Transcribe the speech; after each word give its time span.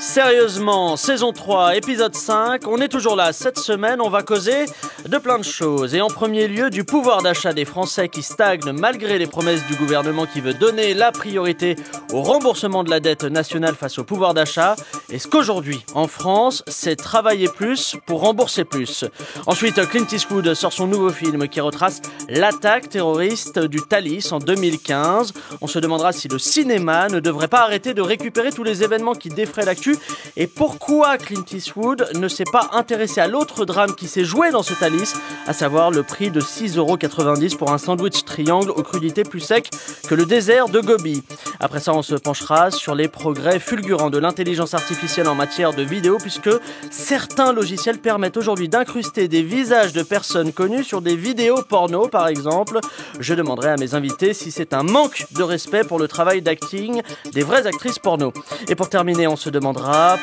Sérieusement, 0.00 0.96
saison 0.96 1.32
3, 1.32 1.74
épisode 1.74 2.14
5, 2.14 2.68
on 2.68 2.80
est 2.80 2.88
toujours 2.88 3.16
là. 3.16 3.32
Cette 3.32 3.58
semaine, 3.58 4.00
on 4.00 4.08
va 4.08 4.22
causer 4.22 4.66
de 5.08 5.18
plein 5.18 5.38
de 5.38 5.44
choses. 5.44 5.92
Et 5.96 6.00
en 6.00 6.06
premier 6.06 6.46
lieu, 6.46 6.70
du 6.70 6.84
pouvoir 6.84 7.20
d'achat 7.22 7.52
des 7.52 7.64
Français 7.64 8.08
qui 8.08 8.22
stagne 8.22 8.70
malgré 8.72 9.18
les 9.18 9.26
promesses 9.26 9.66
du 9.66 9.74
gouvernement 9.74 10.24
qui 10.26 10.40
veut 10.40 10.54
donner 10.54 10.94
la 10.94 11.10
priorité 11.10 11.74
au 12.12 12.22
remboursement 12.22 12.84
de 12.84 12.90
la 12.90 13.00
dette 13.00 13.24
nationale 13.24 13.74
face 13.74 13.98
au 13.98 14.04
pouvoir 14.04 14.34
d'achat. 14.34 14.76
Est-ce 15.10 15.26
qu'aujourd'hui, 15.26 15.84
en 15.94 16.06
France, 16.06 16.62
c'est 16.68 16.94
travailler 16.94 17.48
plus 17.48 17.96
pour 18.06 18.20
rembourser 18.20 18.64
plus? 18.64 19.04
Ensuite, 19.46 19.84
Clint 19.88 20.06
Eastwood 20.12 20.54
sort 20.54 20.72
son 20.72 20.86
nouveau 20.86 21.10
film 21.10 21.48
qui 21.48 21.60
retrace 21.60 22.02
l'attaque 22.28 22.88
terroriste 22.88 23.58
du 23.58 23.80
Thalys 23.80 24.32
en 24.32 24.38
2015. 24.38 25.32
On 25.60 25.66
se 25.66 25.80
demandera 25.80 26.12
si 26.12 26.28
le 26.28 26.38
cinéma 26.38 27.08
ne 27.08 27.18
devrait 27.18 27.48
pas 27.48 27.62
arrêter 27.62 27.94
de 27.94 28.02
récupérer 28.02 28.52
tous 28.52 28.64
les 28.64 28.84
événements 28.84 29.14
qui 29.14 29.28
défraient 29.28 29.64
l'actu 29.64 29.87
et 30.36 30.46
pourquoi 30.46 31.18
Clint 31.18 31.44
Eastwood 31.52 32.08
ne 32.14 32.28
s'est 32.28 32.44
pas 32.50 32.70
intéressé 32.72 33.20
à 33.20 33.28
l'autre 33.28 33.64
drame 33.64 33.94
qui 33.94 34.06
s'est 34.06 34.24
joué 34.24 34.50
dans 34.50 34.62
ce 34.62 34.74
Thalys, 34.74 35.14
à 35.46 35.52
savoir 35.52 35.90
le 35.90 36.02
prix 36.02 36.30
de 36.30 36.40
6,90€ 36.40 37.56
pour 37.56 37.72
un 37.72 37.78
sandwich 37.78 38.24
triangle 38.24 38.70
aux 38.70 38.82
crudités 38.82 39.24
plus 39.24 39.40
sec 39.40 39.70
que 40.08 40.14
le 40.14 40.26
désert 40.26 40.68
de 40.68 40.80
Gobi. 40.80 41.22
Après 41.60 41.80
ça, 41.80 41.92
on 41.94 42.02
se 42.02 42.14
penchera 42.14 42.70
sur 42.70 42.94
les 42.94 43.08
progrès 43.08 43.58
fulgurants 43.58 44.10
de 44.10 44.18
l'intelligence 44.18 44.74
artificielle 44.74 45.28
en 45.28 45.34
matière 45.34 45.72
de 45.72 45.82
vidéo, 45.82 46.18
puisque 46.18 46.50
certains 46.90 47.52
logiciels 47.52 47.98
permettent 47.98 48.36
aujourd'hui 48.36 48.68
d'incruster 48.68 49.28
des 49.28 49.42
visages 49.42 49.92
de 49.92 50.02
personnes 50.02 50.52
connues 50.52 50.84
sur 50.84 51.00
des 51.00 51.16
vidéos 51.16 51.62
porno, 51.68 52.08
par 52.08 52.28
exemple. 52.28 52.80
Je 53.20 53.34
demanderai 53.34 53.70
à 53.70 53.76
mes 53.76 53.94
invités 53.94 54.34
si 54.34 54.50
c'est 54.50 54.72
un 54.72 54.82
manque 54.82 55.26
de 55.32 55.42
respect 55.42 55.84
pour 55.84 55.98
le 55.98 56.08
travail 56.08 56.42
d'acting 56.42 57.02
des 57.32 57.42
vraies 57.42 57.66
actrices 57.66 57.98
porno. 57.98 58.32
Et 58.68 58.74
pour 58.74 58.88
terminer, 58.88 59.26
on 59.26 59.36
se 59.36 59.50
demandera 59.50 59.77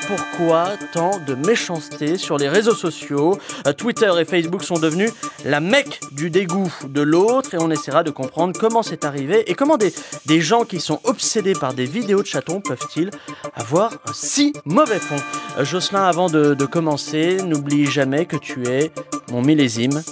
pourquoi 0.08 0.72
tant 0.92 1.20
de 1.26 1.36
méchanceté 1.36 2.18
sur 2.18 2.38
les 2.38 2.50
réseaux 2.50 2.76
sociaux. 2.76 3.38
Euh, 3.68 3.74
Twitter 3.74 4.12
et 4.20 4.26
Facebook 4.26 4.64
sont 4.64 4.80
devenus 4.80 5.12
la 5.46 5.60
mecque 5.60 6.00
du 6.12 6.30
dégoût 6.30 6.72
de 6.88 7.02
l'autre 7.02 7.54
et 7.54 7.58
on 7.60 7.72
essaiera 7.72 8.04
de 8.04 8.12
comprendre 8.12 8.58
comment 8.60 8.84
c'est 8.84 9.06
arrivé 9.06 9.50
et 9.50 9.56
comment 9.56 9.78
des, 9.78 9.94
gens 10.42 10.66
qui 10.66 10.80
sont 10.80 11.00
obsédés 11.06 11.54
par 11.54 11.74
des 11.74 11.86
vidéos 11.86 12.22
de 12.22 12.28
chatons 12.28 12.62
peuvent-ils 12.62 13.10
avoir 13.54 13.94
un 14.08 14.14
si 14.14 14.54
mauvais 14.66 15.00
fond. 15.00 15.16
Euh, 15.58 15.66
Jocelyn, 15.66 16.04
avant 16.04 16.30
de, 16.30 16.54
de 16.54 16.66
commencer, 16.66 17.38
n'oublie 17.46 17.86
jamais 17.86 18.26
que 18.26 18.38
tu 18.38 18.68
es 18.68 18.92
mon 19.32 19.42
millésime, 19.42 20.04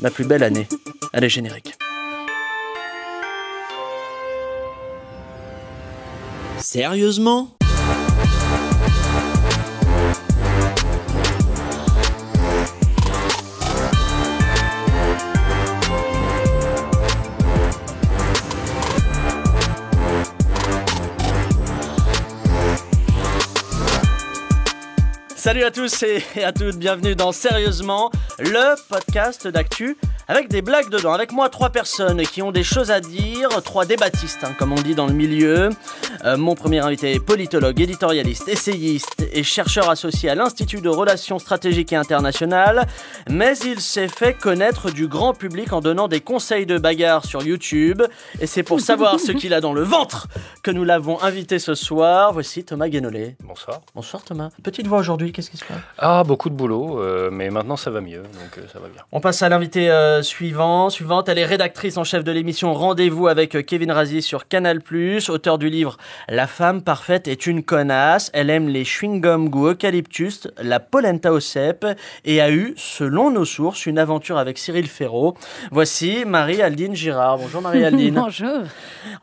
ma 0.00 0.10
plus 0.10 0.24
belle 0.24 0.42
année. 0.42 0.68
Allez, 1.12 1.28
générique. 1.28 1.74
Sérieusement? 6.58 7.56
Salut 25.52 25.64
à 25.64 25.70
tous 25.70 26.02
et 26.02 26.44
à 26.44 26.50
toutes, 26.50 26.78
bienvenue 26.78 27.14
dans 27.14 27.30
Sérieusement, 27.30 28.10
le 28.38 28.74
podcast 28.88 29.46
d'actu 29.46 29.98
avec 30.32 30.48
des 30.48 30.62
blagues 30.62 30.88
dedans. 30.88 31.12
Avec 31.12 31.30
moi, 31.30 31.50
trois 31.50 31.68
personnes 31.68 32.22
qui 32.22 32.40
ont 32.40 32.52
des 32.52 32.62
choses 32.62 32.90
à 32.90 33.00
dire, 33.00 33.50
trois 33.62 33.84
débattistes, 33.84 34.44
hein, 34.44 34.54
comme 34.58 34.72
on 34.72 34.80
dit 34.80 34.94
dans 34.94 35.06
le 35.06 35.12
milieu. 35.12 35.68
Euh, 36.24 36.38
mon 36.38 36.54
premier 36.54 36.78
invité 36.78 37.12
est 37.12 37.20
politologue, 37.20 37.78
éditorialiste, 37.78 38.48
essayiste 38.48 39.28
et 39.30 39.42
chercheur 39.42 39.90
associé 39.90 40.30
à 40.30 40.34
l'Institut 40.34 40.80
de 40.80 40.88
Relations 40.88 41.38
Stratégiques 41.38 41.92
et 41.92 41.96
Internationales, 41.96 42.86
mais 43.28 43.58
il 43.58 43.80
s'est 43.80 44.08
fait 44.08 44.32
connaître 44.32 44.90
du 44.90 45.06
grand 45.06 45.34
public 45.34 45.74
en 45.74 45.80
donnant 45.80 46.08
des 46.08 46.20
conseils 46.20 46.64
de 46.64 46.78
bagarre 46.78 47.26
sur 47.26 47.42
YouTube. 47.42 48.02
Et 48.40 48.46
c'est 48.46 48.62
pour 48.62 48.80
savoir 48.80 49.20
ce 49.20 49.32
qu'il 49.32 49.52
a 49.52 49.60
dans 49.60 49.74
le 49.74 49.82
ventre 49.82 50.28
que 50.62 50.70
nous 50.70 50.84
l'avons 50.84 51.20
invité 51.22 51.58
ce 51.58 51.74
soir. 51.74 52.32
Voici 52.32 52.64
Thomas 52.64 52.88
Guénolé. 52.88 53.36
Bonsoir. 53.40 53.82
Bonsoir 53.94 54.22
Thomas. 54.24 54.48
Petite 54.62 54.86
voix 54.86 54.98
aujourd'hui, 54.98 55.32
qu'est-ce 55.32 55.50
qui 55.50 55.58
se 55.58 55.64
passe? 55.64 55.78
Ah, 55.98 56.24
beaucoup 56.24 56.48
de 56.48 56.54
boulot, 56.54 57.00
euh, 57.00 57.28
mais 57.30 57.50
maintenant 57.50 57.76
ça 57.76 57.90
va 57.90 58.00
mieux, 58.00 58.22
donc 58.22 58.56
euh, 58.56 58.62
ça 58.72 58.78
va 58.78 58.88
bien. 58.88 59.02
On 59.12 59.20
passe 59.20 59.42
à 59.42 59.50
l'invité 59.50 59.90
euh, 60.22 60.32
suivant. 60.32 60.90
Suivante, 60.90 61.28
elle 61.28 61.38
est 61.38 61.44
rédactrice 61.44 61.96
en 61.96 62.04
chef 62.04 62.24
de 62.24 62.32
l'émission 62.32 62.72
Rendez-vous 62.72 63.26
avec 63.26 63.54
euh, 63.54 63.62
Kevin 63.62 63.90
Razi 63.90 64.22
sur 64.22 64.48
Canal+, 64.48 64.80
auteur 65.28 65.58
du 65.58 65.68
livre 65.68 65.96
La 66.28 66.46
femme 66.46 66.82
parfaite 66.82 67.28
est 67.28 67.46
une 67.46 67.62
connasse. 67.62 68.30
Elle 68.32 68.50
aime 68.50 68.68
les 68.68 68.84
chewing-gums 68.84 69.48
goût 69.48 69.68
eucalyptus, 69.68 70.48
la 70.62 70.80
polenta 70.80 71.32
au 71.32 71.40
cèpe 71.40 71.86
et 72.24 72.40
a 72.40 72.50
eu, 72.50 72.74
selon 72.76 73.30
nos 73.30 73.44
sources, 73.44 73.86
une 73.86 73.98
aventure 73.98 74.38
avec 74.38 74.58
Cyril 74.58 74.86
Ferraud. 74.86 75.34
Voici 75.70 76.24
Marie-Aldine 76.24 76.94
Girard. 76.94 77.38
Bonjour 77.38 77.60
Marie-Aldine. 77.60 78.14
Bonjour. 78.22 78.62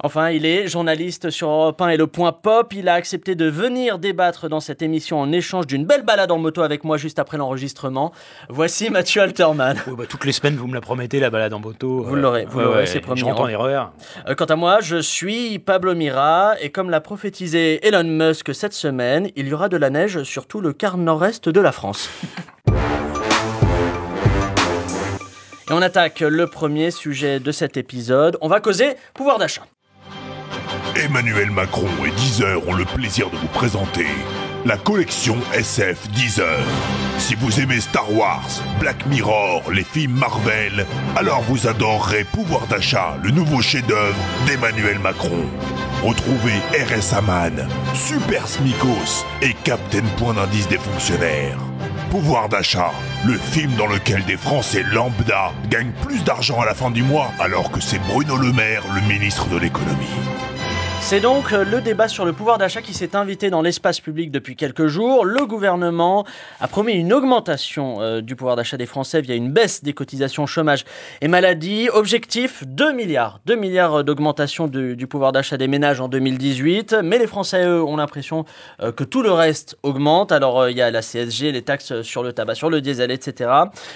Enfin, 0.04 0.30
il 0.30 0.46
est 0.46 0.68
journaliste 0.68 1.30
sur 1.30 1.50
Europe 1.50 1.82
1 1.82 1.90
et 1.90 1.98
Le 1.98 2.08
Point 2.08 2.34
Pop. 2.34 2.74
Il 2.74 2.90
a 2.90 2.94
accepté 2.94 3.36
de 3.36 3.46
venir 3.46 4.00
débattre 4.00 4.50
dans 4.50 4.60
cette 4.60 4.82
émission 4.82 5.20
en 5.20 5.32
échange 5.32 5.68
d'une 5.68 5.86
belle 5.86 6.04
balade 6.04 6.32
en 6.32 6.38
moto 6.38 6.62
avec 6.62 6.84
moi 6.84 6.98
juste 6.98 7.20
après 7.20 7.38
l'enregistrement. 7.38 8.12
Voici 8.50 8.90
Mathieu 8.90 9.22
Alterman. 9.22 9.78
Oui, 9.88 9.94
bah, 9.98 10.06
toutes 10.08 10.26
les 10.26 10.32
semaines, 10.32 10.56
vous 10.56 10.68
me 10.68 10.74
la 10.80 10.82
promettez, 10.82 11.20
la 11.20 11.30
balade 11.30 11.54
en 11.54 11.60
moto. 11.60 12.04
Vous 12.04 12.16
l'aurez, 12.16 12.46
vous 12.46 12.62
l'aurez, 12.62 12.86
c'est 12.86 13.02
promis. 13.02 13.20
Je 13.20 13.26
rentre 13.26 13.42
en 13.42 13.50
erreur. 13.50 13.92
Euh, 14.30 14.36
quant 14.36 14.46
à 14.46 14.56
moi, 14.56 14.80
je 14.80 14.96
suis 15.02 15.60
Pablo 15.60 15.94
Mira 15.94 16.54
et 16.62 16.70
comme 16.70 16.90
l'a 16.90 17.02
prophétisé 17.02 17.86
Elon 17.86 18.06
Musk 18.06 18.56
cette 18.56 18.72
semaine, 18.72 19.30
il 19.36 19.50
y 19.50 19.54
aura 19.54 19.68
de 19.68 19.76
la 19.76 19.90
neige 19.90 20.24
sur 20.24 20.48
tout 20.48 20.62
le 20.62 20.72
quart 20.72 20.98
nord-est 20.98 21.50
de 21.50 21.60
la 21.60 21.74
France. 21.74 22.10
Et 25.70 25.74
on 25.74 25.82
attaque 25.82 26.22
le 26.22 26.48
premier 26.48 26.92
sujet 26.92 27.42
de 27.42 27.52
cet 27.52 27.76
épisode. 27.76 28.38
On 28.40 28.48
va 28.48 28.62
causer 28.62 28.94
pouvoir 29.14 29.38
d'achat. 29.38 29.64
Emmanuel 30.96 31.52
Macron 31.52 31.88
et 32.06 32.12
Deezer 32.12 32.66
ont 32.68 32.74
le 32.74 32.86
plaisir 32.86 33.30
de 33.30 33.36
vous 33.36 33.48
présenter 33.48 34.06
la 34.66 34.78
collection 34.78 35.38
SF 35.54 36.10
Deezer. 36.10 36.60
Si 37.18 37.36
vous 37.36 37.60
aimez 37.60 37.80
Star 37.80 38.12
Wars, 38.14 38.50
Black 38.80 39.06
Mirror, 39.08 39.72
les 39.72 39.84
films 39.84 40.14
Marvel, 40.14 40.86
alors 41.16 41.42
vous 41.44 41.68
adorerez 41.68 42.24
Pouvoir 42.24 42.68
d'achat, 42.68 43.18
le 43.24 43.32
nouveau 43.32 43.62
chef-d'œuvre 43.62 44.18
d'Emmanuel 44.46 45.00
Macron. 45.00 45.46
Retrouvez 46.04 46.60
RSA 46.74 47.22
Man, 47.22 47.68
Super 47.94 48.48
Smikos 48.48 49.26
et 49.42 49.54
Captain 49.64 50.06
Point 50.18 50.34
d'indice 50.34 50.68
des 50.68 50.78
fonctionnaires. 50.78 51.58
Pouvoir 52.10 52.50
d'achat, 52.50 52.92
le 53.26 53.38
film 53.38 53.74
dans 53.76 53.88
lequel 53.88 54.26
des 54.26 54.38
Français 54.38 54.84
lambda 54.92 55.52
gagnent 55.70 55.94
plus 56.02 56.24
d'argent 56.24 56.60
à 56.60 56.66
la 56.66 56.74
fin 56.74 56.92
du 56.92 57.04
mois 57.04 57.32
alors 57.40 57.72
que 57.72 57.82
c'est 57.82 58.00
Bruno 58.08 58.36
Le 58.36 58.52
Maire, 58.52 58.84
le 58.96 59.02
ministre 59.08 59.48
de 59.48 59.58
l'économie. 59.58 60.08
C'est 61.02 61.22
donc 61.22 61.54
euh, 61.54 61.64
le 61.64 61.82
débat 61.82 62.08
sur 62.08 62.24
le 62.24 62.34
pouvoir 62.34 62.60
d'achat 62.60 62.84
qui 62.84 62.94
s'est 62.94 63.16
invité 63.16 63.50
dans 63.50 63.64
l'espace 63.64 64.00
public 64.00 64.30
depuis 64.30 64.56
quelques 64.56 64.86
jours. 64.86 65.26
Le 65.26 65.48
gouvernement 65.48 66.24
a 66.60 66.68
promis 66.68 66.94
une 66.94 67.14
augmentation 67.14 68.00
euh, 68.00 68.22
du 68.22 68.36
pouvoir 68.36 68.56
d'achat 68.56 68.78
des 68.78 68.86
Français 68.86 69.20
via 69.22 69.34
une 69.34 69.52
baisse 69.52 69.84
des 69.84 69.94
cotisations 69.94 70.46
chômage 70.46 70.86
et 71.22 71.28
maladie. 71.28 71.90
Objectif 71.92 72.64
2 72.68 72.94
milliards. 72.94 73.40
2 73.48 73.56
milliards 73.56 74.04
d'augmentation 74.04 74.68
du, 74.68 75.08
pouvoir 75.08 75.32
d'achat 75.32 75.58
des 75.58 75.68
ménages 75.68 76.00
en 76.00 76.10
2018. 76.10 76.98
Mais 77.04 77.18
les 77.18 77.26
Français, 77.26 77.66
eux, 77.66 77.82
ont 77.82 77.98
l'impression 77.98 78.46
euh, 78.82 78.92
que 78.92 79.04
tout 79.04 79.24
le 79.24 79.32
reste 79.32 79.78
augmente. 79.82 80.32
Alors, 80.32 80.60
euh, 80.62 80.72
il 80.72 80.78
y 80.78 80.82
a 80.82 80.92
la 80.92 81.02
CSG, 81.02 81.52
les 81.52 81.64
taxes 81.64 82.04
sur 82.04 82.22
le 82.22 82.34
tabac, 82.34 82.54
sur 82.54 82.70
le 82.70 82.82
diesel, 82.82 83.10
etc. 83.10 83.50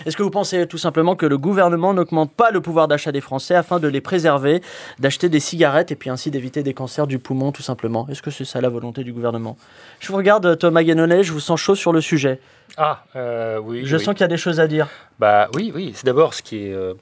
Est-ce 0.08 0.18
que 0.18 0.24
vous 0.24 0.32
pensez 0.32 0.66
tout 0.66 0.80
simplement 0.80 1.16
que 1.16 1.28
le 1.28 1.38
gouvernement 1.38 1.94
n'augmente 1.94 2.32
pas 2.32 2.50
le 2.50 2.62
pouvoir 2.62 2.88
d'achat 2.88 3.12
des 3.12 3.22
Français 3.22 3.54
afin 3.54 3.80
de 3.80 3.88
les 3.88 4.02
préserver, 4.02 4.62
d'acheter 4.98 5.30
des 5.30 5.40
cigarettes 5.40 5.92
et 5.92 5.96
puis 5.96 6.10
ainsi 6.10 6.32
d'éviter 6.32 6.64
des 6.64 6.74
cancers 6.74 6.93
du 7.08 7.20
poumon, 7.20 7.52
tout 7.52 7.62
simplement 7.62 8.08
Est-ce 8.10 8.22
que 8.22 8.32
c'est 8.32 8.46
ça 8.46 8.62
la 8.62 8.70
volonté 8.70 9.04
du 9.04 9.12
gouvernement? 9.12 9.58
Je 10.00 10.08
vous 10.10 10.18
regarde, 10.18 10.58
Thomas 10.58 10.84
Guénollet, 10.84 11.24
je 11.24 11.32
vous 11.34 11.40
sens 11.40 11.60
chaud 11.60 11.76
sur 11.76 11.92
le 11.92 12.02
sujet. 12.02 12.40
Ah, 12.78 13.04
euh, 13.16 13.60
oui. 13.60 13.82
Je 13.86 13.98
oui. 13.98 14.04
sens 14.04 14.14
qu'il 14.14 14.22
y 14.22 14.24
a 14.24 14.28
des 14.30 14.38
choses 14.38 14.60
à 14.60 14.68
dire. 14.68 14.88
Bah 15.20 15.50
oui, 15.56 15.72
oui. 15.76 15.92
C'est 15.96 16.06
d'abord 16.06 16.34
ce 16.34 16.42
qui 16.42 16.66
est. 16.68 16.74
euh, 16.74 16.94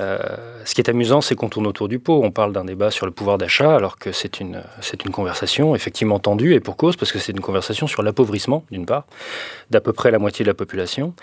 Euh, 0.00 0.18
ce 0.64 0.74
qui 0.74 0.80
est 0.80 0.88
amusant, 0.88 1.20
c'est 1.20 1.34
qu'on 1.34 1.48
tourne 1.48 1.66
autour 1.66 1.88
du 1.88 1.98
pot. 1.98 2.20
On 2.24 2.30
parle 2.30 2.52
d'un 2.52 2.64
débat 2.64 2.90
sur 2.90 3.06
le 3.06 3.12
pouvoir 3.12 3.38
d'achat, 3.38 3.74
alors 3.74 3.98
que 3.98 4.12
c'est 4.12 4.40
une, 4.40 4.62
conversation 5.12 5.74
effectivement 5.74 6.18
tendue, 6.18 6.54
et 6.54 6.60
pour 6.60 6.76
cause, 6.76 6.96
parce 6.96 7.12
que 7.12 7.18
c'est 7.18 7.32
une 7.32 7.40
conversation 7.40 7.86
sur 7.86 8.02
l'appauvrissement, 8.02 8.64
d'une 8.70 8.86
part, 8.86 9.04
d'à 9.70 9.80
peu 9.80 9.92
près 9.92 10.10
la 10.10 10.18
moitié 10.18 10.44
de 10.44 10.48
la 10.50 10.54
population. 10.54 11.14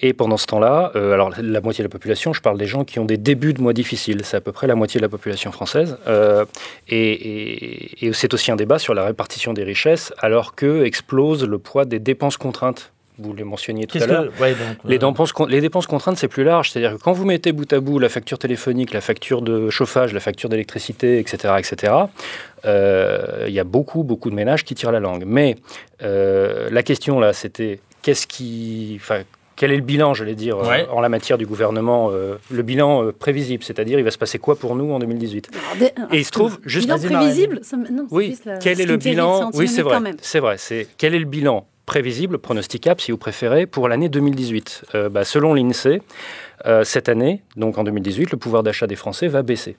Et 0.00 0.12
pendant 0.12 0.36
ce 0.36 0.46
temps-là, 0.46 0.92
euh, 0.96 1.12
alors 1.12 1.32
la 1.40 1.60
moitié 1.60 1.82
de 1.82 1.88
la 1.88 1.92
population, 1.92 2.32
je 2.32 2.40
parle 2.40 2.58
des 2.58 2.66
gens 2.66 2.84
qui 2.84 2.98
ont 2.98 3.04
des 3.04 3.16
débuts 3.16 3.54
de 3.54 3.60
mois 3.60 3.72
difficiles, 3.72 4.20
c'est 4.24 4.36
à 4.36 4.40
peu 4.40 4.52
près 4.52 4.66
la 4.66 4.74
moitié 4.74 4.98
de 5.00 5.04
la 5.04 5.08
population 5.08 5.52
française. 5.52 5.96
Euh, 6.06 6.44
et- 6.88 8.06
et 8.06 8.12
c'est 8.12 8.34
aussi 8.34 8.50
un 8.50 8.56
débat 8.56 8.78
sur 8.78 8.94
la 8.94 9.04
répartition 9.04 9.52
des 9.52 9.64
richesses, 9.64 10.12
alors 10.18 10.54
que 10.54 10.84
explose 10.84 11.44
le 11.44 11.58
poids 11.58 11.84
des 11.84 11.98
dépenses 11.98 12.36
contraintes. 12.36 12.92
Vous 13.18 13.32
les 13.34 13.44
mentionniez 13.44 13.86
tout 13.86 13.98
à 13.98 14.06
l'heure. 14.06 14.32
que. 14.36 14.40
Ouais, 14.42 14.50
donc, 14.52 14.58
Les 14.84 14.96
euh, 14.96 14.98
dépenses, 14.98 15.32
les 15.48 15.60
dépenses 15.60 15.86
contraintes, 15.86 16.16
c'est 16.18 16.28
plus 16.28 16.44
large. 16.44 16.70
C'est-à-dire 16.70 16.96
que 16.96 17.02
quand 17.02 17.12
vous 17.12 17.24
mettez 17.24 17.52
bout 17.52 17.70
à 17.72 17.80
bout 17.80 17.98
la 17.98 18.08
facture 18.08 18.38
téléphonique, 18.38 18.92
la 18.92 19.00
facture 19.00 19.42
de 19.42 19.70
chauffage, 19.70 20.12
la 20.14 20.20
facture 20.20 20.48
d'électricité, 20.48 21.18
etc., 21.18 21.54
etc., 21.58 21.92
euh, 22.64 23.44
il 23.46 23.52
y 23.54 23.60
a 23.60 23.64
beaucoup, 23.64 24.02
beaucoup 24.02 24.30
de 24.30 24.34
ménages 24.34 24.64
qui 24.64 24.74
tirent 24.74 24.92
la 24.92 25.00
langue. 25.00 25.24
Mais 25.26 25.56
euh, 26.02 26.68
la 26.70 26.82
question, 26.82 27.20
là, 27.20 27.32
c'était 27.32 27.80
qu'est-ce 28.02 28.26
qui... 28.26 28.96
Enfin, 29.00 29.22
quel 29.56 29.72
est 29.72 29.76
le 29.76 29.82
bilan, 29.82 30.14
j'allais 30.14 30.36
dire, 30.36 30.58
euh, 30.58 30.68
Ouais. 30.68 30.86
en 30.92 31.00
la 31.00 31.08
matière 31.08 31.36
du 31.36 31.44
gouvernement 31.44 32.10
euh, 32.12 32.36
Le 32.48 32.62
bilan 32.62 33.02
euh, 33.06 33.12
prévisible, 33.12 33.64
c'est-à-dire 33.64 33.98
il 33.98 34.04
va 34.04 34.12
se 34.12 34.18
passer 34.18 34.38
quoi 34.38 34.54
pour 34.56 34.76
nous 34.76 34.92
en 34.92 35.00
2018 35.00 35.50
Alors, 35.52 35.76
dé- 35.80 36.16
Et 36.16 36.20
il 36.20 36.24
se 36.24 36.30
trouve, 36.30 36.60
juste... 36.64 36.86
bilan 36.86 37.18
prévisible 37.18 37.60
non, 37.90 38.06
Oui, 38.12 38.26
juste 38.28 38.44
la- 38.44 38.58
quel 38.58 38.80
est 38.80 38.86
le 38.86 38.96
bilan 38.96 39.50
Oui, 39.54 39.66
c'est 39.66 39.82
vrai. 39.82 39.98
C'est 40.22 40.38
vrai. 40.38 40.56
C'est 40.58 40.86
quel 40.96 41.12
est 41.14 41.18
le 41.18 41.24
bilan 41.24 41.66
prévisible, 41.88 42.38
pronosticable, 42.38 43.00
si 43.00 43.12
vous 43.12 43.18
préférez, 43.18 43.66
pour 43.66 43.88
l'année 43.88 44.10
2018 44.10 44.84
Euh, 44.94 45.08
bah, 45.08 45.24
Selon 45.24 45.54
l'Insee, 45.54 46.02
euh, 46.66 46.84
cette 46.84 47.08
année, 47.08 47.42
donc 47.56 47.78
en 47.78 47.82
2018, 47.82 48.30
le 48.30 48.36
pouvoir 48.36 48.62
d'achat 48.62 48.86
des 48.86 48.94
Français 48.94 49.26
va 49.26 49.42
baisser. 49.42 49.76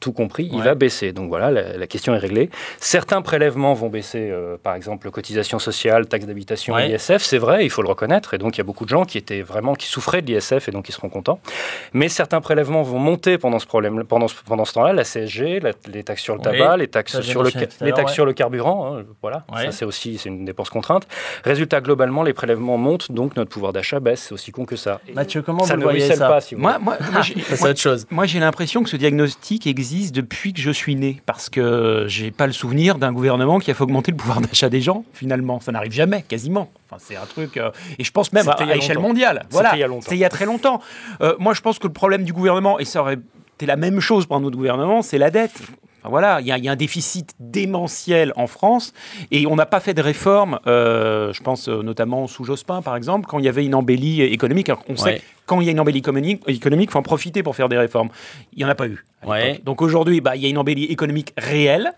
Tout 0.00 0.12
compris, 0.12 0.48
il 0.50 0.62
va 0.62 0.74
baisser. 0.74 1.12
Donc 1.12 1.28
voilà, 1.28 1.50
la, 1.50 1.76
la 1.76 1.86
question 1.86 2.14
est 2.14 2.18
réglée. 2.18 2.48
Certains 2.78 3.20
prélèvements 3.20 3.74
vont 3.74 3.90
baisser, 3.90 4.30
euh, 4.30 4.56
par 4.62 4.74
exemple, 4.74 5.10
cotisation 5.10 5.58
sociale, 5.58 6.06
taxe 6.06 6.24
d'habitation, 6.26 6.74
Ouais. 6.74 6.90
ISF, 6.90 7.18
c'est 7.22 7.36
vrai, 7.38 7.64
il 7.66 7.70
faut 7.70 7.82
le 7.82 7.88
reconnaître. 7.88 8.32
Et 8.34 8.38
donc 8.38 8.56
il 8.56 8.58
y 8.58 8.60
a 8.62 8.64
beaucoup 8.64 8.84
de 8.84 8.88
gens 8.90 9.04
qui 9.04 9.18
étaient 9.18 9.42
vraiment 9.42 9.74
qui 9.74 9.86
souffraient 9.86 10.22
de 10.22 10.32
l'ISF 10.32 10.68
et 10.68 10.72
donc 10.72 10.88
ils 10.88 10.92
seront 10.92 11.10
contents. 11.10 11.38
Mais 11.92 12.08
certains 12.08 12.40
prélèvements 12.40 12.82
vont 12.82 12.98
monter 12.98 13.36
pendant 13.36 13.58
ce 13.58 13.66
problème, 13.66 14.02
pendant 14.04 14.26
ce, 14.28 14.34
pendant 14.46 14.64
ce 14.64 14.72
temps-là, 14.72 14.92
la 14.94 15.04
CSG, 15.04 15.60
la- 15.60 15.72
les 15.92 16.02
taxes 16.02 16.22
sur 16.22 16.34
le 16.34 16.40
Oui, 16.40 16.44
tabac, 16.58 16.76
les 16.78 16.88
taxes 16.88 17.12
ça, 17.12 17.22
sur 17.22 17.42
le 17.42 17.50
les 17.50 17.92
taxes 17.92 18.10
ouais. 18.10 18.14
sur 18.14 18.34
carburant, 18.34 18.96
hein, 18.96 19.04
voilà. 19.20 19.44
Ça 19.54 19.70
c'est 19.72 19.84
aussi 19.84 20.16
c'est 20.16 20.30
une 20.30 20.46
dépense 20.46 20.70
contrainte. 20.70 21.06
Résultat 21.44 21.80
globalement, 21.82 22.22
les 22.22 22.32
prélèvements 22.32 22.78
montent, 22.78 23.12
donc 23.12 23.36
notre 23.36 23.50
pouvoir 23.50 23.74
d'achat 23.74 24.00
baisse. 24.00 24.22
C'est 24.28 24.32
aussi 24.34 24.50
con 24.50 24.64
que 24.64 24.76
ça. 24.76 25.00
Mathieu, 25.14 25.42
comment 25.42 25.64
ça 25.64 25.74
vous 25.74 25.80
ne 25.80 25.84
voyez 25.84 26.00
ça 26.14 26.26
pas, 26.28 26.40
si 26.40 26.54
vous 26.54 26.62
Moi, 26.62 26.72
voulez. 26.78 26.84
moi, 26.84 26.96
moi, 27.12 27.20
j'ai- 27.22 27.34
Ça, 27.40 27.42
c'est 27.56 27.60
moi- 27.60 27.70
autre 27.70 27.80
chose. 27.80 28.06
moi, 28.10 28.24
j'ai 28.24 28.40
l'impression 28.40 28.82
que 28.82 28.88
ce 28.88 28.96
diagnostic 28.96 29.66
existe 29.66 29.89
depuis 30.12 30.52
que 30.52 30.60
je 30.60 30.70
suis 30.70 30.94
né, 30.94 31.20
parce 31.26 31.48
que 31.50 32.04
j'ai 32.06 32.30
pas 32.30 32.46
le 32.46 32.52
souvenir 32.52 32.96
d'un 32.96 33.12
gouvernement 33.12 33.58
qui 33.58 33.70
a 33.70 33.74
fait 33.74 33.82
augmenter 33.82 34.10
le 34.12 34.16
pouvoir 34.16 34.40
d'achat 34.40 34.68
des 34.68 34.80
gens. 34.80 35.04
Finalement, 35.12 35.60
ça 35.60 35.72
n'arrive 35.72 35.92
jamais, 35.92 36.22
quasiment. 36.22 36.70
Enfin, 36.88 37.02
c'est 37.04 37.16
un 37.16 37.26
truc, 37.26 37.56
euh, 37.56 37.70
et 37.98 38.04
je 38.04 38.10
pense 38.10 38.32
même 38.32 38.48
à, 38.48 38.52
à 38.52 38.76
échelle 38.76 38.98
mondiale. 38.98 39.40
C'était 39.42 39.52
Voilà, 39.52 39.70
il 39.74 39.80
y 39.80 39.82
a 39.82 39.86
longtemps. 39.86 40.02
c'était 40.02 40.16
il 40.16 40.20
y 40.20 40.24
a 40.24 40.28
très 40.28 40.46
longtemps. 40.46 40.80
Euh, 41.20 41.34
moi, 41.38 41.54
je 41.54 41.60
pense 41.60 41.78
que 41.78 41.86
le 41.86 41.92
problème 41.92 42.24
du 42.24 42.32
gouvernement, 42.32 42.78
et 42.78 42.84
ça 42.84 43.00
aurait 43.00 43.18
été 43.56 43.66
la 43.66 43.76
même 43.76 44.00
chose 44.00 44.26
pour 44.26 44.36
un 44.36 44.44
autre 44.44 44.56
gouvernement, 44.56 45.02
c'est 45.02 45.18
la 45.18 45.30
dette. 45.30 45.60
Voilà, 46.04 46.40
il 46.40 46.46
y, 46.46 46.52
a- 46.52 46.58
il 46.58 46.64
y 46.64 46.68
a 46.68 46.72
un 46.72 46.76
déficit 46.76 47.34
démentiel 47.38 48.32
en 48.36 48.46
France 48.46 48.92
et 49.30 49.46
on 49.46 49.56
n'a 49.56 49.66
pas 49.66 49.80
fait 49.80 49.94
de 49.94 50.02
réforme. 50.02 50.58
euh, 50.66 51.32
je 51.32 51.42
pense 51.42 51.68
euh, 51.68 51.82
notamment 51.82 52.26
sous 52.26 52.44
Jospin, 52.44 52.82
par 52.82 52.96
exemple, 52.96 53.26
quand 53.28 53.38
il 53.38 53.44
y 53.44 53.48
avait 53.48 53.64
une 53.64 53.74
embellie 53.74 54.22
économique. 54.22 54.68
Alors, 54.68 54.82
on 54.88 54.92
Ouais. 54.92 54.98
sait 55.18 55.22
quand 55.46 55.60
il 55.60 55.66
y 55.66 55.68
a 55.68 55.72
une 55.72 55.80
embellie 55.80 55.98
économique, 55.98 56.42
il 56.48 56.90
faut 56.90 56.98
en 56.98 57.02
profiter 57.02 57.42
pour 57.42 57.56
faire 57.56 57.68
des 57.68 57.76
réformes. 57.78 58.08
Il 58.52 58.58
n'y 58.58 58.64
en 58.64 58.68
a 58.68 58.74
pas 58.74 58.86
eu. 58.86 59.04
Ouais. 59.26 59.60
Donc 59.64 59.82
aujourd'hui, 59.82 60.20
bah, 60.20 60.36
il 60.36 60.42
y 60.42 60.46
a 60.46 60.48
une 60.48 60.58
embellie 60.58 60.84
économique 60.84 61.32
réelle. 61.36 61.92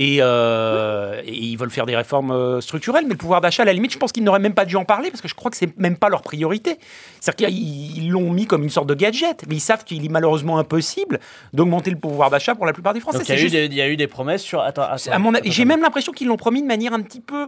Et, 0.00 0.18
euh, 0.20 1.22
et 1.24 1.32
ils 1.32 1.56
veulent 1.56 1.70
faire 1.70 1.86
des 1.86 1.94
réformes 1.94 2.32
euh, 2.32 2.60
structurelles, 2.60 3.04
mais 3.04 3.12
le 3.12 3.16
pouvoir 3.16 3.40
d'achat, 3.40 3.62
à 3.62 3.66
la 3.66 3.72
limite, 3.72 3.92
je 3.92 3.98
pense 3.98 4.10
qu'ils 4.10 4.24
n'auraient 4.24 4.40
même 4.40 4.52
pas 4.54 4.64
dû 4.64 4.74
en 4.74 4.84
parler 4.84 5.08
parce 5.10 5.20
que 5.20 5.28
je 5.28 5.34
crois 5.36 5.52
que 5.52 5.56
c'est 5.56 5.78
même 5.78 5.96
pas 5.96 6.08
leur 6.08 6.22
priorité. 6.22 6.78
C'est-à-dire 7.20 7.48
qu'ils 7.48 7.96
ils 8.04 8.10
l'ont 8.10 8.30
mis 8.30 8.46
comme 8.46 8.64
une 8.64 8.70
sorte 8.70 8.88
de 8.88 8.94
gadget, 8.94 9.44
mais 9.48 9.54
ils 9.54 9.60
savent 9.60 9.84
qu'il 9.84 10.04
est 10.04 10.08
malheureusement 10.08 10.58
impossible 10.58 11.20
d'augmenter 11.52 11.90
le 11.92 11.96
pouvoir 11.96 12.28
d'achat 12.30 12.56
pour 12.56 12.66
la 12.66 12.72
plupart 12.72 12.92
des 12.92 12.98
Français. 12.98 13.18
Donc 13.18 13.28
il 13.28 13.34
y, 13.36 13.38
juste- 13.38 13.54
y 13.54 13.80
a 13.80 13.88
eu 13.88 13.96
des 13.96 14.08
promesses 14.08 14.42
sur. 14.42 14.60
Attends, 14.60 14.82
attends, 14.82 15.10
attends, 15.12 15.40
j'ai 15.44 15.64
même 15.64 15.80
l'impression 15.80 16.10
qu'ils 16.12 16.26
l'ont 16.26 16.36
promis 16.36 16.60
de 16.60 16.66
manière 16.66 16.92
un 16.92 17.00
petit 17.02 17.20
peu 17.20 17.46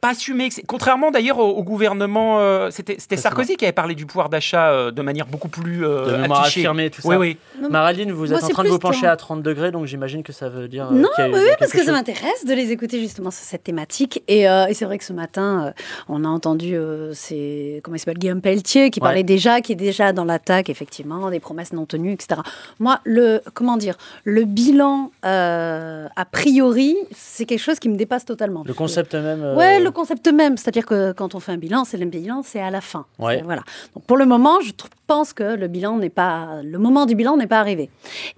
pas 0.00 0.14
c'est- 0.50 0.62
Contrairement 0.66 1.10
d'ailleurs 1.10 1.38
au, 1.38 1.50
au 1.50 1.62
gouvernement, 1.62 2.40
euh, 2.40 2.70
c'était 2.70 3.16
Sarkozy 3.16 3.56
qui 3.56 3.64
avait 3.64 3.72
parlé 3.72 3.94
du 3.94 4.06
pouvoir 4.06 4.28
d'achat 4.30 4.70
euh, 4.70 4.90
de 4.90 5.02
manière 5.02 5.26
beaucoup 5.26 5.48
plus 5.48 5.84
euh, 5.84 6.16
De 6.26 6.32
affirmée, 6.32 6.88
tout 6.90 7.02
ça. 7.02 7.08
Oui, 7.08 7.16
oui. 7.60 7.68
Maraline, 7.68 8.10
vous 8.12 8.32
êtes 8.32 8.42
en 8.42 8.48
train 8.48 8.64
de 8.64 8.68
vous 8.68 8.78
pencher 8.78 9.06
à 9.06 9.16
30 9.16 9.42
degrés, 9.42 9.70
donc 9.70 9.86
j'imagine 9.86 10.22
que 10.22 10.32
ça 10.32 10.48
veut 10.48 10.68
dire. 10.68 10.88
euh, 10.90 10.94
Non, 10.94 11.08
a 11.18 11.28
oui, 11.28 11.40
parce 11.58 11.72
que 11.72 11.82
ça 11.84 11.92
m'intéresse 11.92 12.44
de 12.46 12.54
les 12.54 12.72
écouter 12.72 12.98
justement 13.00 13.30
sur 13.30 13.44
cette 13.44 13.64
thématique. 13.64 14.22
Et, 14.28 14.48
euh, 14.48 14.66
et 14.66 14.74
c'est 14.74 14.84
vrai 14.86 14.96
que 14.98 15.04
ce 15.04 15.12
matin, 15.12 15.66
euh, 15.66 15.82
on 16.08 16.24
a 16.24 16.28
entendu, 16.28 16.74
euh, 16.74 17.12
c'est 17.12 17.80
comment 17.84 17.96
il 17.96 17.98
s'appelle, 17.98 18.18
Guillaume 18.18 18.40
Pelletier, 18.40 18.90
qui 18.90 19.00
Ouais. 19.00 19.04
parlait 19.04 19.22
déjà, 19.22 19.60
qui 19.60 19.72
est 19.72 19.76
déjà 19.76 20.12
dans 20.12 20.24
l'attaque, 20.24 20.70
effectivement, 20.70 21.30
des 21.30 21.40
promesses 21.40 21.72
non 21.72 21.84
tenues, 21.86 22.12
etc. 22.12 22.40
Moi, 22.78 23.00
le, 23.04 23.40
comment 23.54 23.76
dire, 23.76 23.96
le 24.24 24.44
bilan, 24.44 25.10
euh, 25.26 26.06
a 26.16 26.24
priori, 26.24 26.96
c'est 27.14 27.44
quelque 27.44 27.60
chose 27.62 27.78
qui 27.78 27.88
me 27.88 27.96
dépasse 27.96 28.24
totalement. 28.24 28.62
Le 28.66 28.72
que- 28.72 28.78
concept 28.78 29.14
même. 29.14 29.42
euh, 29.42 29.56
Ouais, 29.56 29.80
le 29.80 29.89
concept 29.92 30.26
même, 30.28 30.56
c'est-à-dire 30.56 30.86
que 30.86 31.12
quand 31.12 31.34
on 31.34 31.40
fait 31.40 31.52
un 31.52 31.56
bilan, 31.56 31.84
c'est 31.84 31.96
le 31.96 32.06
bilan, 32.06 32.42
c'est 32.44 32.60
à 32.60 32.70
la 32.70 32.80
fin. 32.80 33.06
Ouais. 33.18 33.42
Voilà. 33.42 33.62
Donc 33.94 34.04
pour 34.04 34.16
le 34.16 34.26
moment, 34.26 34.60
je 34.60 34.72
pense 35.06 35.32
que 35.32 35.42
le 35.56 35.68
bilan 35.68 35.98
n'est 35.98 36.10
pas, 36.10 36.60
le 36.62 36.78
moment 36.78 37.06
du 37.06 37.14
bilan 37.14 37.36
n'est 37.36 37.46
pas 37.46 37.58
arrivé. 37.60 37.90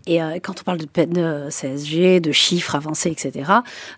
Et 0.07 0.23
euh, 0.23 0.39
quand 0.43 0.61
on 0.61 0.63
parle 0.65 0.79
de, 0.79 0.87
de 1.05 1.49
CSG, 1.51 2.21
de 2.21 2.33
chiffres 2.33 2.75
avancés, 2.75 3.11
etc., 3.11 3.51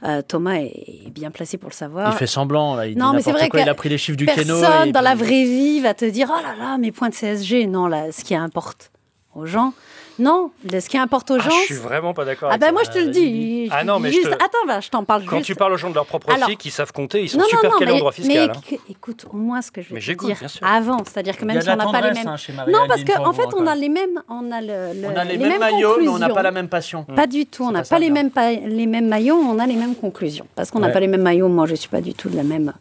euh, 0.05 0.23
Thomas 0.27 0.55
est 0.57 1.11
bien 1.11 1.31
placé 1.31 1.57
pour 1.59 1.69
le 1.71 1.75
savoir. 1.75 2.13
Il 2.13 2.17
fait 2.19 2.27
semblant, 2.27 2.75
là. 2.75 2.87
Il 2.87 2.99
Non, 2.99 3.11
dit 3.11 3.17
mais 3.17 3.23
c'est 3.23 3.33
vrai 3.33 3.49
quoi. 3.49 3.61
que 3.61 3.65
Il 3.67 3.69
a 3.69 3.75
pris 3.75 3.89
les 3.89 3.99
chiffres 3.99 4.17
du 4.19 4.27
Personne 4.27 4.89
et 4.89 4.93
dans 4.93 5.01
la 5.01 5.15
vraie 5.15 5.45
vie 5.45 5.81
va 5.81 5.95
te 5.95 6.05
dire 6.05 6.33
oh 6.37 6.43
là 6.43 6.55
là, 6.59 6.79
mes 6.79 6.93
points 6.93 7.09
de 7.09 7.15
CSG. 7.15 7.67
Non, 7.67 7.87
là, 7.87 8.11
ce 8.13 8.25
qui 8.25 8.35
importe 8.35 8.91
aux 9.35 9.47
gens, 9.47 9.73
non, 10.19 10.51
ce 10.71 10.89
qui 10.89 10.97
importe 10.99 11.31
aux 11.31 11.35
Ah, 11.37 11.39
gens. 11.41 11.51
je 11.51 11.65
suis 11.67 11.75
vraiment 11.77 12.15
pas 12.15 12.25
d'accord. 12.25 12.49
Ah 12.51 12.55
avec 12.55 12.61
ben 12.61 12.67
ça. 12.69 12.73
moi 12.73 12.83
je 12.85 12.91
te 12.91 12.99
le 12.99 13.11
dis. 13.11 13.69
Ah 13.73 13.85
non, 13.85 13.99
mais 13.99 14.13
je 14.13 14.21
te- 14.23 14.29
Attends, 14.35 14.67
bah, 14.67 14.81
je 14.81 14.89
t'en 14.89 15.05
parle 15.05 15.25
Quand 15.25 15.37
juste. 15.37 15.47
tu 15.47 15.55
parles 15.55 15.73
aux 15.73 15.77
gens 15.77 15.91
de 15.91 15.95
leur 15.95 16.07
propre 16.07 16.31
Alors- 16.33 16.49
fille, 16.49 16.57
qui 16.57 16.71
savent 16.71 16.93
compter, 16.93 17.23
ils 17.23 17.29
sont 17.29 17.39
non, 17.39 17.45
super 17.45 17.65
non, 17.65 17.71
non, 17.71 17.79
calés 17.79 17.91
en 17.91 17.95
mais, 17.95 18.01
droit 18.01 18.13
fiscal. 18.13 18.51
hein. 18.51 18.61
mais 18.71 18.77
éc- 18.77 18.81
écoute, 18.91 19.27
au 19.33 19.37
moins 19.37 19.63
ce 19.63 19.71
que 19.71 19.83
je 19.83 19.89
vais 19.89 19.95
Mais 19.95 20.01
te 20.01 20.05
j'écoute, 20.07 20.29
dire 20.29 20.39
bien 20.39 20.49
sûr. 20.49 20.67
avant, 20.67 20.99
c'est-à-dire 21.05 21.37
que 21.37 21.45
même 21.45 21.61
si 21.61 21.69
on 21.69 21.77
n'a 21.77 21.87
pas 21.87 22.01
les 22.01 22.13
mêmes. 22.13 22.29
hein, 22.29 22.37
Non, 22.69 22.81
parce 22.89 23.05
qu'en 23.05 23.23
pour 23.25 23.35
fait, 23.35 23.49
on 23.57 23.67
a 23.67 23.75
les 23.75 23.89
mêmes, 23.89 24.23
on 24.29 24.51
a 24.53 24.61
le, 24.61 25.01
le- 25.01 25.09
On 25.09 25.17
a 25.17 25.25
les, 25.25 25.37
mêmes 25.39 25.59
maillots, 25.59 25.97
mais 26.01 26.09
on 26.09 26.19
n'a 26.19 26.29
pas 26.29 26.43
la 26.43 26.51
même 26.53 26.69
passion. 26.69 27.05
Pas 27.05 27.27
du 27.27 27.47
tout, 27.47 27.65
on 27.65 27.71
n'a 27.71 27.83
pas 27.83 27.99
les 27.99 28.11
mêmes, 28.11 28.31
les 28.67 28.87
mêmes 28.87 29.09
maillots, 29.09 29.37
on 29.37 29.59
a 29.59 29.67
les 29.67 29.77
mêmes 29.77 29.95
conclusions. 29.95 30.47
Parce 30.55 30.71
qu'on 30.71 30.81
n'a 30.81 30.91
pas 30.91 31.01
les 31.01 31.07
mêmes 31.09 31.23
maillots, 31.23 31.49
moi 31.49 31.67
je 31.67 31.75
suis 31.75 31.89
pas 31.89 32.01
du 32.01 32.15
tout 32.15 32.29
de 32.29 32.37
la 32.37 32.43
même, 32.45 32.73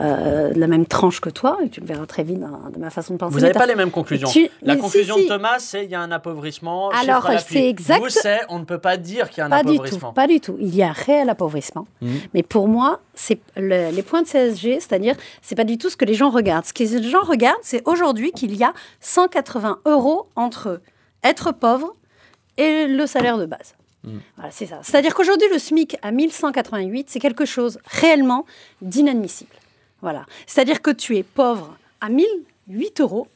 euh, 0.00 0.52
de 0.52 0.58
la 0.60 0.66
même 0.66 0.86
tranche 0.86 1.20
que 1.20 1.30
toi, 1.30 1.58
et 1.64 1.68
tu 1.68 1.80
le 1.80 1.86
verras 1.86 2.06
très 2.06 2.22
vite 2.22 2.40
dans- 2.40 2.70
de 2.70 2.78
ma 2.78 2.90
façon 2.90 3.14
de 3.14 3.18
penser. 3.18 3.34
Vous 3.34 3.40
n'avez 3.40 3.52
pas 3.54 3.66
les 3.66 3.74
mêmes 3.74 3.90
conclusions. 3.90 4.28
La 4.62 4.76
conclusion 4.76 5.14
si, 5.16 5.22
si. 5.22 5.28
de 5.28 5.32
Thomas, 5.34 5.58
c'est 5.58 5.84
il 5.84 5.90
y 5.90 5.94
a 5.94 6.00
un 6.00 6.10
appauvrissement. 6.12 6.75
Alors, 6.94 7.28
c'est 7.46 7.68
exact- 7.68 8.00
Vous, 8.02 8.08
c'est 8.08 8.40
on 8.48 8.58
ne 8.58 8.64
peut 8.64 8.78
pas 8.78 8.96
dire 8.96 9.28
qu'il 9.30 9.38
y 9.38 9.40
a 9.42 9.46
un 9.46 9.50
Pas 9.50 9.62
du 9.62 9.68
tout, 9.68 9.72
appauvrissement. 9.74 10.12
pas 10.12 10.26
du 10.26 10.40
tout. 10.40 10.56
Il 10.60 10.74
y 10.74 10.82
a 10.82 10.88
un 10.88 10.92
réel 10.92 11.28
appauvrissement. 11.30 11.86
Mhm. 12.00 12.20
Mais 12.34 12.42
pour 12.42 12.68
moi, 12.68 13.00
c'est 13.14 13.38
le- 13.56 13.90
les 13.90 14.02
points 14.02 14.22
de 14.22 14.26
CSG, 14.26 14.80
c'est-à-dire, 14.80 15.14
c'est 15.42 15.54
pas 15.54 15.64
du 15.64 15.78
tout 15.78 15.90
ce 15.90 15.96
que 15.96 16.04
les 16.04 16.14
gens 16.14 16.30
regardent. 16.30 16.64
Ce 16.64 16.72
que 16.72 16.82
les 16.82 17.10
gens 17.10 17.22
regardent, 17.22 17.58
c'est 17.62 17.82
aujourd'hui 17.88 18.32
qu'il 18.32 18.54
y 18.56 18.64
a 18.64 18.72
180 19.00 19.78
euros 19.86 20.28
entre 20.36 20.80
être 21.24 21.52
pauvre 21.52 21.94
et 22.56 22.86
le 22.86 23.06
salaire 23.06 23.38
de 23.38 23.46
base. 23.46 23.74
Mhm. 24.04 24.20
Voilà, 24.36 24.50
c'est 24.52 24.66
ça. 24.66 24.78
C'est-à-dire 24.82 25.14
qu'aujourd'hui, 25.14 25.48
le 25.52 25.58
SMIC 25.58 25.96
à 26.02 26.10
1188, 26.12 27.10
c'est 27.10 27.18
quelque 27.20 27.44
chose 27.44 27.78
réellement 27.86 28.46
d'inadmissible. 28.82 29.50
Voilà. 30.02 30.24
C'est-à-dire 30.46 30.82
que 30.82 30.90
tu 30.90 31.16
es 31.16 31.22
pauvre 31.22 31.76
à 32.00 32.08
1008 32.08 33.00
euros. 33.00 33.26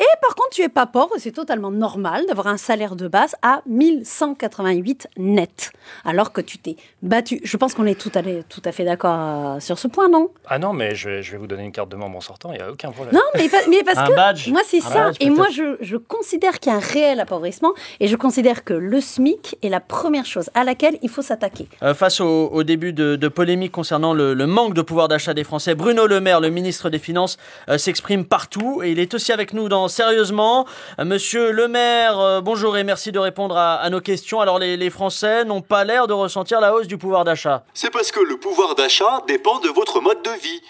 Et 0.00 0.04
par 0.22 0.34
contre, 0.34 0.50
tu 0.50 0.62
es 0.62 0.68
pas 0.68 0.86
pauvre, 0.86 1.10
c'est 1.18 1.32
totalement 1.32 1.70
normal 1.70 2.24
d'avoir 2.26 2.46
un 2.46 2.56
salaire 2.56 2.96
de 2.96 3.08
base 3.08 3.34
à 3.42 3.62
1188 3.66 5.08
net, 5.18 5.72
alors 6.04 6.32
que 6.32 6.40
tu 6.40 6.58
t'es 6.58 6.76
battu. 7.02 7.40
Je 7.42 7.56
pense 7.56 7.74
qu'on 7.74 7.86
est 7.86 7.98
tout 8.00 8.12
à, 8.14 8.22
tout 8.48 8.62
à 8.64 8.72
fait 8.72 8.84
d'accord 8.84 9.16
euh, 9.18 9.60
sur 9.60 9.78
ce 9.78 9.88
point, 9.88 10.08
non? 10.08 10.30
Ah 10.46 10.58
non, 10.58 10.72
mais 10.72 10.94
je 10.94 11.08
vais, 11.08 11.22
je 11.22 11.32
vais 11.32 11.38
vous 11.38 11.46
donner 11.46 11.64
une 11.64 11.72
carte 11.72 11.88
de 11.88 11.96
membre 11.96 12.16
en 12.16 12.20
sortant, 12.20 12.52
il 12.52 12.56
n'y 12.58 12.62
a 12.62 12.70
aucun 12.70 12.90
problème. 12.90 13.14
Non, 13.14 13.22
mais, 13.34 13.48
pa- 13.48 13.66
mais 13.68 13.82
parce 13.82 13.98
Un 13.98 14.06
que 14.08 14.14
badge. 14.14 14.48
moi, 14.48 14.60
c'est 14.64 14.80
ça. 14.80 14.94
badge, 15.06 15.16
et 15.20 15.30
moi, 15.30 15.46
je, 15.52 15.76
je 15.80 15.96
considère 15.96 16.58
qu'il 16.60 16.72
y 16.72 16.74
a 16.74 16.78
un 16.78 16.80
réel 16.80 17.20
appauvrissement 17.20 17.72
et 18.00 18.08
je 18.08 18.16
considère 18.16 18.64
que 18.64 18.74
le 18.74 19.00
SMIC 19.00 19.56
est 19.62 19.68
la 19.68 19.80
première 19.80 20.26
chose 20.26 20.50
à 20.54 20.64
laquelle 20.64 20.98
il 21.02 21.08
faut 21.08 21.22
s'attaquer. 21.22 21.68
Euh, 21.82 21.94
face 21.94 22.20
au, 22.20 22.48
au 22.48 22.62
début 22.62 22.92
de, 22.92 23.16
de 23.16 23.28
polémique 23.28 23.72
concernant 23.72 24.14
le, 24.14 24.34
le 24.34 24.46
manque 24.46 24.74
de 24.74 24.82
pouvoir 24.82 25.08
d'achat 25.08 25.34
des 25.34 25.44
Français, 25.44 25.74
Bruno 25.74 26.06
Le 26.06 26.20
Maire, 26.20 26.40
le 26.40 26.50
ministre 26.50 26.90
des 26.90 26.98
Finances, 26.98 27.36
euh, 27.68 27.78
s'exprime 27.78 28.24
partout 28.24 28.82
et 28.82 28.90
il 28.92 28.98
est 28.98 29.12
aussi 29.14 29.32
avec 29.32 29.52
nous 29.52 29.65
dans 29.68 29.88
Sérieusement. 29.88 30.66
Monsieur 30.98 31.50
Le 31.50 31.68
Maire, 31.68 32.18
euh, 32.18 32.40
bonjour 32.40 32.76
et 32.76 32.84
merci 32.84 33.12
de 33.12 33.18
répondre 33.18 33.56
à, 33.56 33.74
à 33.76 33.90
nos 33.90 34.00
questions. 34.00 34.40
Alors 34.40 34.58
les, 34.58 34.76
les 34.76 34.90
Français 34.90 35.44
n'ont 35.44 35.62
pas 35.62 35.84
l'air 35.84 36.06
de 36.06 36.12
ressentir 36.12 36.60
la 36.60 36.74
hausse 36.74 36.86
du 36.86 36.98
pouvoir 36.98 37.24
d'achat. 37.24 37.64
C'est 37.74 37.90
parce 37.90 38.10
que 38.12 38.20
le 38.20 38.36
pouvoir 38.38 38.74
d'achat 38.74 39.22
dépend 39.28 39.58
de 39.60 39.68
votre 39.68 40.00
mode 40.00 40.22
de 40.22 40.30
vie. 40.42 40.60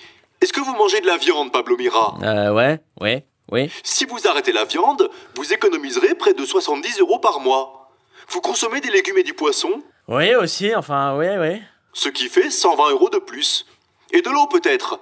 Est-ce 0.43 0.53
que 0.53 0.61
vous 0.61 0.75
mangez 0.76 1.00
de 1.00 1.07
la 1.07 1.17
viande, 1.17 1.50
Pablo 1.53 1.76
Mira 1.76 2.15
Euh, 2.23 2.53
ouais, 2.53 2.81
ouais. 3.00 3.26
Oui. 3.53 3.71
Si 3.85 4.05
vous 4.07 4.26
arrêtez 4.26 4.53
la 4.53 4.65
viande, 4.65 5.09
vous 5.37 5.53
économiserez 5.53 6.15
près 6.15 6.35
de 6.35 6.45
70 6.45 6.99
euros 7.00 7.19
par 7.21 7.38
mois. 7.41 7.91
Vous 8.29 8.41
consommez 8.41 8.81
des 8.81 8.91
légumes 8.91 9.19
et 9.19 9.23
du 9.23 9.35
poisson, 9.35 9.71
Oui, 10.09 10.35
aussi, 10.35 10.75
enfin, 10.75 11.17
oui, 11.17 11.26
oui. 11.38 11.62
ce 11.93 12.09
qui 12.09 12.29
fait 12.29 12.50
120 12.50 12.91
euros 12.91 13.09
de 13.09 13.19
plus. 13.19 13.65
Et 14.12 14.21
de 14.21 14.31
l'eau 14.31 14.47
peut-être. 14.47 14.99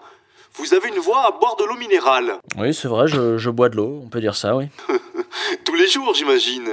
Vous 0.56 0.72
avez 0.72 0.88
une 0.88 0.98
voie 0.98 1.26
à 1.26 1.30
boire 1.32 1.56
de 1.56 1.64
l'eau 1.64 1.76
minérale. 1.76 2.38
Oui, 2.56 2.72
c'est 2.72 2.88
vrai, 2.88 3.08
je, 3.08 3.38
je 3.38 3.50
bois 3.50 3.68
de 3.68 3.76
l'eau, 3.76 4.02
on 4.04 4.08
peut 4.08 4.20
dire 4.20 4.36
ça, 4.36 4.54
oui. 4.54 4.66
Tous 5.64 5.74
les 5.74 5.88
jours, 5.88 6.14
j'imagine. 6.14 6.68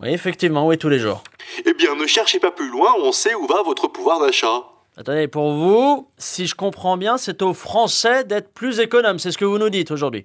Oui, 0.00 0.10
effectivement, 0.10 0.66
oui, 0.66 0.78
tous 0.78 0.88
les 0.88 0.98
jours. 0.98 1.22
Eh 1.64 1.74
bien, 1.74 1.94
ne 1.94 2.06
cherchez 2.06 2.38
pas 2.38 2.50
plus 2.50 2.68
loin, 2.68 2.94
on 2.98 3.10
sait 3.12 3.34
où 3.34 3.46
va 3.46 3.62
votre 3.62 3.88
pouvoir 3.88 4.20
d'achat. 4.20 4.64
Attendez, 4.96 5.26
pour 5.26 5.52
vous, 5.52 6.08
si 6.18 6.46
je 6.46 6.54
comprends 6.54 6.96
bien, 6.96 7.16
c'est 7.16 7.42
aux 7.42 7.54
Français 7.54 8.22
d'être 8.22 8.52
plus 8.52 8.78
économes, 8.78 9.18
c'est 9.18 9.32
ce 9.32 9.38
que 9.38 9.44
vous 9.44 9.58
nous 9.58 9.70
dites 9.70 9.90
aujourd'hui. 9.90 10.24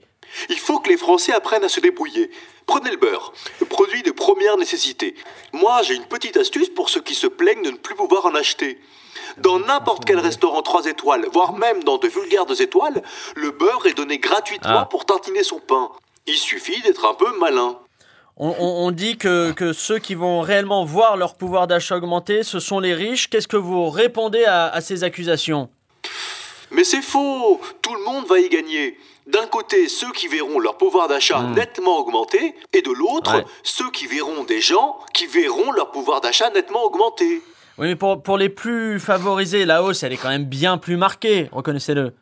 Il 0.50 0.60
faut 0.60 0.80
que 0.80 0.90
les 0.90 0.98
Français 0.98 1.34
apprennent 1.34 1.64
à 1.64 1.70
se 1.70 1.80
débrouiller. 1.80 2.30
Prenez 2.68 2.92
le 2.92 2.98
beurre, 2.98 3.34
le 3.60 3.66
produit 3.66 4.04
de 4.04 4.12
première 4.12 4.58
nécessité. 4.58 5.16
Moi, 5.54 5.82
j'ai 5.82 5.96
une 5.96 6.06
petite 6.06 6.38
astuce 6.38 6.70
pour 6.70 6.90
ceux 6.90 7.02
qui 7.02 7.16
se 7.16 7.26
plaignent 7.26 7.64
de 7.64 7.72
ne 7.72 7.78
plus 7.78 7.96
pouvoir 7.96 8.28
en 8.28 8.36
acheter. 8.36 8.80
Dans 9.42 9.60
n'importe 9.60 10.06
quel 10.06 10.20
restaurant 10.20 10.62
3 10.62 10.86
étoiles, 10.86 11.26
voire 11.32 11.54
même 11.54 11.84
dans 11.84 11.98
de 11.98 12.08
vulgaires 12.08 12.46
2 12.46 12.62
étoiles, 12.62 13.02
le 13.36 13.52
beurre 13.52 13.86
est 13.86 13.94
donné 13.94 14.18
gratuitement 14.20 14.80
Ah. 14.82 14.88
pour 14.90 15.06
tartiner 15.06 15.44
son 15.44 15.60
pain. 15.60 15.90
Il 16.28 16.36
suffit 16.36 16.82
d'être 16.82 17.06
un 17.06 17.14
peu 17.14 17.38
malin. 17.40 17.78
On, 18.38 18.50
on- 18.58 18.86
on 18.88 18.92
dit 18.92 19.18
que, 19.18 19.52
que 19.52 19.74
ceux 19.74 20.00
qui 20.00 20.16
vont 20.16 20.42
réellement 20.42 20.86
voir 20.86 21.18
leur 21.18 21.36
pouvoir 21.36 21.68
d'achat 21.68 21.98
augmenter, 21.98 22.44
ce 22.44 22.60
sont 22.60 22.80
les 22.80 22.94
riches. 22.94 23.30
Qu'est-ce 23.30 23.48
que 23.48 23.58
vous 23.58 23.90
répondez 23.90 24.46
à, 24.46 24.68
à 24.68 24.82
ces 24.82 25.04
accusations? 25.04 25.70
Mais 26.72 26.84
c'est 26.84 27.02
faux 27.02 27.60
Tout 27.82 27.96
le 27.96 28.04
monde 28.04 28.26
va 28.28 28.40
y 28.40 28.48
gagner. 28.50 28.98
D'un 29.28 29.46
côté, 29.48 29.88
ceux 29.90 30.12
qui 30.12 30.28
verront 30.28 30.60
leur 30.60 30.78
pouvoir 30.78 31.08
d'achat 31.08 31.42
nettement 31.42 31.98
augmenter, 32.00 32.56
et 32.74 32.82
de 32.82 32.92
l'autre, 32.92 33.36
Ouais. 33.36 33.46
ceux 33.64 33.90
qui 33.92 34.08
verront 34.08 34.44
des 34.44 34.62
gens 34.62 34.98
qui 35.14 35.28
verront 35.28 35.72
leur 35.72 35.92
pouvoir 35.92 36.22
d'achat 36.22 36.50
nettement 36.50 36.84
augmenter. 36.84 37.42
Oui, 37.80 37.88
mais 37.88 37.96
pour, 37.96 38.22
pour 38.22 38.38
les 38.38 38.50
plus 38.50 39.00
favorisés, 39.00 39.64
la 39.64 39.82
hausse, 39.82 40.04
elle 40.04 40.12
est 40.12 40.18
quand 40.18 40.28
même 40.28 40.44
bien 40.44 40.78
plus 40.78 40.98
marquée, 40.98 41.48
reconnaissez-le. 41.54 42.14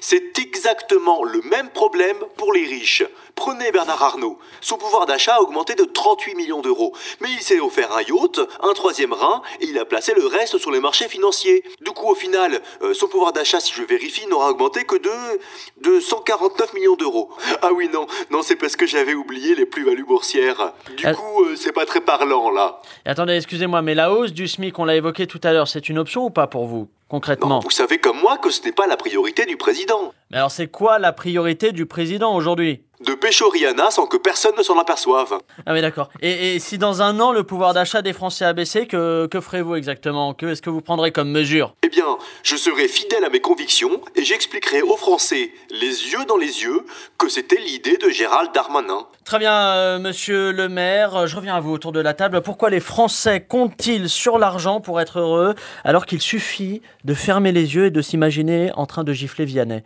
C'est 0.00 0.38
exactement 0.38 1.22
le 1.22 1.42
même 1.50 1.68
problème 1.68 2.16
pour 2.38 2.54
les 2.54 2.64
riches. 2.64 3.04
Prenez 3.34 3.72
Bernard 3.72 4.02
Arnault. 4.02 4.38
Son 4.60 4.76
pouvoir 4.76 5.06
d'achat 5.06 5.36
a 5.36 5.40
augmenté 5.40 5.74
de 5.74 5.84
38 5.84 6.34
millions 6.34 6.60
d'euros. 6.60 6.94
Mais 7.20 7.28
il 7.32 7.40
s'est 7.40 7.60
offert 7.60 7.92
un 7.96 8.02
yacht, 8.02 8.40
un 8.62 8.72
troisième 8.72 9.12
rein, 9.12 9.42
et 9.60 9.66
il 9.66 9.78
a 9.78 9.84
placé 9.84 10.14
le 10.14 10.26
reste 10.26 10.58
sur 10.58 10.70
les 10.70 10.80
marchés 10.80 11.08
financiers. 11.08 11.64
Du 11.80 11.90
coup, 11.90 12.08
au 12.08 12.14
final, 12.14 12.60
euh, 12.82 12.94
son 12.94 13.08
pouvoir 13.08 13.32
d'achat, 13.32 13.58
si 13.60 13.72
je 13.74 13.82
vérifie, 13.82 14.26
n'aura 14.28 14.50
augmenté 14.50 14.84
que 14.84 14.96
de, 14.96 15.90
de 15.96 16.00
149 16.00 16.74
millions 16.74 16.96
d'euros. 16.96 17.30
Ah 17.62 17.70
oui, 17.72 17.88
non, 17.92 18.06
non, 18.30 18.42
c'est 18.42 18.56
parce 18.56 18.76
que 18.76 18.86
j'avais 18.86 19.14
oublié 19.14 19.54
les 19.54 19.66
plus-values 19.66 20.04
boursières. 20.04 20.72
Du 20.96 21.06
Euh. 21.06 21.14
coup, 21.14 21.44
euh, 21.44 21.56
c'est 21.56 21.72
pas 21.72 21.86
très 21.86 22.00
parlant, 22.00 22.50
là. 22.50 22.80
Et 23.06 23.08
attendez, 23.10 23.34
excusez-moi, 23.36 23.82
mais 23.82 23.94
la 23.94 24.12
hausse 24.12 24.32
du 24.32 24.46
SMIC, 24.46 24.78
on 24.78 24.84
l'a 24.84 24.94
évoqué 24.96 25.26
tout 25.26 25.40
à 25.42 25.52
l'heure, 25.52 25.68
c'est 25.68 25.88
une 25.88 25.98
option 25.98 26.24
ou 26.24 26.30
pas 26.30 26.46
pour 26.46 26.66
vous, 26.66 26.78
Non, 26.80 26.88
concrètement 27.08 27.60
vous 27.60 27.70
savez 27.70 27.98
comme 27.98 28.18
moi 28.20 28.38
que 28.38 28.50
ce 28.50 28.62
n'est 28.62 28.72
pas 28.72 28.86
la 28.86 28.96
priorité 28.96 29.44
du 29.46 29.56
président. 29.56 30.12
Mais 30.30 30.38
alors, 30.38 30.50
c'est 30.50 30.68
quoi 30.68 30.98
la 30.98 31.12
priorité 31.12 31.72
du 31.72 31.86
président 31.86 32.34
aujourd'hui? 32.34 32.80
De 33.04 33.14
pécho 33.14 33.48
Rihanna 33.48 33.90
sans 33.90 34.06
que 34.06 34.16
personne 34.16 34.52
ne 34.56 34.62
s'en 34.62 34.78
aperçoive. 34.78 35.38
Ah 35.66 35.72
oui, 35.72 35.80
d'accord. 35.80 36.08
Et, 36.20 36.54
et 36.54 36.58
si 36.60 36.78
dans 36.78 37.02
un 37.02 37.18
an, 37.20 37.32
le 37.32 37.42
pouvoir 37.42 37.74
d'achat 37.74 38.00
des 38.00 38.12
Français 38.12 38.44
a 38.44 38.52
baissé, 38.52 38.86
que, 38.86 39.26
que 39.26 39.40
ferez-vous 39.40 39.74
exactement? 39.74 40.34
Que 40.34 40.46
est-ce 40.46 40.62
que 40.62 40.70
vous 40.70 40.80
prendrez 40.80 41.10
comme 41.10 41.30
mesure? 41.30 41.74
Eh 41.82 41.88
bien, 41.88 42.16
je 42.42 42.56
serai 42.56 42.86
fidèle 42.86 43.24
à 43.24 43.28
mes 43.28 43.40
convictions 43.40 44.00
et 44.14 44.24
j'expliquerai 44.24 44.82
aux 44.82 44.96
Français, 44.96 45.52
les 45.70 45.86
yeux 45.86 46.24
dans 46.28 46.36
les 46.36 46.62
yeux, 46.62 46.84
que 47.18 47.28
c'était 47.28 47.56
l'idée 47.56 47.96
de 47.96 48.08
Gérald 48.08 48.50
Darmanin. 48.54 49.06
Très 49.24 49.38
bien, 49.38 49.52
euh, 49.52 49.98
monsieur 49.98 50.52
le 50.52 50.68
maire, 50.68 51.26
je 51.26 51.34
reviens 51.34 51.56
à 51.56 51.60
vous 51.60 51.72
autour 51.72 51.92
de 51.92 52.00
la 52.00 52.14
table. 52.14 52.40
Pourquoi 52.40 52.70
les 52.70 52.80
Français 52.80 53.40
comptent-ils 53.40 54.08
sur 54.08 54.38
l'argent 54.38 54.80
pour 54.80 55.00
être 55.00 55.18
heureux 55.18 55.54
alors 55.84 56.06
qu'il 56.06 56.20
suffit 56.20 56.82
de 57.04 57.14
fermer 57.14 57.52
les 57.52 57.74
yeux 57.74 57.86
et 57.86 57.90
de 57.90 58.00
s'imaginer 58.02 58.70
en 58.74 58.86
train 58.86 59.02
de 59.02 59.12
gifler 59.12 59.44
Vianney? 59.44 59.82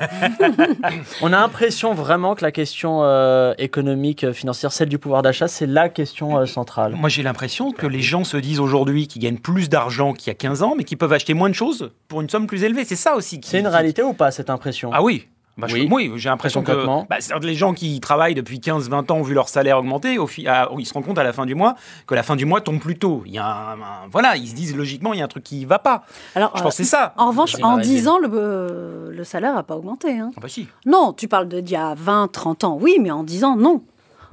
On 1.22 1.28
a 1.32 1.40
l'impression 1.40 1.94
vraiment 1.94 2.34
que 2.34 2.42
la 2.44 2.52
question 2.52 3.00
euh, 3.02 3.54
économique, 3.58 4.24
euh, 4.24 4.32
financière, 4.32 4.72
celle 4.72 4.88
du 4.88 4.98
pouvoir 4.98 5.22
d'achat, 5.22 5.48
c'est 5.48 5.66
la 5.66 5.88
question 5.88 6.38
euh, 6.38 6.46
centrale. 6.46 6.94
Moi, 6.96 7.08
j'ai 7.08 7.22
l'impression 7.22 7.72
que 7.72 7.86
les 7.86 8.00
gens 8.00 8.24
se 8.24 8.36
disent 8.36 8.60
aujourd'hui 8.60 9.06
qu'ils 9.08 9.22
gagnent 9.22 9.38
plus 9.38 9.68
d'argent 9.68 10.12
qu'il 10.12 10.28
y 10.28 10.30
a 10.30 10.34
15 10.34 10.62
ans, 10.62 10.74
mais 10.76 10.84
qu'ils 10.84 10.98
peuvent 10.98 11.12
acheter 11.12 11.34
moins 11.34 11.48
de 11.48 11.54
choses 11.54 11.90
pour 12.08 12.20
une 12.20 12.28
somme 12.28 12.46
plus 12.46 12.64
élevée. 12.64 12.84
C'est 12.84 12.96
ça 12.96 13.14
aussi. 13.16 13.40
qui- 13.40 13.50
C'est 13.50 13.60
une 13.60 13.66
réalité 13.66 14.02
ou 14.02 14.12
pas 14.12 14.30
cette 14.30 14.50
impression? 14.50 14.90
Ah 14.92 15.02
oui. 15.02 15.26
Bah, 15.58 15.66
je- 15.68 15.74
Oui. 15.74 15.88
oui, 15.90 16.12
j'ai 16.16 16.28
l'impression 16.30 16.62
que 16.62 16.72
bah, 17.08 17.16
les 17.42 17.54
gens 17.54 17.74
qui 17.74 18.00
travaillent 18.00 18.34
depuis 18.34 18.60
15-20 18.60 19.10
ans 19.10 19.16
ont 19.16 19.22
vu 19.22 19.34
leur 19.34 19.48
salaire 19.48 19.78
augmenter, 19.78 20.16
au 20.18 20.26
fi- 20.26 20.46
à- 20.48 20.70
ils 20.78 20.86
se 20.86 20.94
rendent 20.94 21.04
compte 21.04 21.18
à 21.18 21.22
la 21.24 21.32
fin 21.34 21.44
du 21.44 21.54
mois 21.54 21.74
que 22.06 22.14
la 22.14 22.22
fin 22.22 22.34
du 22.36 22.46
mois 22.46 22.60
tombe 22.62 22.78
plus 22.78 22.96
tôt. 22.98 23.22
Il 23.26 23.32
y 23.34 23.38
a 23.38 23.44
un- 23.46 23.72
un- 23.74 24.08
voilà, 24.10 24.36
ils 24.36 24.48
se 24.48 24.54
disent 24.54 24.74
logiquement 24.74 25.12
il 25.12 25.18
y 25.18 25.22
a 25.22 25.24
un 25.24 25.28
truc 25.28 25.44
qui 25.44 25.64
va 25.66 25.78
pas. 25.78 26.04
Alors, 26.34 26.52
Je 26.54 26.60
euh, 26.60 26.62
pense 26.64 26.76
que 26.78 26.82
c'est 26.84 26.88
ça. 26.88 27.12
En 27.18 27.28
revanche, 27.28 27.56
en 27.62 27.76
une 27.76 27.82
10 27.82 28.08
ans, 28.08 28.18
le, 28.18 28.28
euh, 28.32 29.10
le 29.12 29.24
salaire 29.24 29.54
n'a 29.54 29.62
pas 29.62 29.76
augmenté. 29.76 30.18
hein. 30.18 30.30
Ah 30.36 30.40
bah 30.40 30.48
si. 30.48 30.66
Non, 30.86 31.12
tu 31.12 31.28
parles 31.28 31.48
d'il 31.48 31.68
y 31.70 31.76
a 31.76 31.94
20, 31.94 32.28
30 32.32 32.64
ans, 32.64 32.78
oui, 32.80 32.96
mais 33.00 33.10
en 33.10 33.22
10 33.24 33.44
ans, 33.44 33.56
non. 33.56 33.82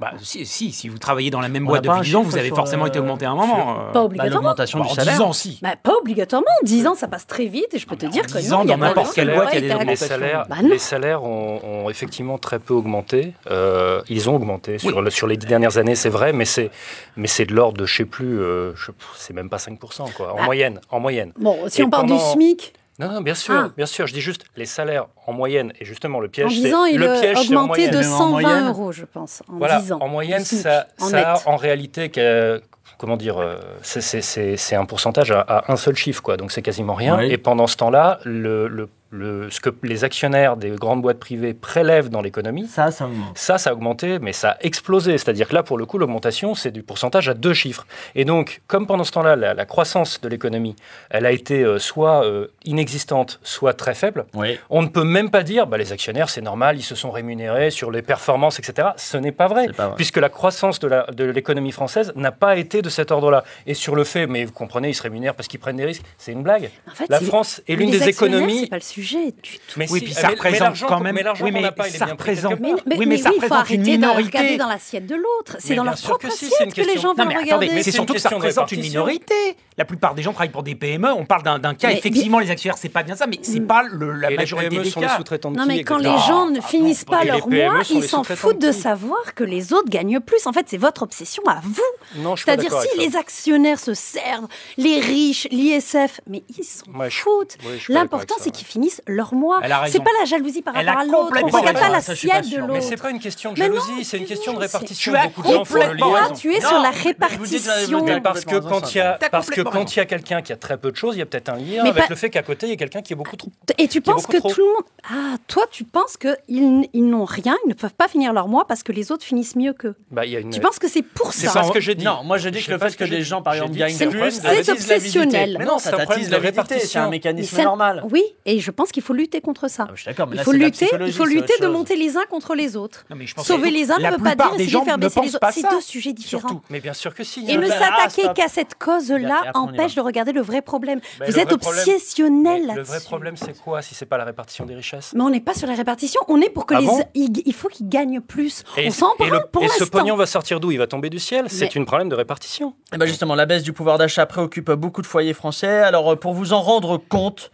Bah, 0.00 0.12
si, 0.22 0.46
si, 0.46 0.70
si 0.72 0.88
vous 0.88 0.98
travaillez 0.98 1.30
dans 1.30 1.40
la 1.40 1.48
même 1.48 1.64
On 1.64 1.70
boîte 1.70 1.82
depuis 1.82 1.98
un 1.98 2.02
10 2.02 2.16
ans, 2.16 2.22
vous 2.22 2.36
avez 2.36 2.50
forcément 2.50 2.84
euh, 2.84 2.88
été 2.88 2.98
augmenté 3.00 3.26
à 3.26 3.30
un 3.30 3.34
moment. 3.34 3.72
euh. 3.72 3.74
Pas 3.86 3.92
Bah, 3.94 4.04
obligatoirement. 4.04 4.36
L'augmentation 4.48 4.78
Bah, 4.78 4.84
du 4.86 4.90
en 4.92 4.94
salaire. 4.94 5.14
10 5.16 5.20
ans, 5.22 5.32
si. 5.32 5.58
Bah, 5.60 5.74
pas 5.82 5.92
obligatoirement. 6.00 6.46
10 6.62 6.86
ans, 6.86 6.94
ça 6.94 7.08
passe 7.08 7.26
très 7.26 7.46
vite 7.46 7.66
et 7.72 7.78
je 7.78 7.86
peux 7.86 7.96
te 7.96 8.06
dire 8.06 8.22
que 8.26 8.38
10 8.38 8.50
non, 8.50 8.58
ans, 8.58 8.64
dans 8.64 8.78
pas 8.78 8.86
n'importe 8.88 9.14
quelle 9.14 9.26
le 9.28 9.34
boîte, 9.34 9.48
il 9.52 9.54
y 9.54 9.58
a 9.58 9.60
des 9.60 9.66
était 9.66 9.74
Les 9.74 9.80
augmenté. 9.82 9.96
salaires, 9.96 10.46
Bah 10.48 10.56
les 10.62 10.78
salaires 10.78 11.24
ont, 11.24 11.60
ont 11.64 11.90
effectivement 11.90 12.38
très 12.38 12.58
peu 12.60 12.74
augmenté. 12.74 13.34
Euh, 13.50 14.00
ils 14.08 14.30
ont 14.30 14.36
augmenté 14.36 14.78
sur, 14.78 15.02
le- 15.02 15.10
sur 15.10 15.26
les 15.26 15.36
dix 15.36 15.46
dernières 15.46 15.78
années, 15.78 15.94
c'est 15.96 16.08
vrai, 16.10 16.32
mais 16.32 16.44
c'est 16.44 16.70
mais 17.16 17.26
c'est 17.26 17.44
de 17.46 17.54
l'ordre 17.54 17.78
de 17.78 17.86
je 17.86 17.96
sais 17.96 18.04
plus, 18.04 18.38
euh, 18.40 18.72
c'est 19.16 19.34
même 19.34 19.48
pas 19.50 19.56
5%, 19.58 20.12
quoi, 20.12 20.32
en 20.32 20.36
Bah. 20.36 20.42
moyenne, 20.44 20.80
en 20.90 21.00
moyenne. 21.00 21.32
Bon, 21.40 21.56
si 21.66 21.80
Et 21.80 21.84
on 21.84 21.90
parle 21.90 22.06
pendant- 22.06 22.14
du 22.16 22.32
SMIC, 22.32 22.72
Non, 22.98 23.08
non, 23.12 23.20
bien 23.20 23.34
sûr, 23.34 23.54
Ah. 23.54 23.70
bien 23.76 23.86
sûr. 23.86 24.06
Je 24.08 24.12
dis 24.14 24.20
juste 24.20 24.44
les 24.56 24.66
salaires 24.66 25.06
en 25.26 25.32
moyenne 25.32 25.72
et 25.80 25.84
justement 25.84 26.18
le 26.20 26.26
en 26.26 26.30
piège, 26.30 26.48
10 26.48 26.62
c'est 26.62 26.74
ans, 26.74 26.84
il 26.84 26.98
le 26.98 27.10
a 27.10 27.20
piège, 27.20 27.36
en 27.36 27.40
augmenté 27.42 27.66
moyenne. 27.66 27.90
de 27.92 27.98
Même 27.98 28.12
en 28.12 28.18
120 28.18 28.30
moyenne. 28.42 28.68
euros, 28.68 28.92
je 28.92 29.04
pense, 29.04 29.42
en 29.48 29.58
Voilà, 29.58 29.80
10 29.80 29.92
ans. 29.92 29.98
en 30.00 30.08
moyenne, 30.08 30.44
ça, 30.44 30.86
en 31.00 31.06
ça 31.08 31.32
a 31.34 31.48
en 31.48 31.56
réalité 31.56 32.08
que- 32.08 32.60
comment 32.98 33.16
dire, 33.16 33.38
euh, 33.38 33.56
c'est- 33.82 34.74
un 34.74 34.84
pourcentage 34.84 35.30
à, 35.30 35.40
à 35.42 35.72
un 35.72 35.76
seul 35.76 35.94
chiffre, 35.94 36.22
quoi. 36.22 36.36
Donc 36.36 36.50
c'est 36.50 36.62
quasiment 36.62 36.94
rien. 36.94 37.18
Oui. 37.18 37.30
Et 37.30 37.38
pendant 37.38 37.68
ce 37.68 37.76
temps-là, 37.76 38.18
le, 38.24 38.66
le- 38.66 38.88
le- 39.10 39.48
ce 39.50 39.60
que 39.60 39.70
les 39.82 40.04
actionnaires 40.04 40.56
des 40.56 40.70
grandes 40.70 41.00
boîtes 41.02 41.18
privées 41.18 41.54
prélèvent 41.54 42.10
dans 42.10 42.20
l'économie, 42.20 42.66
Ça, 42.66 42.90
ça 42.90 43.06
augmente. 43.06 43.36
ça, 43.38 43.56
ça 43.58 43.70
a 43.70 43.72
augmenté, 43.72 44.18
mais 44.18 44.32
ça 44.32 44.50
a 44.50 44.56
explosé. 44.60 45.16
C'est-à-dire 45.18 45.48
que 45.48 45.54
là, 45.54 45.62
pour 45.62 45.78
le 45.78 45.86
coup, 45.86 45.98
l'augmentation, 45.98 46.54
c'est 46.54 46.70
du 46.70 46.82
pourcentage 46.82 47.28
à 47.28 47.34
deux 47.34 47.54
chiffres. 47.54 47.86
Et 48.14 48.24
donc, 48.24 48.60
comme 48.66 48.86
pendant 48.86 49.04
ce 49.04 49.12
temps-là, 49.12 49.36
la, 49.36 49.54
la 49.54 49.64
croissance 49.66 50.20
de 50.20 50.28
l'économie, 50.28 50.76
elle 51.10 51.24
a 51.26 51.32
été 51.32 51.62
euh, 51.62 51.78
soit 51.78 52.24
euh, 52.24 52.48
inexistante, 52.64 53.40
soit 53.42 53.72
très 53.74 53.94
faible, 53.94 54.26
Oui. 54.34 54.58
on 54.70 54.82
ne 54.82 54.88
peut 54.88 55.04
même 55.04 55.30
pas 55.30 55.42
dire, 55.42 55.66
bah, 55.66 55.78
les 55.78 55.92
actionnaires, 55.92 56.28
c'est 56.30 56.42
normal, 56.42 56.76
ils 56.78 56.82
se 56.82 56.94
sont 56.94 57.10
rémunérés 57.10 57.70
sur 57.70 57.90
les 57.90 58.02
performances, 58.02 58.58
etc. 58.58 58.88
Ce 58.96 59.16
n'est 59.16 59.32
pas 59.32 59.46
vrai, 59.48 59.64
C'est 59.68 59.72
pas 59.76 59.86
vrai. 59.88 59.96
puisque 59.96 60.18
la 60.18 60.28
croissance 60.28 60.78
de 60.80 61.24
l'économie 61.24 61.72
française 61.72 62.12
n'a 62.14 62.32
pas 62.32 62.56
été 62.56 62.82
de 62.82 62.88
cet 62.90 63.10
ordre-là. 63.10 63.42
Et 63.66 63.74
sur 63.74 63.96
le 63.96 64.04
fait, 64.04 64.26
mais 64.26 64.44
vous 64.44 64.52
comprenez, 64.52 64.90
ils 64.90 64.94
se 64.94 65.02
rémunèrent 65.02 65.34
parce 65.34 65.48
qu'ils 65.48 65.60
prennent 65.60 65.76
des 65.76 65.84
risques, 65.86 66.02
c'est 66.18 66.32
une 66.32 66.42
blague. 66.42 66.70
En 66.90 66.94
fait, 66.94 67.06
La 67.08 67.20
France 67.20 67.62
est 67.66 67.74
l'une 67.76 67.90
des 67.90 68.08
économies... 68.08 68.60
C'est 68.64 68.66
pas 68.70 68.76
le 68.76 68.82
sujet 68.98 69.26
du 69.42 69.58
tout. 69.58 69.58
Mais 69.76 69.86
Oui, 69.90 69.98
si, 70.00 70.04
puis 70.06 70.14
mais- 70.14 70.20
ça 70.20 70.28
mais 70.28 70.34
représente 70.34 70.80
quand 70.88 71.00
même- 71.00 71.14
Mais 71.14 71.22
l'argent 71.22 71.44
oui, 71.44 71.50
qu'on 71.50 71.56
mais 71.56 71.62
n'a 71.62 71.72
pas, 71.72 71.88
il 71.88 71.94
est 71.94 71.98
ça 71.98 72.04
bien 72.06 72.16
pris 72.16 72.34
quelque 72.34 72.46
représente- 72.46 72.60
Mais, 72.60 72.72
Oui, 72.72 72.96
mais 72.98 73.06
mais 73.06 73.16
ça 73.18 73.30
oui, 73.30 73.36
faut 73.36 73.42
représente 73.42 73.70
une 73.70 73.76
arrêter 73.80 73.92
de 73.92 73.96
minorité. 73.96 74.38
regarder 74.38 74.56
dans 74.56 74.68
l'assiette 74.68 75.06
de 75.06 75.14
l'autre. 75.14 75.56
C'est 75.58 75.74
dans 75.74 75.84
leur 75.84 75.94
propre 76.00 76.28
que 76.28 76.32
si, 76.32 76.46
assiette 76.46 76.74
que 76.74 76.80
les 76.82 76.98
gens 76.98 77.14
vont 77.14 77.24
regarder. 77.24 77.82
c'est 77.82 77.90
surtout 77.92 78.14
que 78.14 78.20
ça 78.20 78.28
représente 78.30 78.72
une 78.72 78.80
minorité. 78.80 79.34
La 79.76 79.84
plupart 79.84 80.14
des 80.14 80.22
gens 80.22 80.32
travaillent 80.32 80.50
pour 80.50 80.62
des 80.64 80.74
PME. 80.74 81.08
On 81.12 81.24
parle 81.24 81.42
d'un 81.60 81.74
cas, 81.74 81.88
Mm. 81.88 81.92
effectivement, 81.92 82.38
les 82.40 82.50
actionnaires, 82.50 82.78
c'est 82.78 82.88
pas 82.88 83.04
bien 83.04 83.14
ça, 83.14 83.26
mais 83.28 83.38
c'est 83.42 83.60
pas 83.60 83.84
le- 83.84 84.12
la 84.12 84.30
majorité 84.30 84.70
PME 84.70 84.82
des 84.84 84.90
sont 84.90 85.00
les 85.00 85.06
cas. 85.06 85.16
sous-traitants 85.16 85.50
de 85.52 85.56
Non, 85.56 85.66
mais 85.66 85.84
quand 85.84 85.98
les 85.98 86.18
gens 86.26 86.46
ne 86.50 86.60
finissent 86.60 87.04
pas 87.04 87.22
leur 87.24 87.46
PME 87.48 87.72
mois, 87.74 87.82
ils 87.90 88.02
s'en 88.02 88.24
foutent 88.24 88.60
de 88.60 88.72
savoir 88.72 89.34
que 89.34 89.44
les 89.44 89.72
autres 89.72 89.88
gagnent 89.88 90.20
plus. 90.20 90.46
En 90.46 90.52
fait, 90.52 90.66
c'est 90.68 90.76
votre 90.78 91.02
obsession 91.02 91.42
à 91.46 91.60
vous. 91.62 91.74
Pas 92.22 92.34
C'est-à-dire, 92.36 92.72
si 92.82 92.98
les 92.98 93.16
actionnaires 93.16 93.78
se 93.78 93.94
servent, 93.94 94.48
les 94.76 94.98
riches, 95.00 95.46
l'ISF, 95.50 96.20
mais 96.28 96.42
ils 96.58 96.64
s'en 96.64 96.84
foutent. 97.10 97.56
pas 97.58 97.68
L'important, 97.88 98.34
c'est 98.40 98.50
qu'ils 98.50 98.66
finissent 98.66 98.87
leur 99.06 99.34
mois. 99.34 99.60
C'est 99.88 100.02
pas 100.02 100.10
la 100.20 100.24
jalousie 100.26 100.62
par 100.62 100.74
rapport 100.74 100.88
a 100.96 101.00
à 101.00 101.04
l'autre. 101.04 101.32
On 101.42 101.46
regarde 101.46 101.74
pas 101.74 101.80
pas 101.80 101.88
l'assiette 101.90 102.42
de 102.44 102.46
sûr. 102.48 102.66
Mais 102.66 102.74
l'autre. 102.74 102.82
c'est 102.88 103.00
pas 103.00 103.10
une 103.10 103.18
question 103.20 103.52
de 103.52 103.56
jalousie, 103.56 104.04
c'est 104.04 104.18
une 104.18 104.26
question 104.26 104.52
de 104.54 104.58
c'est- 104.58 104.66
répartition. 104.66 105.12
Tu 105.12 105.18
as 105.18 105.26
Beaucoup 105.28 105.42
de 105.42 105.48
gens 105.54 105.64
font 105.64 105.74
le 105.74 105.80
complètement 105.80 106.14
lien. 106.14 106.26
Toi, 106.28 106.36
tu 106.36 106.52
es 106.54 106.60
sur 106.60 106.78
la 106.80 106.90
répartition. 106.90 108.20
parce 108.22 108.44
que 108.44 108.56
quand 108.58 108.94
il 108.94 108.98
y 108.98 109.00
a, 109.00 109.18
parce 109.30 109.50
que 109.50 109.60
quand 109.60 109.94
il 109.94 109.98
y 109.98 110.00
a 110.00 110.06
quelqu'un 110.06 110.42
qui 110.42 110.52
a 110.52 110.56
très 110.56 110.76
peu 110.78 110.90
de 110.90 110.96
choses, 110.96 111.16
il 111.16 111.18
y 111.18 111.22
a 111.22 111.26
peut-être 111.26 111.48
un 111.50 111.56
lien 111.56 111.84
avec 111.84 112.08
le 112.08 112.16
fait 112.16 112.30
qu'à 112.30 112.42
côté 112.42 112.66
il 112.66 112.70
y 112.70 112.72
a 112.72 112.76
quelqu'un 112.76 113.02
qui 113.02 113.12
est 113.12 113.16
beaucoup 113.16 113.36
trop. 113.36 113.50
Et 113.78 113.88
tu 113.88 114.00
penses 114.00 114.26
que 114.26 114.36
tout 114.38 114.48
le 114.60 114.64
monde. 114.64 114.84
Ah, 115.10 115.36
toi, 115.46 115.64
tu 115.70 115.84
penses 115.84 116.16
qu'ils 116.16 116.88
ils 116.92 117.08
n'ont 117.08 117.24
rien, 117.24 117.56
ils 117.64 117.68
ne 117.68 117.74
peuvent 117.74 117.94
pas 117.94 118.08
finir 118.08 118.32
leur 118.32 118.48
mois 118.48 118.66
parce 118.66 118.82
que 118.82 118.92
les 118.92 119.12
autres 119.12 119.24
finissent 119.24 119.56
mieux 119.56 119.72
qu'eux. 119.72 119.94
Bah, 120.10 120.24
il 120.26 120.32
y 120.32 120.36
a 120.36 120.40
une. 120.40 120.50
Tu 120.50 120.60
penses 120.60 120.78
que 120.78 120.88
c'est 120.88 121.02
pour 121.02 121.32
C'est 121.32 121.46
ça 121.46 121.60
pas 121.60 121.66
ce 121.66 121.72
que 121.72 121.80
j'ai 121.80 121.94
dit. 121.94 122.04
Non, 122.04 122.22
moi 122.24 122.38
je 122.38 122.48
dis 122.48 122.60
Je 122.60 122.66
que 122.66 122.72
le 122.72 122.78
fait 122.78 122.90
que 122.96 123.04
que 123.04 123.10
des 123.10 123.16
j'ai 123.18 123.22
gens, 123.22 123.42
par 123.42 123.52
dit. 123.54 123.58
exemple, 123.58 123.74
J'ai 123.74 123.78
gagnent 123.80 123.92
dit 123.92 123.98
que 123.98 124.30
c'est 124.30 124.40
plus, 124.50 124.64
c'est 124.64 124.72
obsessionnel. 124.72 125.56
Mais 125.58 125.64
non, 125.64 125.78
ça 125.78 125.90
c'est 125.90 125.96
t'attise 126.06 126.28
de 126.28 126.32
l'avidité, 126.32 126.34
c'est 126.34 126.40
répartition. 126.70 127.00
un 127.02 127.08
mécanisme 127.10 127.62
normal. 127.62 128.04
Oui, 128.10 128.22
et 128.44 128.60
je 128.60 128.70
pense 128.78 128.92
qu'il 128.92 129.02
faut 129.02 129.12
lutter 129.12 129.40
contre 129.40 129.68
ça. 129.68 129.86
Ah, 129.88 129.92
je 129.94 130.02
suis 130.02 130.06
d'accord, 130.08 130.28
mais 130.28 130.36
Il 130.36 130.38
là, 130.38 130.44
faut 130.44 130.52
c'est 130.52 130.58
de 130.58 130.62
la 130.62 130.68
lutter, 130.68 130.88
il 131.06 131.12
faut 131.12 131.24
lutter 131.24 131.54
de 131.60 131.66
monter 131.66 131.96
les 131.96 132.16
uns 132.16 132.24
contre 132.30 132.54
les 132.54 132.76
autres. 132.76 133.04
Non, 133.10 133.16
mais 133.16 133.26
je 133.26 133.34
pense 133.34 133.44
Sauver 133.46 133.70
que 133.70 133.74
les 133.74 133.90
uns 133.90 133.98
ne 133.98 134.16
veut 134.16 134.22
pas 134.22 134.36
dire 134.36 134.54
essayer 134.54 134.68
gens 134.70 134.80
de 134.80 134.84
faire 134.84 134.98
ne 134.98 135.02
baisser 135.02 135.20
les 135.20 135.26
pensent 135.26 135.34
autres. 135.34 135.40
pas 135.40 135.52
C'est 135.52 135.60
ça, 135.62 135.70
deux 135.70 135.80
sujets 135.80 136.12
différents. 136.12 136.48
Surtout. 136.48 136.62
Mais 136.70 136.78
bien 136.78 136.92
sûr 136.92 137.12
que 137.12 137.24
si. 137.24 137.44
Et 137.48 137.54
hein. 137.54 137.60
ne 137.60 137.68
Ah, 137.68 137.78
s'attaquer 137.78 138.22
stop. 138.22 138.36
qu'à 138.36 138.48
cette 138.48 138.72
Et 138.72 138.84
cause-là 138.84 139.50
empêche 139.54 139.96
de 139.96 140.00
regarder 140.00 140.30
le 140.30 140.42
vrai 140.42 140.62
problème. 140.62 141.00
Mais 141.18 141.26
Vous 141.28 141.40
êtes 141.40 141.52
obsessionnel 141.52 142.66
là-dessus. 142.66 142.76
Le 142.76 142.82
vrai 142.84 143.00
problème, 143.00 143.36
c'est 143.36 143.58
quoi 143.60 143.82
si 143.82 143.96
c'est 143.96 144.06
pas 144.06 144.16
la 144.16 144.24
répartition 144.24 144.64
des 144.64 144.76
richesses? 144.76 145.12
Mais 145.14 145.22
on 145.22 145.30
n'est 145.30 145.40
pas 145.40 145.54
sur 145.54 145.66
la 145.66 145.74
répartition, 145.74 146.20
on 146.28 146.40
est 146.40 146.50
pour 146.50 146.64
que 146.64 146.74
Ah 146.74 146.80
les. 146.80 146.86
bon? 146.86 147.02
il, 147.14 147.54
faut 147.54 147.68
qu'ils 147.68 147.88
gagnent 147.88 148.20
plus. 148.20 148.62
Et, 148.76 148.86
on 148.86 148.90
s'en 148.92 149.16
branle 149.16 149.48
pour 149.50 149.64
et 149.64 149.68
ce 149.68 149.80
l'instant. 149.80 149.98
pognon 149.98 150.14
va 150.14 150.26
sortir 150.26 150.60
d'où? 150.60 150.70
Il 150.70 150.78
va 150.78 150.86
tomber 150.86 151.10
du 151.10 151.18
ciel? 151.18 151.46
C'est 151.48 151.76
un 151.76 151.84
problème 151.84 152.08
de 152.08 152.14
répartition. 152.14 152.74
Eh 152.94 152.96
ben 152.96 153.06
justement, 153.06 153.34
la 153.34 153.46
baisse 153.46 153.64
du 153.64 153.72
pouvoir 153.72 153.98
d'achat 153.98 154.24
préoccupe 154.26 154.70
beaucoup 154.70 155.02
de 155.02 155.06
foyers 155.06 155.34
français. 155.34 155.78
Alors, 155.80 156.12
euh, 156.12 156.16
pour 156.16 156.32
vous 156.34 156.52
en 156.52 156.60
rendre 156.60 156.96
compte, 156.96 157.50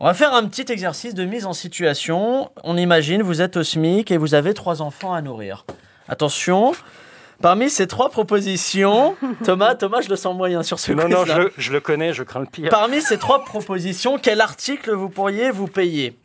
on 0.00 0.06
va 0.06 0.14
faire 0.14 0.32
un 0.32 0.46
petit 0.46 0.70
exercice 0.72 1.14
de 1.14 1.24
mise 1.24 1.44
en 1.46 1.52
situation. 1.52 2.50
On 2.62 2.76
imagine, 2.76 3.22
vous 3.22 3.40
êtes 3.42 3.56
au 3.56 3.62
SMIC 3.62 4.10
et 4.10 4.16
vous 4.16 4.34
avez 4.34 4.54
trois 4.54 4.80
enfants 4.80 5.12
à 5.12 5.22
nourrir. 5.22 5.64
Attention, 6.08 6.72
parmi 7.42 7.68
ces 7.68 7.86
trois 7.88 8.08
propositions, 8.08 9.16
Thomas, 9.44 9.74
Thomas, 9.74 10.00
je 10.00 10.08
le 10.08 10.16
sens 10.16 10.36
moyen 10.36 10.62
sur 10.62 10.78
ce 10.78 10.92
Non, 10.92 11.08
non, 11.08 11.24
je 11.56 11.72
le 11.72 11.80
connais, 11.80 12.12
je 12.12 12.22
crains 12.22 12.40
le 12.40 12.46
pire. 12.46 12.70
Parmi 12.70 13.02
ces 13.02 13.18
trois 13.18 13.44
propositions, 13.44 14.18
quel 14.18 14.40
article 14.40 14.92
vous 14.92 15.08
pourriez 15.08 15.50
vous 15.50 15.66
payer? 15.66 16.16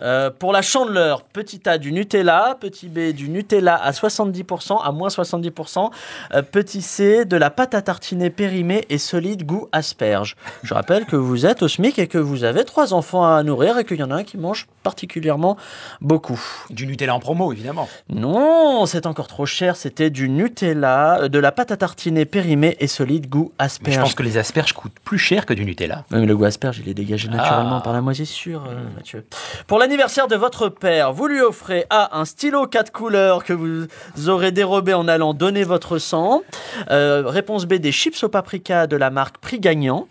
Euh, 0.00 0.30
pour 0.30 0.52
la 0.52 0.62
chandeleur, 0.62 1.22
petit 1.22 1.60
A 1.68 1.76
du 1.78 1.92
Nutella, 1.92 2.56
petit 2.58 2.88
B 2.88 3.12
du 3.12 3.28
Nutella 3.28 3.76
à 3.76 3.90
70%, 3.92 4.82
à 4.82 4.90
moins 4.90 5.08
70%, 5.10 5.90
euh, 6.34 6.42
petit 6.42 6.80
C 6.82 7.24
de 7.24 7.36
la 7.36 7.50
pâte 7.50 7.74
à 7.74 7.82
tartiner 7.82 8.30
périmée 8.30 8.84
et 8.88 8.98
solide 8.98 9.44
goût 9.44 9.68
asperge. 9.70 10.34
Je 10.62 10.72
rappelle 10.74 11.04
que 11.04 11.14
vous 11.14 11.44
êtes 11.46 11.62
au 11.62 11.68
SMIC 11.68 11.98
et 11.98 12.06
que 12.08 12.18
vous 12.18 12.42
avez 12.44 12.64
trois 12.64 12.94
enfants 12.94 13.24
à 13.24 13.42
nourrir 13.42 13.78
et 13.78 13.84
qu'il 13.84 13.98
y 13.98 14.02
en 14.02 14.10
a 14.10 14.14
un 14.16 14.24
qui 14.24 14.38
mange 14.38 14.66
particulièrement 14.82 15.56
beaucoup. 16.00 16.40
Du 16.70 16.86
Nutella 16.86 17.14
en 17.14 17.20
promo, 17.20 17.52
évidemment. 17.52 17.88
Non, 18.08 18.86
c'est 18.86 19.06
encore 19.06 19.28
trop 19.28 19.46
cher, 19.46 19.76
c'était 19.76 20.10
du 20.10 20.28
Nutella, 20.28 21.20
euh, 21.22 21.28
de 21.28 21.38
la 21.38 21.52
pâte 21.52 21.70
à 21.70 21.76
tartiner 21.76 22.24
périmée 22.24 22.76
et 22.80 22.86
solide 22.86 23.28
goût 23.28 23.52
Mais 23.58 23.64
asperge. 23.66 23.94
je 23.96 24.00
pense 24.00 24.14
que 24.14 24.22
les 24.22 24.38
asperges 24.38 24.72
coûtent 24.72 24.98
plus 25.04 25.18
cher 25.18 25.46
que 25.46 25.54
du 25.54 25.64
Nutella. 25.64 26.04
Oui, 26.10 26.18
mais 26.20 26.26
le 26.26 26.36
goût 26.36 26.44
asperge, 26.46 26.80
il 26.84 26.88
est 26.88 26.94
dégagé 26.94 27.28
naturellement 27.28 27.76
Ah. 27.76 27.82
par 27.82 27.92
la 27.92 28.00
moisissure, 28.00 28.64
Mathieu. 28.96 29.24
Pour 29.66 29.78
l'anniversaire 29.82 30.28
de 30.28 30.36
votre 30.36 30.68
père, 30.68 31.12
vous 31.12 31.26
lui 31.26 31.40
offrez 31.40 31.86
A. 31.90 32.16
Un 32.16 32.24
stylo 32.24 32.68
4 32.68 32.92
couleurs 32.92 33.42
que 33.42 33.52
vous 33.52 33.88
aurez 34.28 34.52
dérobé 34.52 34.94
en 34.94 35.08
allant 35.08 35.34
donner 35.34 35.64
votre 35.64 35.98
sang. 35.98 36.42
Euh, 36.90 37.24
réponse 37.26 37.66
B. 37.66 37.74
Des 37.74 37.90
chips 37.90 38.22
au 38.22 38.28
paprika 38.28 38.86
de 38.86 38.96
la 38.96 39.10
marque 39.10 39.38
Prix 39.38 39.58
Gagnant. 39.58 40.06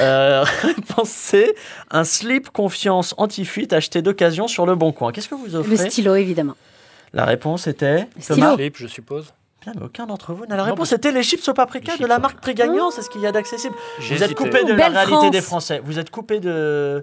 Euh, 0.00 0.44
réponse 0.62 1.08
C. 1.08 1.54
Un 1.90 2.04
slip 2.04 2.50
confiance 2.50 3.14
anti-fuite 3.16 3.72
acheté 3.72 4.02
d'occasion 4.02 4.48
sur 4.48 4.66
le 4.66 4.74
bon 4.74 4.92
coin. 4.92 5.12
Qu'est-ce 5.12 5.30
que 5.30 5.34
vous 5.34 5.46
Le 5.46 5.56
offrez 5.56 5.78
stylo, 5.90 6.14
évidemment. 6.14 6.54
La 7.14 7.24
réponse 7.24 7.66
était. 7.66 8.08
Le 8.16 8.22
Thomas 8.26 8.54
Slip, 8.56 8.76
je 8.76 8.86
suppose. 8.86 9.32
Bien, 9.62 9.72
mais 9.76 9.86
aucun 9.86 10.04
d'entre 10.06 10.34
vous 10.34 10.44
n'a 10.44 10.56
la 10.56 10.64
réponse. 10.64 10.90
C'était 10.90 11.10
les 11.10 11.22
chips 11.22 11.48
au 11.48 11.54
paprika 11.54 11.94
Les 11.94 12.02
de 12.02 12.06
la 12.06 12.18
marque 12.18 12.40
Prix 12.42 12.54
Gagnant. 12.54 12.90
C'est 12.90 13.00
ce 13.00 13.08
qu'il 13.08 13.22
y 13.22 13.26
a 13.26 13.32
d'accessible. 13.32 13.74
Vous 13.98 14.22
êtes 14.22 14.34
coupé 14.34 14.62
de 14.64 14.74
la 14.74 14.88
réalité 14.88 15.06
France. 15.06 15.30
des 15.30 15.40
Français. 15.40 15.80
Vous 15.82 15.98
êtes 15.98 16.10
coupé 16.10 16.38
de. 16.38 17.02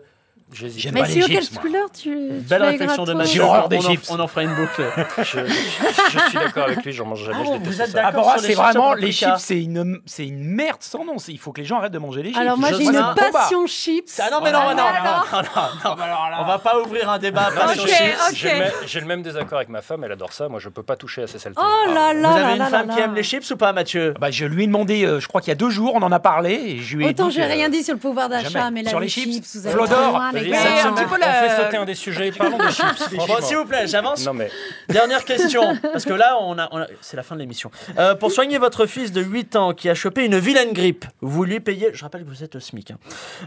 J'aime 0.54 0.94
Mais 0.94 1.02
pas 1.02 1.08
les 1.08 1.14
chips, 1.22 1.28
quelle 1.28 1.44
moi. 1.54 1.62
couleur 1.62 1.92
tu. 1.92 2.16
Belle 2.48 2.64
réflexion 2.64 3.04
de. 3.06 3.24
J'ai 3.24 3.40
horreur 3.42 3.70
des 3.70 3.78
on, 3.78 3.90
en, 3.90 3.96
on 4.10 4.20
en 4.20 4.28
fera 4.28 4.44
une 4.44 4.56
boucle. 4.56 4.84
Je, 5.24 5.24
je- 5.24 5.46
je 5.46 6.20
suis 6.30 6.38
d'accord 6.38 6.64
avec 6.66 6.84
lui, 6.84 6.92
j'en 6.94 7.06
mange 7.06 7.24
jamais. 7.24 7.38
Ah, 7.42 7.58
je 7.64 7.70
vous 7.70 7.82
êtes 7.82 7.90
ça. 7.92 8.02
d'accord 8.04 8.32
Ah, 8.34 8.38
les 8.40 8.48
c'est 8.48 8.54
vraiment 8.54 8.94
les 8.94 9.12
chips, 9.12 9.30
c'est 9.40 9.62
une, 9.62 10.00
c'est 10.06 10.28
une 10.28 10.44
merde 10.44 10.78
sans 10.82 11.06
nom. 11.06 11.16
Il 11.28 11.40
faut 11.40 11.52
que 11.52 11.62
les 11.62 11.66
gens 11.66 11.78
arrêtent 11.78 11.92
de 11.92 11.98
manger 12.00 12.24
les 12.24 12.30
chips. 12.30 12.40
Alors 12.40 12.58
moi 12.58 12.70
Je 12.72 12.78
j'ai 12.78 12.84
une 12.86 13.06
passion 13.32 13.66
chips. 13.68 14.20
Ah 14.22 14.30
non, 14.32 14.40
mais 14.44 14.52
non, 14.52 14.60
non, 14.62 14.70
non, 14.70 14.76
non. 14.76 15.96
bah. 15.96 16.40
On 16.42 16.46
va 16.46 16.60
pas 16.60 16.80
ouvrir 16.82 17.10
un 17.10 17.18
débat 17.20 17.50
Non, 17.52 17.62
pas 17.62 17.68
mais 17.68 17.74
sur 17.76 17.84
Ok, 17.84 17.90
j'ai- 17.90 17.96
chips. 17.96 18.74
J'ai 18.88 19.00
le, 19.00 19.06
même- 19.08 19.22
désaccord 19.24 19.58
avec 19.58 19.70
ma 19.70 19.82
femme, 19.82 20.04
elle 20.04 20.12
adore 20.12 20.34
ça. 20.34 20.50
Moi, 20.50 20.60
je 20.60 20.70
peux 20.70 20.84
pas 20.84 20.96
toucher 20.96 21.24
à 21.24 21.28
ces 21.28 21.40
saletés. 21.40 21.62
Oh 21.64 21.94
là 21.94 22.14
là 22.14 22.30
Vous 22.32 22.38
avez 22.38 22.58
une 22.58 22.66
femme 22.66 22.90
qui 22.94 23.00
aime 23.00 23.16
les 23.16 23.24
chips 23.24 23.50
ou 23.52 23.58
pas, 23.58 23.72
Mathieu 23.74 24.14
Bah, 24.20 24.32
je 24.32 24.46
lui 24.46 24.64
ai 24.64 24.68
demandé, 24.68 25.04
euh, 25.06 25.20
je 25.20 25.28
crois 25.28 25.42
qu'il 25.42 25.50
y 25.50 25.52
a 25.52 25.56
deux 25.56 25.70
jours, 25.70 25.94
on 25.96 26.02
en 26.02 26.12
a 26.12 26.20
parlé, 26.20 26.54
et 26.54 26.80
je 26.80 26.98
lui 26.98 27.06
ai 27.06 27.10
Autant 27.10 27.30
j'ai 27.30 27.44
rien 27.44 27.70
dit 27.70 27.84
sur 27.84 27.94
le 27.94 28.00
pouvoir 28.00 28.28
d'achat, 28.30 28.70
mais 28.72 28.82
là 28.84 28.90
Sur 28.90 29.00
les 29.00 29.06
les 29.06 29.10
chips, 29.10 29.56
vous 29.56 29.68
avez 29.68 29.76
Vas-y, 30.50 30.62
cette 30.62 30.78
semaine, 30.98 31.08
on 31.12 31.16
la- 31.18 31.34
fait 31.50 31.64
sauter 31.64 31.78
un 31.78 31.86
des 31.86 31.96
sujets. 31.96 32.32
Parlons 32.32 32.58
des 32.58 32.70
chips. 32.72 33.16
Bon, 33.18 33.26
s'il 33.42 33.58
vous 33.58 33.66
plaît, 33.66 33.88
j'avance. 33.88 34.28
Mais 34.34 34.50
Dernière 34.90 35.24
question, 35.26 35.78
parce 35.82 36.06
que 36.06 36.14
là, 36.14 36.38
on 36.42 36.58
a, 36.60 36.68
on 36.72 36.78
a- 36.80 36.88
c'est 37.02 37.18
la 37.18 37.24
fin 37.24 37.36
de 37.36 37.40
l'émission. 37.42 37.72
Euh, 37.98 38.16
pour 38.16 38.32
soigner 38.32 38.58
votre 38.58 38.86
fils 38.86 39.12
de 39.12 39.22
8 39.22 39.56
ans 39.56 39.74
qui 39.74 39.90
a 39.90 39.96
chopé 39.96 40.26
une 40.26 40.38
vilaine 40.38 40.74
grippe, 40.74 41.06
vous 41.22 41.44
lui 41.46 41.60
payez, 41.60 41.90
je 41.94 42.04
rappelle 42.04 42.24
que 42.24 42.30
vous 42.30 42.44
êtes 42.44 42.56
au 42.56 42.60
SMIC, 42.60 42.92
hein. 42.92 42.98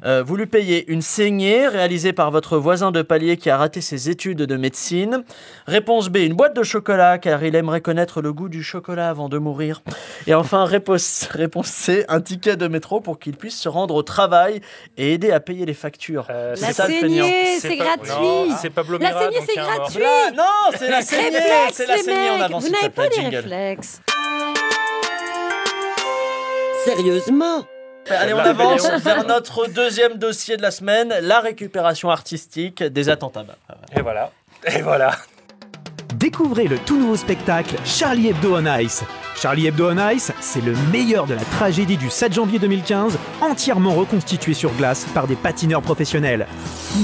Euh, 0.04 0.22
vous 0.26 0.36
lui 0.36 0.46
payez 0.46 0.90
une 0.90 1.02
saignée 1.02 1.66
réalisée 1.68 2.12
par 2.12 2.30
votre 2.30 2.58
voisin 2.58 2.92
de 2.92 3.02
palier 3.02 3.36
qui 3.36 3.50
a 3.50 3.56
raté 3.56 3.80
ses 3.80 4.10
études 4.10 4.38
de 4.38 4.56
médecine. 4.56 5.24
Réponse 5.66 6.08
B, 6.08 6.16
une 6.18 6.34
boîte 6.34 6.54
de 6.56 6.62
chocolat 6.62 7.18
car 7.18 7.42
il 7.44 7.54
aimerait 7.54 7.80
connaître 7.80 8.22
le 8.22 8.32
goût 8.32 8.48
du 8.48 8.62
chocolat 8.62 9.08
avant 9.10 9.28
de 9.28 9.38
mourir. 9.38 9.82
Et 10.26 10.34
enfin, 10.34 10.64
réponse, 10.64 11.28
réponse 11.30 11.66
C, 11.68 12.04
un 12.08 12.20
ticket 12.20 12.56
de 12.56 12.68
métro 12.68 13.00
pour 13.00 13.18
qu'il 13.18 13.36
puisse 13.36 13.58
se 13.58 13.68
rendre 13.68 13.94
au 13.94 14.02
travail 14.02 14.60
et 14.96 15.12
aider 15.14 15.30
à 15.32 15.40
payer 15.40 15.66
les 15.66 15.74
factures. 15.74 16.26
euh, 16.30 16.54
C'est. 16.56 16.75
Saignée, 16.76 17.58
c'est 17.60 17.76
gratuit. 17.76 18.54
C'est 18.60 18.70
Pablo 18.70 18.98
La 18.98 19.12
saignée, 19.12 19.40
c'est 19.46 19.56
gratuit. 19.56 20.02
Là, 20.02 20.30
non, 20.32 20.76
c'est 20.76 20.88
la 20.88 21.02
saignée, 21.02 21.38
c'est 21.72 21.86
la 21.86 21.96
les 21.96 22.02
saignée 22.02 22.30
en 22.30 22.40
avance. 22.40 22.64
Vous 22.64 22.70
n'avez 22.70 22.90
pas 22.90 23.08
des 23.08 23.16
jingle. 23.16 23.36
réflexes. 23.36 24.00
Sérieusement 26.84 27.64
Allez, 28.08 28.34
on 28.34 28.38
avance 28.38 28.88
vers 29.02 29.24
notre 29.24 29.66
deuxième 29.66 30.14
dossier 30.14 30.56
de 30.56 30.62
la 30.62 30.70
semaine, 30.70 31.12
la 31.22 31.40
récupération 31.40 32.10
artistique 32.10 32.82
des 32.82 33.08
attentats. 33.08 33.44
Et 33.96 34.00
voilà. 34.00 34.30
Et 34.72 34.82
voilà. 34.82 35.16
Découvrez 36.26 36.66
le 36.66 36.76
tout 36.76 36.98
nouveau 36.98 37.14
spectacle 37.14 37.76
Charlie 37.84 38.26
Hebdo 38.26 38.56
on 38.56 38.78
Ice. 38.80 39.04
Charlie 39.40 39.68
Hebdo 39.68 39.92
on 39.92 40.10
Ice, 40.10 40.32
c'est 40.40 40.60
le 40.60 40.74
meilleur 40.90 41.24
de 41.24 41.34
la 41.34 41.44
tragédie 41.44 41.96
du 41.96 42.10
7 42.10 42.32
janvier 42.32 42.58
2015, 42.58 43.16
entièrement 43.40 43.94
reconstitué 43.94 44.52
sur 44.52 44.72
glace 44.72 45.06
par 45.14 45.28
des 45.28 45.36
patineurs 45.36 45.82
professionnels. 45.82 46.48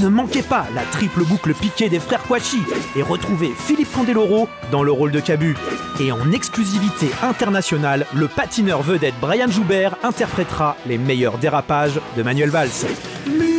Ne 0.02 0.08
manquez 0.08 0.42
pas 0.42 0.66
la 0.74 0.82
triple 0.82 1.22
boucle 1.22 1.54
piquée 1.54 1.88
des 1.88 2.00
frères 2.00 2.24
Kouachi 2.24 2.62
et 2.96 3.02
retrouvez 3.02 3.52
Philippe 3.56 3.92
Candeloro 3.92 4.48
dans 4.72 4.82
le 4.82 4.90
rôle 4.90 5.12
de 5.12 5.20
Cabu. 5.20 5.56
Et 6.00 6.10
en 6.10 6.32
exclusivité 6.32 7.06
internationale, 7.22 8.06
le 8.12 8.26
patineur 8.26 8.82
vedette 8.82 9.14
Brian 9.20 9.48
Joubert 9.48 9.94
interprétera 10.02 10.76
les 10.84 10.98
meilleurs 10.98 11.38
dérapages 11.38 12.00
de 12.16 12.24
Manuel 12.24 12.50
Valls. 12.50 13.51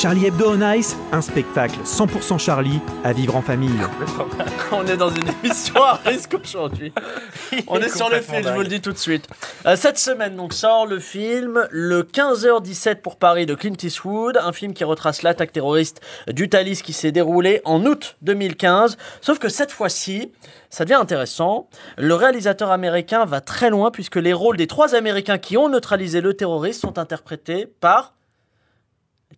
Charlie 0.00 0.24
Hebdo 0.24 0.54
on 0.54 0.72
Ice, 0.72 0.96
un 1.12 1.20
spectacle 1.20 1.78
100% 1.84 2.38
Charlie 2.38 2.80
à 3.04 3.12
vivre 3.12 3.36
en 3.36 3.42
famille. 3.42 3.68
On 4.72 4.86
est 4.86 4.96
dans 4.96 5.10
une 5.10 5.28
émission 5.28 5.82
à 5.82 5.96
risque 5.96 6.38
aujourd'hui. 6.42 6.90
On 7.66 7.78
est, 7.78 7.94
sur 7.94 8.08
le 8.08 8.22
film, 8.22 8.42
je 8.42 8.48
vous 8.48 8.62
le 8.62 8.66
dis 8.66 8.80
tout 8.80 8.92
de 8.92 8.98
suite. 8.98 9.28
Euh, 9.66 9.76
cette 9.76 9.98
semaine, 9.98 10.36
donc, 10.36 10.54
sort 10.54 10.86
le 10.86 11.00
film 11.00 11.68
Le 11.70 12.02
15h17 12.02 13.02
pour 13.02 13.16
Paris 13.16 13.44
de 13.44 13.54
Clint 13.54 13.74
Eastwood, 13.82 14.38
un 14.38 14.52
film 14.52 14.72
qui 14.72 14.84
retrace 14.84 15.20
l'attaque 15.20 15.52
terroriste 15.52 16.00
du 16.28 16.48
Thalys 16.48 16.80
qui 16.80 16.94
s'est 16.94 17.12
déroulée 17.12 17.60
en 17.66 17.84
août 17.84 18.16
2015. 18.22 18.96
Sauf 19.20 19.38
que 19.38 19.50
cette 19.50 19.70
fois-ci, 19.70 20.32
ça 20.70 20.86
devient 20.86 20.94
intéressant. 20.94 21.68
Le 21.98 22.14
réalisateur 22.14 22.70
américain 22.70 23.26
va 23.26 23.42
très 23.42 23.68
loin 23.68 23.90
puisque 23.90 24.16
les 24.16 24.32
rôles 24.32 24.56
des 24.56 24.66
trois 24.66 24.94
Américains 24.94 25.36
qui 25.36 25.58
ont 25.58 25.68
neutralisé 25.68 26.22
le 26.22 26.32
terroriste 26.32 26.80
sont 26.80 26.98
interprétés 26.98 27.66
par 27.66 28.14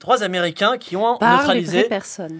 trois 0.03 0.23
Américains 0.25 0.77
qui 0.79 0.97
ont 0.97 1.17
Par 1.17 1.31
les 1.31 1.37
neutralisé 1.39 1.79
vraies 1.79 1.89
personnes. 1.89 2.39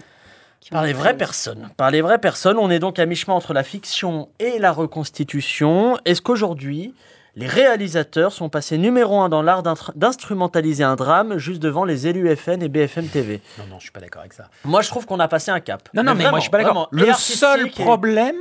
par 0.69 0.83
les 0.83 0.91
vraies 0.93 1.15
personnes. 1.17 1.69
Par 1.77 1.91
les 1.91 2.01
vraies 2.01 2.17
personnes, 2.19 2.57
on 2.59 2.69
est 2.69 2.79
donc 2.79 2.99
à 2.99 3.05
mi-chemin 3.05 3.33
entre 3.35 3.53
la 3.53 3.63
fiction 3.63 4.27
et 4.39 4.59
la 4.59 4.71
reconstitution. 4.73 5.97
Est-ce 6.03 6.21
qu'aujourd'hui, 6.21 6.93
les 7.35 7.47
réalisateurs 7.47 8.31
sont 8.33 8.49
passés 8.49 8.77
numéro 8.77 9.19
un 9.21 9.29
dans 9.29 9.41
l'art 9.41 9.63
d'instrumentaliser 9.95 10.83
un 10.83 10.95
drame 10.95 11.37
juste 11.37 11.61
devant 11.61 11.85
les 11.85 12.05
élus 12.07 12.35
FN 12.35 12.61
et 12.61 12.67
BFM 12.69 13.07
TV 13.07 13.41
Non, 13.57 13.63
non, 13.71 13.75
je 13.79 13.83
suis 13.83 13.91
pas 13.91 14.01
d'accord 14.01 14.19
avec 14.21 14.33
ça. 14.33 14.49
Moi, 14.65 14.81
je 14.81 14.89
trouve 14.89 15.05
qu'on 15.05 15.19
a 15.19 15.27
passé 15.27 15.49
un 15.51 15.59
cap. 15.61 15.87
Non, 15.93 16.03
non, 16.03 16.15
mais, 16.15 16.29
moi 16.29 16.39
je 16.39 16.43
suis 16.43 16.51
pas 16.51 16.59
d'accord. 16.59 16.89
vraiment. 16.91 17.07
Le 17.07 17.13
seul 17.13 17.67
et- 17.67 17.71
problème, 17.71 18.39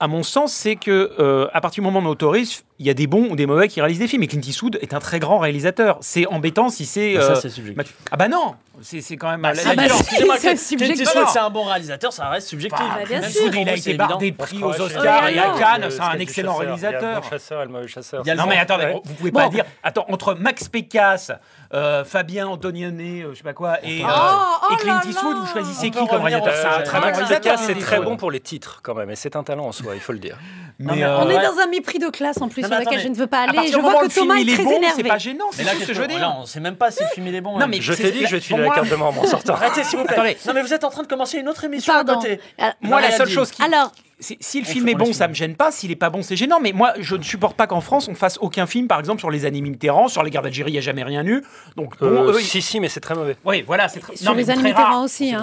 à 0.00 0.08
mon 0.08 0.22
sens, 0.22 0.52
c'est 0.52 0.76
que 0.76 1.12
euh, 1.20 1.46
à 1.52 1.60
partir 1.60 1.82
du 1.82 1.86
moment 1.86 2.00
où 2.00 2.08
on 2.08 2.10
autorise, 2.12 2.64
il 2.78 2.86
y 2.86 2.90
a 2.90 2.94
des 2.94 3.06
bons 3.06 3.28
ou 3.30 3.36
des 3.36 3.46
mauvais 3.46 3.68
qui 3.68 3.80
réalisent 3.80 4.00
des 4.00 4.08
films. 4.08 4.22
Et 4.24 4.26
Clint 4.26 4.40
Eastwood 4.42 4.78
est 4.82 4.92
un 4.94 4.98
très 4.98 5.18
grand 5.18 5.38
réalisateur. 5.38 5.96
C'est 6.00 6.26
embêtant 6.26 6.68
si 6.68 6.84
c'est. 6.84 7.14
Bah, 7.14 7.22
ça, 7.22 7.32
euh, 7.32 7.34
c'est 7.40 7.48
subjectif. 7.50 7.94
Ah 8.10 8.16
bah 8.16 8.28
non, 8.28 8.56
c'est 8.82 9.00
c'est 9.00 9.16
quand 9.16 9.30
même. 9.30 9.40
Bah, 9.40 9.52
la- 9.54 9.74
bah, 9.74 9.84
excusez-moi, 9.86 10.36
Clint. 10.38 10.50
Eastwood, 10.52 11.26
c'est 11.32 11.38
un 11.38 11.50
bon 11.50 11.64
réalisateur, 11.64 12.12
ça 12.12 12.28
reste 12.28 12.48
subjectif. 12.48 12.78
Bah, 12.86 13.04
bien 13.08 13.20
Même 13.20 13.30
sûr. 13.30 13.52
si 13.52 13.60
il 13.60 13.68
a 13.68 13.72
été 13.72 13.80
c'est 13.80 13.94
bardé 13.94 14.26
évident. 14.26 14.36
de 14.42 14.44
prix 14.46 14.62
aux 14.62 14.70
Ouais, 14.72 14.80
Oscars 14.80 15.28
et 15.28 15.38
à 15.38 15.50
Cannes. 15.58 15.82
Le 15.84 15.90
C'est 15.90 16.00
un 16.02 16.18
excellent 16.18 16.58
chasseur. 16.58 16.76
Il 16.76 16.82
y 16.82 16.86
a 16.86 16.90
le 16.90 16.96
réalisateur. 16.98 17.20
bon 17.22 17.28
chasseur 17.30 17.62
et 17.62 17.64
le 17.64 17.70
mauvais 17.70 17.88
chasseur. 17.88 18.22
Il 18.24 18.28
y 18.28 18.30
a 18.30 18.34
le 18.34 18.40
Non 18.40 18.46
mais 18.48 18.58
attendez, 18.58 18.92
vous 19.04 19.14
pouvez 19.14 19.32
pas 19.32 19.44
Bon. 19.44 19.50
dire. 19.50 19.64
Attends, 19.82 20.04
entre 20.08 20.34
Max 20.34 20.68
Pécasse, 20.68 21.30
euh, 21.74 22.04
Fabien 22.04 22.46
Antonioni, 22.46 23.22
euh, 23.22 23.30
je 23.32 23.38
sais 23.38 23.42
pas 23.42 23.52
quoi, 23.52 23.74
ah, 23.74 23.84
et, 23.84 24.02
oh, 24.02 24.06
euh, 24.06 24.10
oh, 24.10 24.12
euh, 24.12 24.68
ah, 24.70 24.76
Clint 24.78 25.00
Eastwood, 25.08 25.36
vous 25.36 25.46
choisissez 25.46 25.90
qui 25.90 26.06
comme 26.06 26.22
réalisateur 26.22 26.54
C'est 26.78 26.82
très 26.84 27.00
bon 27.00 27.56
c'est 27.56 27.78
très 27.78 28.00
bon 28.00 28.16
pour 28.16 28.30
les 28.30 28.40
titres 28.40 28.80
quand 28.82 28.94
même, 28.94 29.10
et 29.10 29.16
c'est 29.16 29.36
un 29.36 29.42
talent 29.42 29.66
en 29.66 29.72
soi, 29.72 29.94
il 29.94 30.00
faut 30.00 30.12
le 30.12 30.18
dire. 30.18 30.38
On 30.78 30.88
euh, 30.88 31.28
est 31.30 31.42
dans 31.42 31.58
un 31.58 31.68
mépris 31.68 31.98
de 31.98 32.08
classe 32.08 32.40
en 32.42 32.48
plus 32.48 32.62
sur 32.62 32.78
lequel 32.78 33.00
je 33.00 33.08
ne 33.08 33.14
veux 33.14 33.26
pas 33.26 33.48
aller. 33.48 33.72
Je 33.72 33.78
vois 33.78 34.06
que 34.06 34.14
Thomas 34.14 34.36
est 34.36 34.44
très 34.44 34.62
énervé. 34.62 34.92
C'est 34.94 35.02
pas 35.04 35.18
gênant, 35.18 35.46
c'est 35.50 35.64
ce 35.64 35.86
que 35.86 35.94
je 35.94 36.00
veux 36.00 36.06
dire. 36.06 36.36
On 36.38 36.44
sait 36.44 36.60
même 36.60 36.76
pas 36.76 36.90
si 36.90 37.02
le 37.02 37.08
film 37.08 37.26
est 37.28 37.40
bon. 37.40 37.58
Je 37.80 37.92
t'ai 37.94 38.10
dit 38.10 38.20
que 38.20 38.26
je 38.26 38.36
vais 38.36 38.40
te 38.40 38.46
filer 38.46 38.62
la 38.62 38.70
carte 38.70 38.90
de 38.90 38.96
membre 38.96 39.22
en 39.22 39.26
sortant. 39.26 39.54
Arrêtez 39.54 39.84
s'il 39.84 39.98
vous 39.98 40.04
plaît. 40.04 40.36
Non 40.46 40.52
mais 40.54 40.62
vous 40.62 40.74
êtes 40.74 40.84
en 40.84 40.90
train 40.90 41.02
de 41.02 41.08
commencer 41.08 41.38
une 41.38 41.48
autre 41.48 41.64
émission 41.64 41.94
à 41.94 42.04
côté. 42.04 42.40
Moi 42.80 43.00
la 43.00 43.10
seule 43.10 43.28
chose 43.28 43.50
qui. 43.50 43.62
Alors 43.62 43.92
si, 44.18 44.60
le 44.60 44.66
film 44.66 44.88
est 44.88 44.94
bon, 44.94 45.12
ça 45.12 45.24
ne 45.24 45.30
me 45.30 45.34
gêne 45.34 45.56
pas. 45.56 45.70
S'il 45.70 45.90
est 45.90 45.96
pas 45.96 46.10
bon, 46.10 46.22
c'est 46.22 46.36
gênant. 46.36 46.58
Mais 46.60 46.72
moi, 46.72 46.94
je 46.98 47.16
ne 47.16 47.22
supporte 47.22 47.56
pas 47.56 47.66
qu'en 47.66 47.80
France, 47.80 48.08
on 48.08 48.14
fasse 48.14 48.38
aucun 48.40 48.66
film, 48.66 48.88
par 48.88 48.98
exemple, 48.98 49.20
sur 49.20 49.30
les 49.30 49.44
animaux 49.44 49.70
mitterrand. 49.70 50.08
Sur 50.08 50.22
les 50.22 50.30
guerres 50.30 50.42
d'Algérie, 50.42 50.70
il 50.70 50.74
n'y 50.74 50.78
a 50.78 50.82
jamais 50.82 51.02
rien 51.02 51.24
eu. 51.26 51.42
Donc, 51.76 51.98
bon, 51.98 52.06
euh, 52.06 52.32
si, 52.34 52.62
si, 52.62 52.80
mais 52.80 52.88
c'est 52.88 53.00
très 53.00 53.14
mauvais. 53.14 53.36
Oui, 53.44 53.62
voilà. 53.66 53.88
c'est 53.88 54.02
Sur 54.16 54.30
non, 54.30 54.36
les 54.36 54.48
animaux 54.50 54.68
mitterrand 54.68 55.04
aussi. 55.04 55.34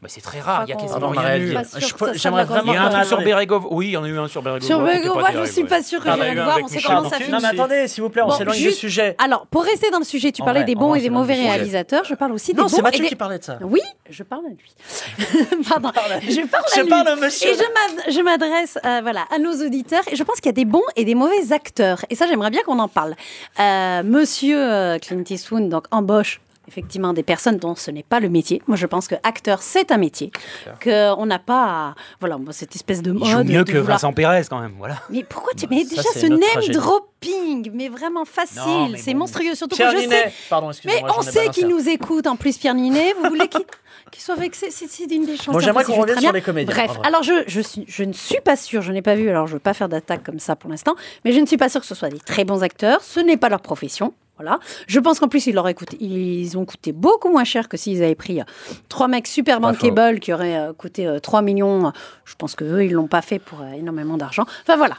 Bah, 0.00 0.06
c'est 0.08 0.20
très 0.20 0.38
rare, 0.38 0.62
il 0.64 0.70
y 0.70 0.72
a 0.72 0.76
quasiment 0.76 1.08
rien 1.08 1.36
eu. 1.38 1.56
J'aimerais 2.14 2.44
vraiment 2.44 2.72
un 2.72 2.88
truc 2.88 3.04
sur 3.04 3.20
Beregov. 3.20 3.66
Oui, 3.72 3.88
il 3.88 3.90
y 3.90 3.96
en 3.96 4.04
a 4.04 4.08
eu 4.08 4.16
un 4.16 4.28
sur 4.28 4.42
Beregov. 4.42 4.64
Sur 4.64 4.80
Beregov, 4.80 5.24
je 5.32 5.38
ne 5.40 5.46
suis 5.46 5.64
pas 5.64 5.82
sûre 5.82 6.00
que 6.00 6.08
ah, 6.08 6.14
j'irai 6.14 6.34
le 6.34 6.42
voir, 6.42 6.58
on 6.62 6.68
sait 6.68 6.80
comment 6.80 7.08
ça 7.08 7.16
finit. 7.16 7.32
Non, 7.32 7.38
mais 7.42 7.48
attendez, 7.48 7.88
s'il 7.88 8.04
vous 8.04 8.08
plaît, 8.08 8.22
on 8.24 8.30
s'éloigne 8.30 8.60
du 8.60 8.70
sujet. 8.70 9.16
Alors, 9.18 9.46
pour 9.48 9.64
rester 9.64 9.90
dans 9.90 9.98
le 9.98 10.04
sujet, 10.04 10.30
tu 10.30 10.42
parlais 10.42 10.62
des 10.62 10.76
bons 10.76 10.94
et 10.94 11.00
des 11.00 11.10
mauvais 11.10 11.34
réalisateurs, 11.34 12.04
je 12.04 12.14
parle 12.14 12.32
aussi 12.32 12.52
des 12.52 12.58
bons. 12.58 12.62
Non, 12.62 12.68
c'est 12.68 12.82
Mathieu 12.82 13.06
qui 13.06 13.16
parlait 13.16 13.40
de 13.40 13.44
ça. 13.44 13.58
Oui, 13.62 13.80
je 14.08 14.22
parle 14.22 14.46
à 14.46 14.50
lui. 14.50 14.72
Pardon, 15.68 15.88
je 15.88 15.94
parle 15.94 16.12
à 16.12 16.18
lui. 16.20 16.32
Je 16.32 16.88
parle 16.88 17.08
à 17.08 17.16
monsieur. 17.16 17.50
Et 17.50 18.12
je 18.12 18.20
m'adresse 18.20 18.78
euh, 18.84 19.00
à 19.30 19.38
nos 19.38 19.66
auditeurs. 19.66 20.04
Et 20.10 20.16
je 20.16 20.22
pense 20.22 20.36
qu'il 20.36 20.46
y 20.46 20.50
a 20.50 20.52
des 20.52 20.64
bons 20.64 20.82
et 20.94 21.04
des 21.04 21.16
mauvais 21.16 21.52
acteurs. 21.52 22.04
Et 22.08 22.14
ça, 22.14 22.26
j'aimerais 22.28 22.50
bien 22.50 22.62
qu'on 22.62 22.78
en 22.78 22.88
parle. 22.88 23.16
Euh, 23.58 24.02
monsieur 24.04 24.58
euh, 24.58 24.98
Clint 24.98 25.24
Eastwood, 25.28 25.68
donc 25.68 25.86
embauche 25.90 26.40
effectivement 26.68 27.12
des 27.12 27.22
personnes 27.22 27.56
dont 27.56 27.74
ce 27.74 27.90
n'est 27.90 28.02
pas 28.02 28.20
le 28.20 28.28
métier. 28.28 28.62
Moi, 28.68 28.76
je 28.76 28.86
pense 28.86 29.08
que 29.08 29.16
acteur, 29.24 29.62
c'est 29.62 29.90
un 29.90 29.96
métier. 29.96 30.30
Qu'on 30.82 31.26
n'a 31.26 31.38
pas, 31.38 31.94
voilà, 32.20 32.38
cette 32.50 32.76
espèce 32.76 33.02
de 33.02 33.12
mode. 33.12 33.22
Il 33.26 33.30
joue 33.30 33.44
mieux 33.44 33.64
que. 33.64 33.78
Vincent 33.78 34.12
Pérez 34.12 34.42
quand 34.48 34.60
même, 34.60 34.74
voilà. 34.78 34.96
Mais 35.10 35.24
pourquoi 35.24 35.52
tu. 35.54 35.66
Mais 35.70 35.84
déjà, 35.84 36.02
ce 36.02 36.26
name 36.26 36.72
dropping, 36.72 37.70
mais 37.74 37.88
vraiment 37.88 38.24
facile, 38.24 38.96
c'est 38.96 39.14
monstrueux. 39.14 39.54
Surtout 39.54 39.76
Pierre 39.76 39.92
que 39.92 39.98
je 39.98 40.02
Ninet. 40.02 40.24
sais. 40.24 40.32
Pardon, 40.48 40.70
mais 40.84 41.02
on 41.16 41.22
sait 41.22 41.48
qui 41.48 41.64
nous 41.64 41.88
écoute, 41.88 42.26
en 42.26 42.36
plus, 42.36 42.56
Pierre 42.58 42.74
Ninet. 42.74 43.14
Vous 43.14 43.28
voulez 43.28 43.48
qu'il 43.48 43.64
qu 44.12 44.20
soit 44.20 44.36
vexé? 44.36 44.70
C'est 44.70 45.04
une 45.10 45.24
des 45.24 45.36
choses. 45.36 45.48
Moi, 45.48 45.60
j'aimerais 45.60 45.84
qu'on 45.84 46.00
revienne 46.00 46.20
sur 46.20 46.32
les 46.32 46.42
comédies. 46.42 46.72
Bref, 46.72 46.92
alors 47.02 47.22
je, 47.22 47.44
je 47.46 48.04
ne 48.04 48.12
suis 48.12 48.40
pas 48.40 48.56
sûre, 48.56 48.82
je 48.82 48.92
n'ai 48.92 49.02
pas 49.02 49.14
vu, 49.14 49.28
alors 49.30 49.46
je 49.46 49.52
ne 49.52 49.56
veux 49.56 49.60
pas 49.60 49.74
faire 49.74 49.88
d'attaque 49.88 50.22
comme 50.22 50.38
ça 50.38 50.54
pour 50.56 50.70
l'instant, 50.70 50.94
mais 51.24 51.32
je 51.32 51.40
ne 51.40 51.46
suis 51.46 51.56
pas 51.56 51.68
sûre 51.68 51.80
que 51.80 51.86
ce 51.86 51.94
soit 51.94 52.08
des 52.10 52.20
très 52.20 52.44
bons 52.44 52.62
acteurs. 52.62 53.00
Ce 53.02 53.20
n'est 53.20 53.36
pas 53.36 53.48
leur 53.48 53.60
profession. 53.60 54.12
Voilà. 54.38 54.60
Je 54.86 55.00
pense 55.00 55.18
qu'en 55.18 55.28
plus, 55.28 55.46
ils, 55.46 55.56
coûté, 55.74 55.96
ils 56.00 56.56
ont 56.56 56.64
coûté 56.64 56.92
beaucoup 56.92 57.28
moins 57.28 57.44
cher 57.44 57.68
que 57.68 57.76
s'ils 57.76 58.02
avaient 58.02 58.14
pris 58.14 58.40
euh, 58.40 58.44
trois 58.88 59.08
mecs 59.08 59.26
super 59.26 59.60
bankable 59.60 60.20
qui 60.20 60.32
auraient 60.32 60.56
euh, 60.56 60.72
coûté 60.72 61.06
euh, 61.06 61.18
3 61.18 61.42
millions. 61.42 61.92
Je 62.24 62.34
pense 62.36 62.54
qu'eux, 62.54 62.84
ils 62.84 62.90
ne 62.90 62.94
l'ont 62.94 63.08
pas 63.08 63.22
fait 63.22 63.40
pour 63.40 63.64
énormément 63.64 64.16
d'argent. 64.16 64.44
Enfin, 64.62 64.76
voilà. 64.76 64.96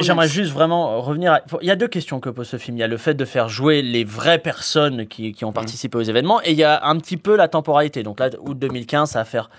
J'aimerais 0.00 0.28
juste 0.28 0.52
vraiment 0.52 1.00
revenir. 1.00 1.32
À... 1.32 1.40
Il 1.62 1.66
y 1.66 1.70
a 1.70 1.76
deux 1.76 1.88
questions 1.88 2.20
que 2.20 2.30
pose 2.30 2.46
ce 2.46 2.58
film. 2.58 2.76
Il 2.76 2.80
y 2.80 2.82
a 2.82 2.86
le 2.86 2.96
fait 2.96 3.14
de 3.14 3.24
faire 3.24 3.48
jouer 3.48 3.82
les 3.82 4.04
vraies 4.04 4.38
personnes 4.38 5.06
qui, 5.06 5.34
ont 5.42 5.50
mmh. 5.50 5.54
participé 5.54 5.98
aux 5.98 6.02
événements 6.02 6.40
et 6.42 6.52
il 6.52 6.58
y 6.58 6.64
a 6.64 6.84
un 6.84 6.96
petit 6.98 7.16
peu 7.16 7.36
la 7.36 7.48
temporalité. 7.48 8.02
Donc 8.02 8.20
là, 8.20 8.30
août 8.40 8.58
2015, 8.58 9.10
ça 9.10 9.20
va 9.20 9.24
faire 9.24 9.50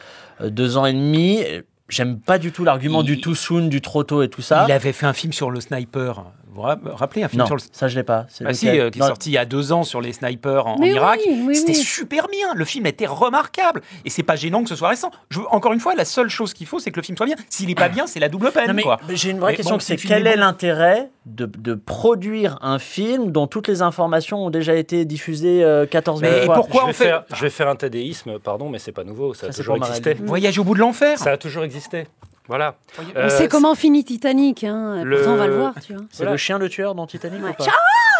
deux 0.41 0.77
ans 0.77 0.85
et 0.85 0.93
demi. 0.93 1.43
J'aime 1.89 2.19
pas 2.19 2.37
du 2.37 2.51
tout 2.51 2.63
l'argument 2.63 3.01
du 3.01 3.19
too 3.19 3.33
soon, 3.33 3.67
du 3.67 3.81
trop 3.81 4.03
tôt 4.03 4.21
et 4.21 4.29
tout 4.29 4.43
ça. 4.43 4.65
Il 4.67 4.71
avait 4.71 4.93
fait 4.93 5.07
un 5.07 5.13
film 5.13 5.33
sur 5.33 5.49
le 5.49 5.59
sniper 5.59 6.23
rappelez 6.61 7.23
un 7.23 7.27
film 7.27 7.45
sur 7.45 7.55
le... 7.55 7.61
ça 7.71 7.87
je 7.87 7.95
l'ai 7.95 8.03
pas. 8.03 8.25
C'est 8.29 8.43
bah 8.43 8.53
si, 8.53 8.67
euh, 8.67 8.89
qui 8.89 8.99
est 8.99 9.03
sorti 9.03 9.29
il 9.29 9.33
y 9.33 9.37
a 9.37 9.45
deux 9.45 9.71
ans 9.71 9.83
sur 9.83 10.01
les 10.01 10.13
snipers 10.13 10.67
en, 10.67 10.77
Irak. 10.81 11.19
C'était 11.53 11.73
super 11.73 12.27
bien. 12.27 12.53
Le 12.55 12.65
film 12.65 12.85
était 12.85 13.05
remarquable. 13.05 13.81
Et 14.05 14.09
c'est 14.09 14.23
pas 14.23 14.35
gênant 14.35 14.63
que 14.63 14.69
ce 14.69 14.75
soit 14.75 14.89
récent. 14.89 15.11
Encore 15.51 15.73
une 15.73 15.79
fois, 15.79 15.95
la 15.95 16.05
seule 16.05 16.29
chose 16.29 16.53
qu'il 16.53 16.67
faut, 16.67 16.79
c'est 16.79 16.91
que 16.91 16.97
le 16.97 17.03
film 17.03 17.17
soit 17.17 17.25
bien. 17.25 17.35
S'il 17.49 17.69
est 17.69 17.75
pas 17.75 17.89
bien, 17.89 18.07
c'est 18.07 18.19
la 18.19 18.29
double 18.29 18.51
peine. 18.51 18.79
J'ai 19.09 19.31
une 19.31 19.39
vraie 19.39 19.55
question, 19.55 19.75
bon, 19.75 19.79
c'est 19.79 19.97
quel 19.97 20.27
est 20.27 20.35
l'intérêt 20.35 21.09
de, 21.25 21.73
produire 21.73 22.57
un 22.61 22.79
film 22.79 23.31
dont 23.31 23.47
toutes 23.47 23.67
les 23.67 23.81
informations 23.81 24.45
ont 24.45 24.49
déjà 24.49 24.75
été 24.75 25.05
diffusées 25.05 25.63
euh, 25.63 25.85
14 25.85 26.21
000 26.21 26.31
fois. 26.31 26.41
Et 26.41 26.47
pourquoi 26.47 26.81
je 26.81 26.87
vais, 26.87 26.93
fait... 26.93 27.03
faire, 27.05 27.23
je 27.33 27.41
vais 27.41 27.49
faire 27.49 27.67
un 27.67 27.75
tadéisme, 27.75 28.39
pardon, 28.39 28.69
mais 28.69 28.79
c'est 28.79 28.91
pas 28.91 29.03
nouveau. 29.03 29.33
Ça, 29.33 29.47
ça 29.47 29.47
a 29.47 29.53
toujours 29.53 29.77
existé. 29.77 30.13
Voyage 30.15 30.57
au 30.59 30.63
bout 30.63 30.73
de 30.73 30.79
l'enfer. 30.79 31.17
Ça 31.17 31.31
a 31.31 31.37
toujours 31.37 31.63
existé. 31.63 32.05
Voilà. 32.49 32.75
Euh, 33.15 33.27
on 33.27 33.29
sait 33.29 33.47
comment 33.47 33.75
finit 33.75 34.03
Titanic, 34.03 34.63
hein. 34.63 35.05
Pourtant, 35.07 35.33
on 35.33 35.37
va 35.37 35.47
le 35.47 35.55
voir, 35.55 35.73
tu 35.85 35.93
vois. 35.93 36.03
C'est 36.11 36.25
le 36.25 36.35
chien 36.35 36.57
le 36.57 36.67
tueur 36.67 36.95
dans 36.95 37.05
Titanic 37.05 37.39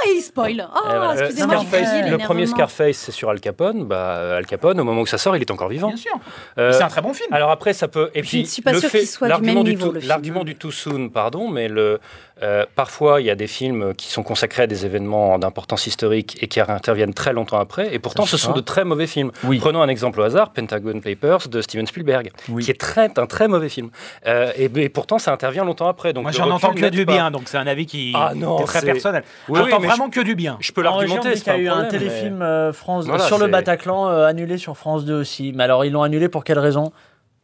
ah, 0.02 0.08
il 0.08 0.22
spoil. 0.22 0.66
Ah, 0.74 1.14
euh, 1.18 1.30
le 1.30 2.18
premier 2.18 2.46
Scarface, 2.46 2.96
c'est 2.96 3.12
sur 3.12 3.30
Al 3.30 3.42
Capone. 3.42 3.86
Bah, 3.86 4.38
Al 4.38 4.46
Capone, 4.46 4.80
au 4.80 4.84
moment 4.84 5.02
où 5.02 5.06
ça 5.06 5.18
sort, 5.18 5.36
il 5.36 5.42
est 5.42 5.52
encore 5.52 5.68
vivant. 5.68 5.88
Bien 5.90 5.98
sûr. 5.98 6.14
Euh, 6.58 6.72
c'est 6.72 6.84
un 6.84 6.88
très 6.88 7.02
bon 7.02 7.14
film. 7.14 7.34
Alors 7.34 7.50
après, 7.50 7.74
ça 7.74 7.88
peut. 7.88 8.12
Et 8.14 8.22
puis, 8.22 8.38
je 8.38 8.44
ne 8.44 8.46
suis 8.46 8.62
pas 8.62 8.74
sûr 8.76 8.90
qu'il 8.90 9.08
soit 9.08 9.30
du 9.40 9.42
même. 9.42 9.98
L'argument 10.04 10.44
du 10.44 10.56
too 10.56 10.72
soon, 10.72 11.10
pardon, 11.10 11.50
mais 11.50 11.68
le, 11.68 12.00
euh, 12.42 12.66
parfois, 12.76 13.22
il 13.22 13.28
y 13.28 13.30
a 13.30 13.36
des 13.36 13.48
films 13.48 13.94
qui 13.96 14.08
sont 14.10 14.24
consacrés 14.24 14.64
à 14.64 14.68
des 14.68 14.86
événements 14.86 15.38
d'importance 15.40 15.88
historique 15.88 16.38
et 16.42 16.48
qui 16.48 16.60
interviennent 16.60 17.14
très 17.14 17.34
longtemps 17.34 17.60
après, 17.60 17.94
et 17.94 18.00
pourtant, 18.00 18.26
ce 18.26 18.38
sont 18.38 18.54
de 18.54 18.62
très 18.62 18.86
mauvais 18.86 19.08
films. 19.08 19.32
Prenons 19.60 19.82
un 19.82 19.88
exemple 19.88 20.20
au 20.20 20.24
hasard, 20.24 20.52
Pentagon 20.52 21.00
Papers 21.02 21.48
de 21.50 21.62
Steven 21.62 21.86
Spielberg, 21.86 22.32
qui 22.62 22.72
est 22.72 23.20
un 23.20 23.26
très 23.26 23.48
mauvais 23.48 23.70
film. 23.70 23.90
Euh, 24.28 24.52
et, 24.56 24.90
pourtant, 24.90 25.20
ça 25.20 25.32
intervient 25.32 25.66
longtemps 25.66 25.88
après. 25.88 26.14
Moi, 26.14 26.32
j'en 26.32 26.50
entends 26.50 26.74
que 26.74 26.90
du 26.90 27.06
bien, 27.06 27.32
donc 27.32 27.44
c'est 27.46 27.58
un 27.58 27.68
avis 27.68 27.86
qui 27.86 28.14
ah 28.16 28.34
est 28.36 28.66
très 28.66 28.82
personnel. 28.82 29.24
J'entends 29.48 29.80
vraiment 29.80 30.10
que 30.10 30.22
du 30.22 30.36
bien. 30.36 30.58
Je 30.60 30.72
peux 30.72 30.82
l'argumenter. 30.82 31.34
Il 31.34 31.48
y 31.48 31.50
a 31.50 31.58
eu 31.58 31.68
un 31.68 31.86
téléfilm. 31.86 32.42
Euh, 32.42 32.74
France 32.74 33.06
voilà, 33.06 33.26
sur 33.26 33.38
le 33.38 33.48
Bataclan 33.48 34.08
annulé 34.08 34.58
sur 34.58 34.78
France 34.78 35.06
2 35.06 35.14
aussi. 35.14 35.54
Mais 35.56 35.64
alors, 35.64 35.86
ils 35.86 35.92
l'ont 35.92 36.04
annulé 36.04 36.30
pour 36.30 36.44
quelle 36.44 36.60
raison? 36.60 36.92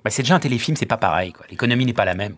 Bah, 0.03 0.11
c'est 0.11 0.21
déjà 0.21 0.35
un 0.35 0.39
téléfilm, 0.39 0.77
c'est 0.77 0.85
pas 0.85 0.97
pareil. 0.97 1.33
L'économie 1.49 1.85
n'est 1.85 1.93
pas 1.93 2.05
la 2.05 2.13
même. 2.13 2.35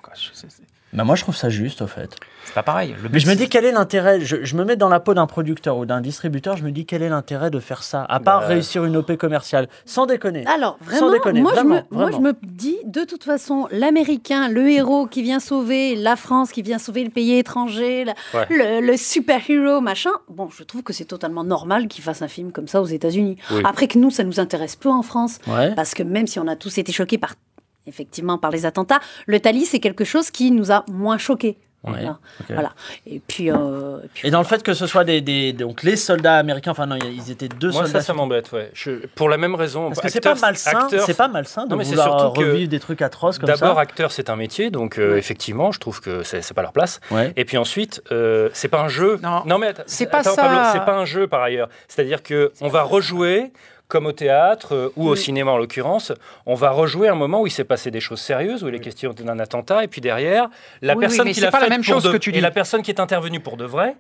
Bah 0.98 1.04
moi, 1.04 1.16
je 1.16 1.22
trouve 1.22 1.36
ça 1.36 1.50
juste, 1.50 1.84
au 1.84 1.88
fait. 1.88 2.16
C'est 2.44 2.56
pas 2.56 2.64
pareil. 2.64 2.96
Mais 3.14 3.20
je 3.20 3.30
me 3.30 3.36
dis 3.36 3.50
quel 3.50 3.66
est 3.66 3.72
l'intérêt? 3.72 4.20
Je, 4.20 4.56
me 4.56 4.64
mets 4.64 4.78
dans 4.78 4.90
la 4.90 5.00
peau 5.00 5.14
d'un 5.14 5.28
producteur 5.28 5.78
ou 5.78 5.86
d'un 5.86 6.02
distributeur. 6.02 6.58
Je 6.58 6.64
me 6.64 6.72
dis 6.72 6.88
quel 6.88 7.04
est 7.04 7.10
l'intérêt 7.10 7.52
de 7.52 7.60
faire 7.60 7.84
ça, 7.84 8.04
à 8.10 8.20
part 8.20 8.40
bah. 8.40 8.48
réussir 8.48 8.84
une 8.84 8.98
OP 8.98 9.16
commerciale, 9.16 9.68
sans 9.86 10.08
déconner. 10.08 10.44
Alors 10.48 10.80
vraiment, 10.82 11.08
sans 11.08 11.12
déconner, 11.12 11.42
moi, 11.42 11.54
je 11.56 11.62
me, 11.62 11.82
moi, 11.92 12.10
je 12.10 12.18
me, 12.18 12.34
dis 12.42 12.78
de 12.86 13.04
toute 13.04 13.24
façon, 13.24 13.68
l'Américain, 13.70 14.50
le 14.50 14.68
héros 14.72 15.06
qui 15.06 15.22
vient 15.22 15.40
sauver 15.40 15.96
la 15.96 16.16
France, 16.16 16.52
qui 16.52 16.64
vient 16.64 16.80
sauver 16.80 17.04
le 17.04 17.12
pays 17.12 17.38
étranger, 17.38 18.06
le, 18.50 18.98
super-héros, 18.98 19.82
machin. 19.82 20.14
Bon, 20.30 20.50
je 20.50 20.64
trouve 20.64 20.82
que 20.82 20.94
c'est 20.94 21.06
totalement 21.06 21.44
normal 21.44 21.88
qu'il 21.88 22.04
fasse 22.04 22.24
un 22.24 22.28
film 22.28 22.52
comme 22.52 22.68
ça 22.68 22.82
aux 22.82 22.88
États-Unis. 22.88 23.38
Après 23.66 23.88
que 23.88 24.00
nous, 24.00 24.10
ça 24.10 24.24
nous 24.24 24.40
intéresse 24.40 24.76
peu 24.76 24.90
en 24.90 25.04
France, 25.04 25.38
parce 25.76 25.94
que 25.94 26.02
même 26.02 26.26
si 26.26 26.40
on 26.40 26.48
a 26.48 26.56
tous 26.56 26.76
été 26.80 26.92
choqués 26.92 27.20
par 27.20 27.36
effectivement 27.88 28.38
par 28.38 28.52
les 28.52 28.66
attentats, 28.66 29.00
le 29.26 29.40
Tali, 29.40 29.66
c'est 29.66 29.80
quelque 29.80 30.04
chose 30.04 30.32
qui 30.32 30.52
nous 30.52 30.72
a 30.72 30.86
moins 30.92 31.18
choqués. 31.18 31.58
Voilà. 31.84 32.20
Euh, 32.52 32.64
et 33.06 33.22
puis, 33.26 33.48
et, 33.48 34.32
dans 34.32 34.40
le 34.40 34.46
fait 34.46 34.64
que 34.64 34.74
ce 34.74 34.88
soit 34.88 35.04
des, 35.04 35.54
donc 35.54 35.84
les 35.84 35.96
soldats 35.96 36.38
américains, 36.38 36.72
enfin 36.72 36.86
non, 36.86 36.98
ils 36.98 37.32
étaient 37.32 37.48
deux 37.48 37.72
Moi, 37.72 37.84
soldats. 37.84 38.00
Ça, 38.00 38.08
ça 38.08 38.14
m'embête, 38.14 38.52
ouais. 38.52 38.72
Pour 39.16 39.30
la 39.30 39.38
même 39.38 39.56
raison. 39.56 39.90
Parce 39.90 40.02
que 40.02 40.10
c'est 40.10 40.22
pas 40.22 40.36
malsain. 40.36 40.88
C'est 41.06 41.18
pas 41.18 41.28
malsain 41.28 41.66
de 41.66 41.72
non, 41.72 41.78
mais 41.78 41.84
vouloir 41.84 42.20
euh, 42.20 42.28
revivre 42.28 42.70
des 42.70 42.80
trucs 42.80 43.02
atroces 43.02 43.38
comme 43.40 43.48
ça. 43.48 43.56
D'abord, 43.56 43.80
acteur, 43.80 44.12
c'est 44.12 44.30
un 44.30 44.36
métier, 44.36 44.70
donc 44.70 44.98
euh, 44.98 45.18
effectivement, 45.18 45.72
je 45.72 45.80
trouve 45.80 46.02
que 46.02 46.24
c'est 46.24 46.54
pas 46.54 46.62
leur 46.62 46.74
place. 46.74 47.00
Et 47.36 47.46
puis 47.46 47.58
ensuite, 47.58 48.02
euh, 48.12 48.50
c'est 48.54 48.68
pas 48.68 48.82
un 48.82 48.90
jeu. 48.90 49.20
Non, 49.24 49.44
non 49.46 49.58
mais 49.58 49.74
c'est 49.86 50.08
pas 50.08 50.20
attends, 50.20 50.36
ça. 50.36 50.72
C'est 50.74 50.86
pas 50.86 50.96
un 50.96 51.06
jeu 51.06 51.28
par 51.28 51.42
ailleurs. 51.42 51.70
C'est-à-dire 51.88 52.24
que 52.24 52.52
on 52.62 52.68
va 52.68 52.84
rejouer 52.84 53.52
comme 53.88 54.06
au 54.06 54.12
théâtre 54.12 54.76
euh, 54.76 54.94
ou 54.96 55.08
au 55.10 55.14
mm. 55.14 55.18
cinéma 55.18 55.52
en 55.52 55.58
l'occurrence, 55.58 56.12
on 56.46 56.56
va 56.56 56.72
rejouer 56.72 57.08
un 57.08 57.16
moment 57.16 57.42
où 57.42 57.48
il 57.48 57.52
s'est 57.52 57.64
passé 57.64 57.92
des 57.92 58.00
choses 58.00 58.20
sérieuses, 58.20 58.64
où 58.64 58.68
il 58.68 58.76
est 58.76 58.80
question 58.80 59.14
d'un 59.14 59.40
attentat, 59.40 59.84
et 59.84 59.88
puis 59.88 60.02
derrière, 60.02 60.50
la 60.82 60.96
personne 60.96 61.32
qui 61.32 61.40
l'a 61.40 61.52
fait 61.52 61.62
la 61.62 61.70
même 61.70 61.84
chose 61.84 62.12
que 62.12 62.18
tu 62.18 62.32
dis. 62.32 62.40
et 62.40 62.42
la 62.42 62.52
personne 62.52 62.82
qui 62.82 62.92
est 62.92 63.00
intervenue 63.00 63.40
pour 63.40 63.58
de 63.58 63.66
vrai, 63.66 63.96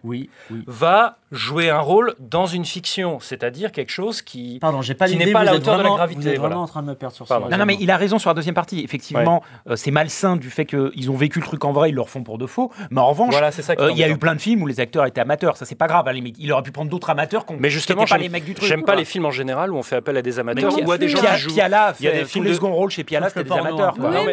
va 0.65 1.17
jouer 1.31 1.69
un 1.69 1.79
rôle 1.79 2.15
dans 2.19 2.45
une 2.45 2.65
fiction, 2.65 3.19
c'est-à-dire 3.19 3.71
quelque 3.71 3.91
chose 3.91 4.21
qui, 4.21 4.59
qui 4.59 5.17
n'est 5.17 5.31
pas 5.31 5.39
à 5.39 5.43
la 5.43 5.55
hauteur 5.55 5.77
de 5.77 5.83
la 5.83 5.89
gravité. 5.89 6.21
Vous 6.21 6.27
êtes 6.27 6.39
vraiment 6.39 6.63
en 6.63 6.67
train 6.67 6.81
de 6.81 6.87
me 6.87 6.95
perdre 6.95 7.15
sur 7.15 7.27
ça. 7.27 7.39
Non, 7.39 7.65
mais 7.65 7.77
il 7.79 7.91
a 7.91 7.97
raison 7.97 8.19
sur 8.19 8.29
la 8.29 8.33
deuxième 8.33 8.55
partie. 8.55 8.81
Effectivement, 8.83 9.43
euh, 9.69 9.75
c'est 9.75 9.91
malsain 9.91 10.35
du 10.35 10.49
fait 10.49 10.65
qu'ils 10.65 11.11
ont 11.11 11.15
vécu 11.15 11.39
le 11.39 11.45
truc 11.45 11.63
en 11.65 11.71
vrai, 11.71 11.89
ils 11.89 11.95
le 11.95 12.01
refont 12.01 12.23
pour 12.23 12.37
de 12.37 12.45
faux. 12.45 12.71
Mais 12.91 13.01
en 13.01 13.09
revanche, 13.09 13.31
voilà, 13.31 13.49
euh, 13.79 13.91
il 13.91 13.97
y 13.97 14.03
a 14.03 14.09
eu 14.09 14.17
plein 14.17 14.35
de 14.35 14.41
films 14.41 14.61
où 14.63 14.67
les 14.67 14.79
acteurs 14.79 15.05
étaient 15.05 15.21
amateurs. 15.21 15.57
Ça, 15.57 15.65
c'est 15.65 15.75
pas 15.75 15.87
grave 15.87 16.07
à 16.07 16.11
la 16.11 16.15
limite. 16.15 16.35
Il 16.39 16.51
aurait 16.51 16.63
pu 16.63 16.71
prendre 16.71 16.89
d'autres 16.89 17.09
amateurs 17.09 17.45
qu'on. 17.45 17.57
Mais 17.57 17.69
justement, 17.69 18.05
pas 18.05 18.17
les 18.17 18.29
mecs 18.29 18.45
du 18.45 18.53
truc. 18.53 18.67
J'aime 18.67 18.83
pas 18.83 18.95
les 18.95 19.05
films 19.05 19.25
en 19.25 19.31
général 19.31 19.71
on 19.77 19.83
fait 19.83 19.97
appel 19.97 20.17
à 20.17 20.21
des 20.21 20.39
amateurs 20.39 20.73
ou 20.85 20.91
à 20.91 20.97
des 20.97 21.07
gens 21.07 21.19
qui 21.19 21.25
il 21.49 21.55
y 21.55 21.61
a 21.61 21.93
des 22.11 22.25
films 22.25 22.45
de 22.45 22.53
second 22.53 22.73
rôle 22.73 22.89
chez 22.89 23.03
Piala, 23.03 23.29
c'est 23.29 23.43
des 23.43 23.51
amateurs. 23.51 23.97
Même, 23.97 24.29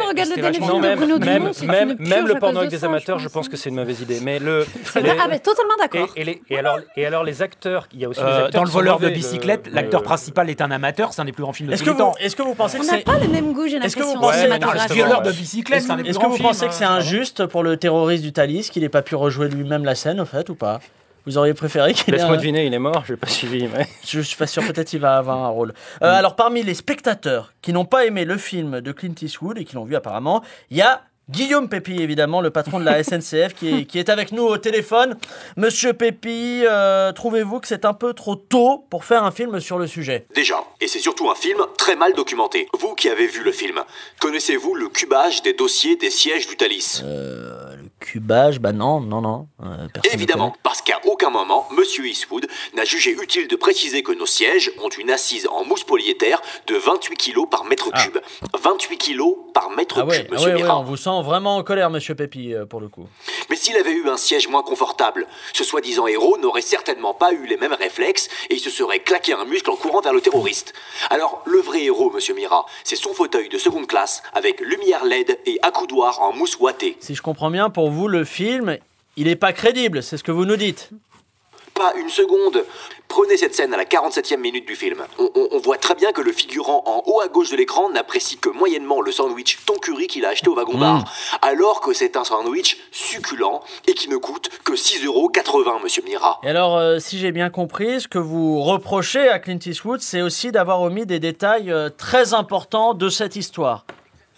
le 2.27 2.39
porno 2.39 2.59
hein. 2.59 2.63
avec 2.63 2.71
des 2.71 2.85
amateurs, 2.85 3.19
je 3.19 3.29
pense 3.29 3.49
que 3.49 3.57
c'est 3.57 3.71
une 3.71 3.77
mauvaise 3.77 4.01
idée. 4.01 4.21
Mais 4.23 4.39
le 4.39 4.67
ah, 4.97 5.39
totalement 5.39 5.75
d'accord. 5.79 6.09
Et, 6.17 7.07
alors, 7.07 7.25
les 7.25 7.43
acteurs, 7.43 7.89
il 7.93 8.01
y 8.01 8.05
a 8.05 8.09
aussi 8.09 8.21
euh, 8.23 8.51
dans 8.51 8.65
le 8.65 8.71
voleur 8.71 8.99
de 8.99 9.09
bicyclette, 9.09 9.69
l'acteur 9.73 10.03
principal 10.03 10.51
est 10.51 10.61
un 10.61 10.71
amateur, 10.71 11.13
c'est 11.13 11.23
un 11.23 11.25
des 11.25 11.33
plus 11.33 11.43
grands 11.43 11.53
films 11.53 11.71
de 11.71 11.77
tous 11.77 11.85
les. 11.85 12.25
Est-ce 12.25 12.37
que 12.37 12.43
vous 12.43 12.55
pensez 12.55 12.79
que 12.79 12.85
c'est 12.85 13.05
pas 13.05 13.19
le 13.19 13.29
même 13.29 13.53
goût, 13.53 13.67
j'ai. 13.67 13.77
Est-ce 13.77 13.97
que 13.97 14.03
vous 14.03 14.15
pensez 14.15 14.49
que 14.49 14.55
c'est 14.55 16.09
Est-ce 16.09 16.19
que 16.19 16.27
vous 16.27 16.39
pensez 16.39 16.67
que 16.67 16.75
c'est 16.75 16.85
hein. 16.85 16.95
injuste 16.95 17.47
pour 17.47 17.63
le 17.63 17.77
terroriste 17.77 18.23
du 18.23 18.33
Thalys 18.33 18.69
qu'il 18.71 18.83
n'ait 18.83 18.89
pas 18.89 19.03
pu 19.03 19.15
rejouer 19.15 19.49
lui-même 19.49 19.85
la 19.85 19.95
scène 19.95 20.21
au 20.21 20.25
fait 20.25 20.49
ou 20.49 20.55
pas? 20.55 20.81
Vous 21.27 21.39
auriez 21.39 21.55
préféré 21.55 21.95
qu'il 21.95 22.13
Laisse-moi 22.13 22.37
deviner, 22.37 22.67
il 22.67 22.75
est 22.75 22.79
mort, 22.79 23.05
je 23.07 23.13
n'ai 23.13 23.17
pas 23.17 23.29
suivi. 23.29 23.69
Je, 24.05 24.09
je 24.19 24.21
suis 24.21 24.37
pas 24.37 24.47
sûr, 24.47 24.63
peut-être 24.67 24.93
il 24.93 25.01
va 25.01 25.17
avoir 25.17 25.39
un 25.39 25.49
rôle. 25.49 25.73
Euh, 26.03 26.11
mm. 26.11 26.15
Alors, 26.15 26.37
parmi 26.37 26.63
les 26.63 26.75
spectateurs 26.75 27.53
qui 27.63 27.73
n'ont 27.73 27.87
pas 27.87 28.05
aimé 28.05 28.25
le 28.25 28.37
film 28.37 28.81
de 28.81 28.93
Clint 28.93 29.15
Eastwood 29.21 29.59
et 29.59 29.65
qui 29.65 29.75
l'ont 29.75 29.85
vu 29.85 29.97
apparemment, 29.97 30.43
il 30.71 30.77
y 30.77 30.83
a 30.83 31.03
Guillaume 31.31 31.71
Pépi, 31.71 32.03
évidemment, 32.03 32.43
le 32.43 32.51
patron 32.51 32.79
de 32.79 32.85
la 32.85 33.03
SNCF, 33.05 33.55
qui, 33.55 33.87
est, 33.95 34.09
avec 34.11 34.33
nous 34.33 34.43
au 34.43 34.59
téléphone. 34.59 35.17
Monsieur 35.57 35.95
Pépi, 35.95 36.63
euh, 36.69 37.13
trouvez-vous 37.13 37.61
que 37.61 37.69
c'est 37.69 37.87
un 37.87 37.95
peu 37.95 38.13
trop 38.13 38.37
tôt 38.37 38.87
pour 38.91 39.05
faire 39.05 39.25
un 39.25 39.31
film 39.31 39.59
sur 39.59 39.79
le 39.79 39.87
sujet? 39.87 40.27
Déjà, 40.35 40.63
et 40.81 40.87
c'est 40.87 40.99
surtout 40.99 41.31
un 41.31 41.35
film 41.35 41.59
très 41.79 41.97
mal 41.97 42.13
documenté. 42.13 42.69
Vous 42.79 42.95
qui 42.95 43.09
avez 43.09 43.27
vu 43.27 43.43
le 43.43 43.53
film, 43.53 43.81
connaissez-vous 44.21 44.75
le 44.75 44.89
cubage 44.89 45.43
des 45.43 45.55
dossiers 45.55 45.97
des 45.97 46.11
sièges 46.11 46.47
du 46.47 46.57
Thalys? 46.57 47.03
Euh, 47.03 47.75
le 47.77 47.89
cubage 48.01 48.61
Bah 48.61 48.73
non, 48.73 49.01
non, 49.01 49.23
non. 49.23 49.49
Évidemment, 50.13 50.55
parce 50.63 50.83
qu'à 50.83 51.01
aucun 51.15 51.31
moment, 51.31 51.69
Monsieur 51.71 52.07
Eastwood 52.07 52.49
n'a 52.75 52.85
jugé 52.85 53.13
utile 53.13 53.47
de 53.47 53.55
préciser 53.55 54.03
que 54.03 54.11
nos 54.11 54.27
sièges 54.27 54.73
ont 54.83 54.89
une 54.89 55.13
assise 55.13 55.47
en 55.47 55.65
mousse 55.65 55.85
polyéther 55.85 56.43
de 56.67 56.75
28 56.75 57.17
kg 57.17 57.49
par 57.49 57.65
mètre 57.65 57.89
Ah. 57.93 58.03
cube. 58.03 58.19
28 58.61 58.99
kg 58.99 59.23
par 59.55 59.71
mètre 59.71 59.99
Ah 60.01 60.05
ouais, 60.05 60.17
cube, 60.19 60.27
ah 60.31 60.35
Monsieur 60.35 60.49
ouais, 60.49 60.55
Mira. 60.57 60.79
on 60.81 60.83
vous 60.83 60.97
sent 60.97 61.23
vraiment 61.25 61.57
en 61.57 61.63
colère, 61.63 61.89
monsieur 61.89 62.17
Pépi, 62.17 62.53
euh, 62.53 62.67
pour 62.67 62.81
le 62.81 62.89
coup. 62.89 63.07
Mais 63.49 63.55
s'il 63.55 63.77
avait 63.77 63.93
eu 63.93 64.09
un 64.09 64.17
siège 64.17 64.49
moins 64.49 64.65
confortable, 64.65 65.29
ce 65.53 65.63
soi-disant 65.63 66.09
héros 66.09 66.37
n'aurait 66.39 66.63
certainement 66.63 67.15
pas 67.15 67.33
eu 67.33 67.47
les 67.47 67.57
mêmes 67.57 67.75
réflexes 67.75 68.29
et 68.51 68.55
il 68.55 68.61
se 68.61 68.71
serait 68.71 68.99
claqué 68.99 69.35
un 69.35 69.45
muscle 69.45 69.71
en 69.71 69.77
courant 69.77 70.01
vers 70.01 70.13
le 70.15 70.21
terroriste. 70.21 70.73
Alors, 71.11 71.43
le 71.47 71.61
vrai 71.61 71.85
héros, 71.85 72.11
Monsieur 72.11 72.35
Mira, 72.35 72.67
c'est 72.83 72.97
son 72.97 73.15
fauteuil 73.15 73.49
de 73.49 73.59
seconde 73.59 73.87
classe 73.87 74.25
avec 74.33 74.59
lumière 74.61 75.05
LED 75.05 75.39
et 75.47 75.61
accoudoir 75.63 76.21
en 76.23 76.33
mousse 76.33 76.57
ouatée. 76.59 76.97
Si 76.99 77.15
je 77.15 77.23
comprends 77.23 77.51
bien, 77.53 77.71
pour 77.71 77.91
vous, 77.91 78.09
le 78.09 78.25
film, 78.25 78.79
il 79.17 79.29
est 79.29 79.37
pas 79.37 79.53
crédible, 79.53 80.03
c'est 80.03 80.17
ce 80.17 80.25
que 80.25 80.33
vous 80.33 80.45
nous 80.45 80.57
dites. 80.57 80.91
Pas 81.75 81.93
une 81.97 82.09
seconde. 82.09 82.65
Prenez 83.09 83.37
cette 83.37 83.53
scène 83.55 83.75
à 83.75 83.77
la 83.77 83.85
47e 83.85 84.37
minute 84.39 84.65
du 84.67 84.77
film. 84.77 85.05
On, 85.19 85.29
on- 85.35 85.49
on 85.53 85.59
voit 85.59 85.77
très 85.77 85.97
bien 85.97 86.13
que 86.13 86.21
le 86.21 86.31
figurant 86.33 86.83
en 86.87 87.03
haut 87.07 87.21
à 87.21 87.27
gauche 87.27 87.51
de 87.51 87.57
l'écran 87.57 87.91
n'apprécie 87.91 88.37
que 88.39 88.49
moyennement 88.49 89.01
le 89.01 89.11
sandwich 89.11 89.59
thon 89.67 89.75
curry 89.83 90.07
qu'il 90.07 90.25
a 90.25 90.29
acheté 90.29 90.49
au 90.49 90.55
wagon 90.55 90.79
bar, 90.79 91.05
alors 91.43 91.81
que 91.81 91.93
c'est 91.93 92.17
un 92.17 92.23
sandwich 92.23 92.79
succulent 92.93 93.61
et 93.89 93.95
qui 93.95 94.09
ne 94.09 94.17
coûte 94.19 94.51
que 94.65 94.73
6,80€, 94.75 95.83
monsieur 95.83 96.03
Mira. 96.05 96.39
Et 96.45 96.49
alors, 96.49 96.77
euh, 96.77 96.99
si 97.01 97.19
j'ai 97.19 97.33
bien 97.33 97.51
compris, 97.51 98.01
ce 98.03 98.09
que 98.09 98.19
vous 98.19 98.61
reprochez 98.63 99.29
à 99.29 99.41
Clint 99.41 99.59
Eastwood, 99.65 100.01
c'est 100.01 100.23
aussi 100.23 100.53
d'avoir 100.53 100.81
omis 100.81 101.07
des 101.07 101.19
détails 101.19 101.73
euh, 101.73 101.89
très 101.91 102.35
importants 102.35 102.95
de 102.95 103.09
cette 103.09 103.35
histoire. 103.35 103.85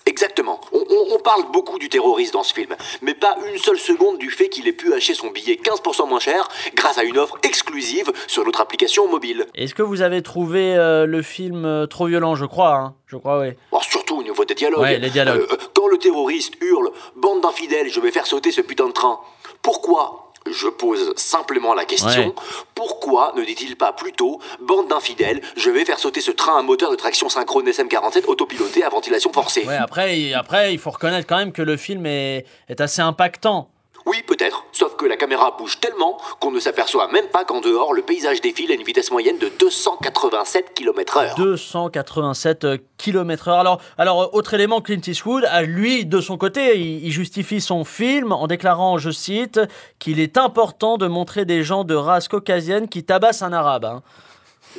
Exactement. 0.07 0.61
On, 0.73 0.79
on- 0.88 1.14
on 1.14 1.19
parle 1.19 1.51
beaucoup 1.53 1.79
du 1.79 1.88
terroriste 1.88 2.33
dans 2.33 2.42
ce 2.42 2.55
film, 2.55 2.75
mais 3.03 3.14
pas 3.14 3.37
une 3.53 3.59
seule 3.59 3.79
seconde 3.79 4.19
du 4.19 4.31
fait 4.31 4.49
qu'il 4.49 4.66
ait 4.69 4.73
pu 4.73 4.92
acheter 4.95 5.14
son 5.14 5.29
billet 5.31 5.59
15% 5.62 6.09
moins 6.09 6.21
cher 6.21 6.49
grâce 6.75 6.99
à 6.99 7.05
une 7.05 7.19
offre 7.19 7.37
exclusive 7.42 8.11
sur 8.27 8.45
notre 8.45 8.61
application 8.61 9.09
mobile. 9.09 9.47
Est-ce 9.55 9.75
que 9.75 9.83
vous 9.83 10.03
avez 10.03 10.23
trouvé 10.23 10.75
euh, 10.77 11.07
le 11.07 11.23
film 11.23 11.64
euh, 11.64 11.87
trop 11.87 12.07
violent, 12.07 12.35
je 12.35 12.45
crois 12.47 12.75
hein 12.77 12.95
Je 13.07 13.16
crois, 13.16 13.40
oui. 13.40 13.49
Bon, 13.73 13.81
surtout 13.81 14.19
au 14.19 14.23
niveau 14.23 14.45
des 14.45 14.55
dialogues. 14.55 14.81
Ouais, 14.81 14.99
les 14.99 15.11
dialogues. 15.11 15.47
Euh, 15.51 15.57
quand 15.75 15.88
le 15.88 15.99
terroriste 15.99 16.55
hurle 16.61 16.90
Bande 17.16 17.40
d'infidèles, 17.42 17.88
je 17.90 18.01
vais 18.01 18.11
faire 18.12 18.27
sauter 18.27 18.53
ce 18.53 18.61
putain 18.61 18.87
de 18.87 18.92
train. 18.92 19.19
Pourquoi 19.62 20.25
je 20.52 20.68
pose 20.68 21.14
simplement 21.16 21.74
la 21.74 21.85
question. 21.85 22.26
Ouais. 22.28 22.35
Pourquoi 22.74 23.32
ne 23.37 23.44
dit-il 23.44 23.76
pas 23.76 23.92
plutôt 23.92 24.40
Bande 24.61 24.88
d'infidèles, 24.88 25.40
je 25.56 25.70
vais 25.70 25.85
faire 25.85 25.98
sauter 25.98 26.20
ce 26.20 26.30
train 26.30 26.59
à 26.59 26.62
moteur 26.62 26.90
de 26.90 26.96
traction 26.96 27.28
synchrone 27.28 27.68
SM47 27.68 28.24
autopiloté 28.26 28.82
à 28.85 28.88
ventilation 28.88 29.32
forcée? 29.32 29.64
Ouais, 29.66 29.76
après, 29.76 30.18
il- 30.18 30.35
après, 30.35 30.72
il 30.72 30.78
faut 30.78 30.90
reconnaître 30.90 31.26
quand 31.26 31.38
même 31.38 31.52
que 31.52 31.62
le 31.62 31.76
film 31.76 32.06
est, 32.06 32.44
est 32.68 32.80
assez 32.80 33.00
impactant. 33.02 33.70
Oui, 34.07 34.23
peut-être, 34.23 34.64
sauf 34.71 34.95
que 34.97 35.05
la 35.05 35.16
caméra 35.16 35.57
bouge 35.59 35.81
tellement 35.81 36.16
qu'on 36.40 36.53
ne 36.53 36.61
s'aperçoit 36.61 37.09
même 37.09 37.27
pas 37.27 37.45
qu'en 37.45 37.61
dehors, 37.61 37.92
le 37.92 38.03
paysage 38.03 38.40
défile 38.40 38.71
à 38.71 38.75
une 38.75 38.85
vitesse 38.85 39.11
moyenne 39.11 39.37
de 39.38 39.49
287 39.59 40.75
km/h. 40.75 41.35
287 41.37 42.66
km/h. 42.99 43.59
Alors, 43.59 43.81
alors, 43.99 44.23
euh, 44.23 44.27
autre 44.33 44.55
élément, 44.55 44.81
Clint 44.81 45.01
Eastwood, 45.05 45.45
a 45.45 45.62
lui, 45.62 46.07
de 46.07 46.21
son 46.21 46.38
côté, 46.38 46.79
il, 46.79 47.05
il 47.05 47.11
justifie 47.11 47.61
son 47.61 47.85
film 47.85 48.31
en 48.33 48.47
déclarant, 48.47 48.99
je 48.99 49.11
cite, 49.11 49.61
qu'il 49.99 50.21
est 50.21 50.38
important 50.38 50.99
de 50.99 51.09
montrer 51.09 51.45
des 51.45 51.64
gens 51.64 51.83
de 51.85 51.95
race 51.95 52.29
caucasienne 52.29 52.88
qui 52.88 53.03
tabassent 53.05 53.42
un 53.42 53.53
arabe. 53.53 53.85
hein. 53.87 54.03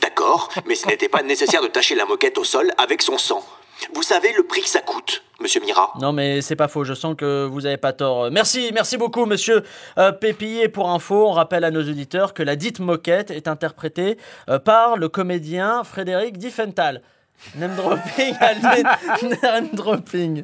D'accord, 0.02 0.50
mais 0.68 0.76
ce 0.76 0.88
n'était 0.88 1.10
pas 1.10 1.24
nécessaire 1.24 1.62
de 1.62 1.68
tacher 1.68 1.96
la 1.96 2.06
moquette 2.06 2.38
au 2.38 2.44
sol 2.44 2.72
avec 2.78 3.02
son 3.02 3.18
sang. 3.18 3.44
Vous 3.94 4.04
savez 4.04 4.34
le 4.34 4.44
prix 4.44 4.62
que 4.62 4.70
ça 4.70 4.82
coûte, 4.82 5.24
monsieur 5.40 5.62
Mira 5.62 5.92
Non, 6.00 6.12
mais 6.12 6.42
c'est 6.42 6.56
pas 6.56 6.68
faux. 6.68 6.84
Je 6.84 6.94
sens 6.94 7.16
que 7.16 7.46
vous 7.46 7.62
n'avez 7.62 7.78
pas 7.78 7.94
tort. 7.94 8.30
Merci, 8.32 8.72
merci 8.74 8.98
beaucoup, 8.98 9.26
monsieur 9.26 9.63
euh, 9.98 10.12
Pépillé. 10.12 10.70
Pour 10.70 10.90
info, 10.90 11.28
on 11.28 11.32
rappelle 11.32 11.63
à 11.63 11.72
nos 11.72 11.82
auditeurs 11.82 12.34
que 12.34 12.44
la 12.44 12.56
dite 12.56 12.80
moquette 12.80 13.32
est 13.32 13.48
interprétée 13.48 14.18
euh, 14.50 14.60
par 14.60 14.98
le 14.98 15.10
comédien 15.10 15.84
Frédéric 15.84 16.38
Diffenthal. 16.38 17.02
Name 17.56 17.76
dropping, 17.76 18.34
name 19.43 19.69
dropping. 19.73 20.43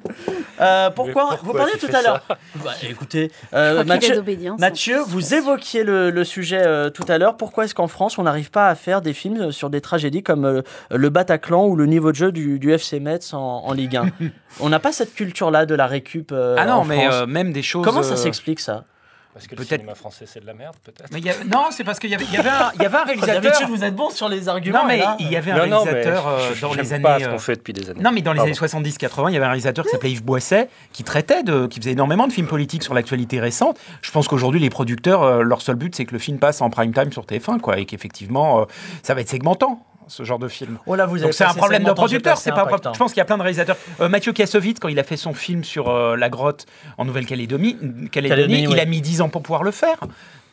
Euh, 0.62 0.90
pourquoi, 0.92 1.28
pourquoi 1.30 1.38
Vous 1.44 1.54
parliez 1.54 1.78
tout 1.80 1.94
à 1.94 2.02
l'heure. 2.02 2.22
Bah, 2.64 2.72
écoutez, 2.88 3.32
euh, 3.54 3.84
Mathieu, 3.84 4.16
d'obédience. 4.16 4.60
Mathieu, 4.60 5.00
vous 5.08 5.34
évoquiez 5.34 5.84
le, 5.84 6.12
le 6.12 6.24
sujet 6.24 6.62
euh, 6.66 6.90
tout 6.90 7.04
à 7.08 7.18
l'heure. 7.18 7.36
Pourquoi 7.36 7.66
est-ce 7.66 7.74
qu'en 7.76 7.88
France, 7.88 8.18
on 8.20 8.24
n'arrive 8.24 8.52
pas 8.52 8.68
à 8.70 8.76
faire 8.76 9.02
des 9.02 9.14
films 9.14 9.52
sur 9.52 9.70
des 9.70 9.82
tragédies 9.82 10.24
comme 10.24 10.46
euh, 10.46 10.62
le 10.92 11.10
Bataclan 11.10 11.66
ou 11.68 11.76
le 11.76 11.88
niveau 11.88 12.12
de 12.12 12.16
jeu 12.16 12.32
du, 12.32 12.60
du 12.60 12.72
FC 12.72 13.00
Metz 13.00 13.34
en, 13.34 13.40
en 13.66 13.74
Ligue 13.74 13.98
1 13.98 14.06
On 14.60 14.70
n'a 14.70 14.80
pas 14.80 14.92
cette 14.92 15.16
culture-là 15.16 15.66
de 15.66 15.74
la 15.76 15.88
récup 15.88 16.32
euh, 16.32 16.56
Ah 16.60 16.66
non, 16.66 16.74
en 16.74 16.86
mais 16.86 17.06
France. 17.06 17.16
euh, 17.16 17.26
même 17.26 17.52
des 17.52 17.64
choses. 17.64 17.84
Comment 17.84 18.04
ça 18.04 18.14
euh, 18.14 18.18
s'explique 18.18 18.60
ça? 18.60 18.86
Parce 19.34 19.48
que 19.48 19.56
le 19.56 19.58
Peut-être- 19.64 19.82
cinéma 19.82 19.96
français, 19.96 20.26
c'est 20.28 20.40
de 20.42 20.46
la 20.46 20.54
merde, 20.54 20.76
peut-être. 20.84 21.10
mais 21.12 21.18
il 21.20 21.26
y 21.26 21.30
a- 21.32 21.44
Non, 21.52 21.66
c'est 21.72 21.84
parce 21.84 21.98
qu'il 21.98 22.12
y 22.12 22.16
avait, 22.16 22.26
y 22.26 22.38
avait 22.38 22.50
un, 22.50 22.72
y 22.80 22.86
avait 22.86 22.98
un 22.98 23.04
réalisateur. 23.06 23.42
D'habitude, 23.42 23.68
vous 23.68 23.84
êtes 23.84 23.96
bon 23.96 24.12
sur 24.12 24.30
les 24.30 24.48
arguments. 24.48 24.82
Non, 24.84 24.88
mais 24.88 24.98
là, 25.00 25.18
il 25.20 25.32
y 25.32 25.36
avait 25.36 25.50
un 25.52 25.66
Non, 25.66 25.82
réalisateur 25.84 26.28
euh, 26.28 26.52
je- 26.54 26.62
dans 26.62 26.74
les 26.76 26.84
pas 27.02 27.14
années. 27.16 27.24
ce 27.24 27.30
qu'on 27.30 27.40
fait 27.40 27.56
depuis 27.56 27.74
des 27.74 27.90
années. 27.90 28.00
Non, 28.02 28.12
mais 28.12 28.22
dans 28.22 28.32
les 28.32 28.38
Pardon. 28.38 28.50
années 28.52 28.54
70-80, 28.56 29.30
il 29.30 29.34
y 29.34 29.38
avait 29.38 29.46
un 29.46 29.50
réalisateur 29.50 29.86
qui 29.86 29.92
s'appelait 29.92 30.12
Yves 30.12 30.24
Boisset, 30.24 30.70
qui 30.92 31.04
traitait 31.04 31.42
de, 31.42 31.66
qui 31.66 31.80
faisait 31.80 31.94
énormément 31.94 32.28
de 32.28 32.34
films 32.34 32.46
politiques 32.48 32.84
sur 32.84 32.94
l'actualité 32.94 33.40
récente. 33.40 33.80
Je 34.04 34.12
pense 34.12 34.28
qu'aujourd'hui, 34.28 34.60
les 34.60 34.70
producteurs, 34.70 35.24
euh, 35.24 35.42
leur 35.42 35.62
seul 35.64 35.76
but, 35.78 35.96
c'est 35.96 36.06
que 36.06 36.14
le 36.14 36.20
film 36.20 36.38
passe 36.38 36.62
en 36.62 36.70
prime 36.70 36.94
time 36.94 37.12
sur 37.12 37.26
TF1, 37.26 37.60
quoi, 37.60 37.80
et 37.80 37.86
qu'effectivement, 37.86 38.62
euh, 38.62 38.66
ça 39.02 39.16
va 39.16 39.22
être 39.22 39.30
segmentant. 39.30 39.84
Ce 40.14 40.22
genre 40.22 40.38
de 40.38 40.48
film. 40.48 40.78
Oh 40.86 40.94
là, 40.94 41.08
vous 41.08 41.16
avez 41.16 41.24
Donc 41.24 41.34
c'est 41.34 41.44
un 41.44 41.56
problème 41.56 41.84
de 41.84 41.92
producteur, 41.92 42.38
c'est 42.38 42.52
pas. 42.52 42.66
impactant. 42.66 42.94
Je 42.94 43.00
pense 43.00 43.14
qu'il 43.14 43.18
y 43.18 43.22
a 43.22 43.26
plein 43.26 43.38
de 43.38 43.42
réalisateurs. 43.42 43.78
Euh, 44.00 44.10
Mathieu 44.10 44.32
Kassovitz, 44.32 44.80
quand 44.80 44.88
il 44.90 45.00
a 45.00 45.04
fait 45.04 45.18
son 45.18 45.34
film 45.34 45.64
sur 45.64 45.90
euh, 45.90 46.16
la 46.16 46.30
grotte 46.30 46.68
en 47.00 47.06
Nouvelle-Calédonie, 47.06 47.78
Calédonie, 48.12 48.12
Calédonie, 48.12 48.62
il 48.62 48.70
oui. 48.70 48.80
a 48.80 48.86
mis 48.86 49.02
10 49.02 49.22
ans 49.22 49.30
pour 49.30 49.42
pouvoir 49.42 49.64
le 49.64 49.72
faire. 49.72 49.98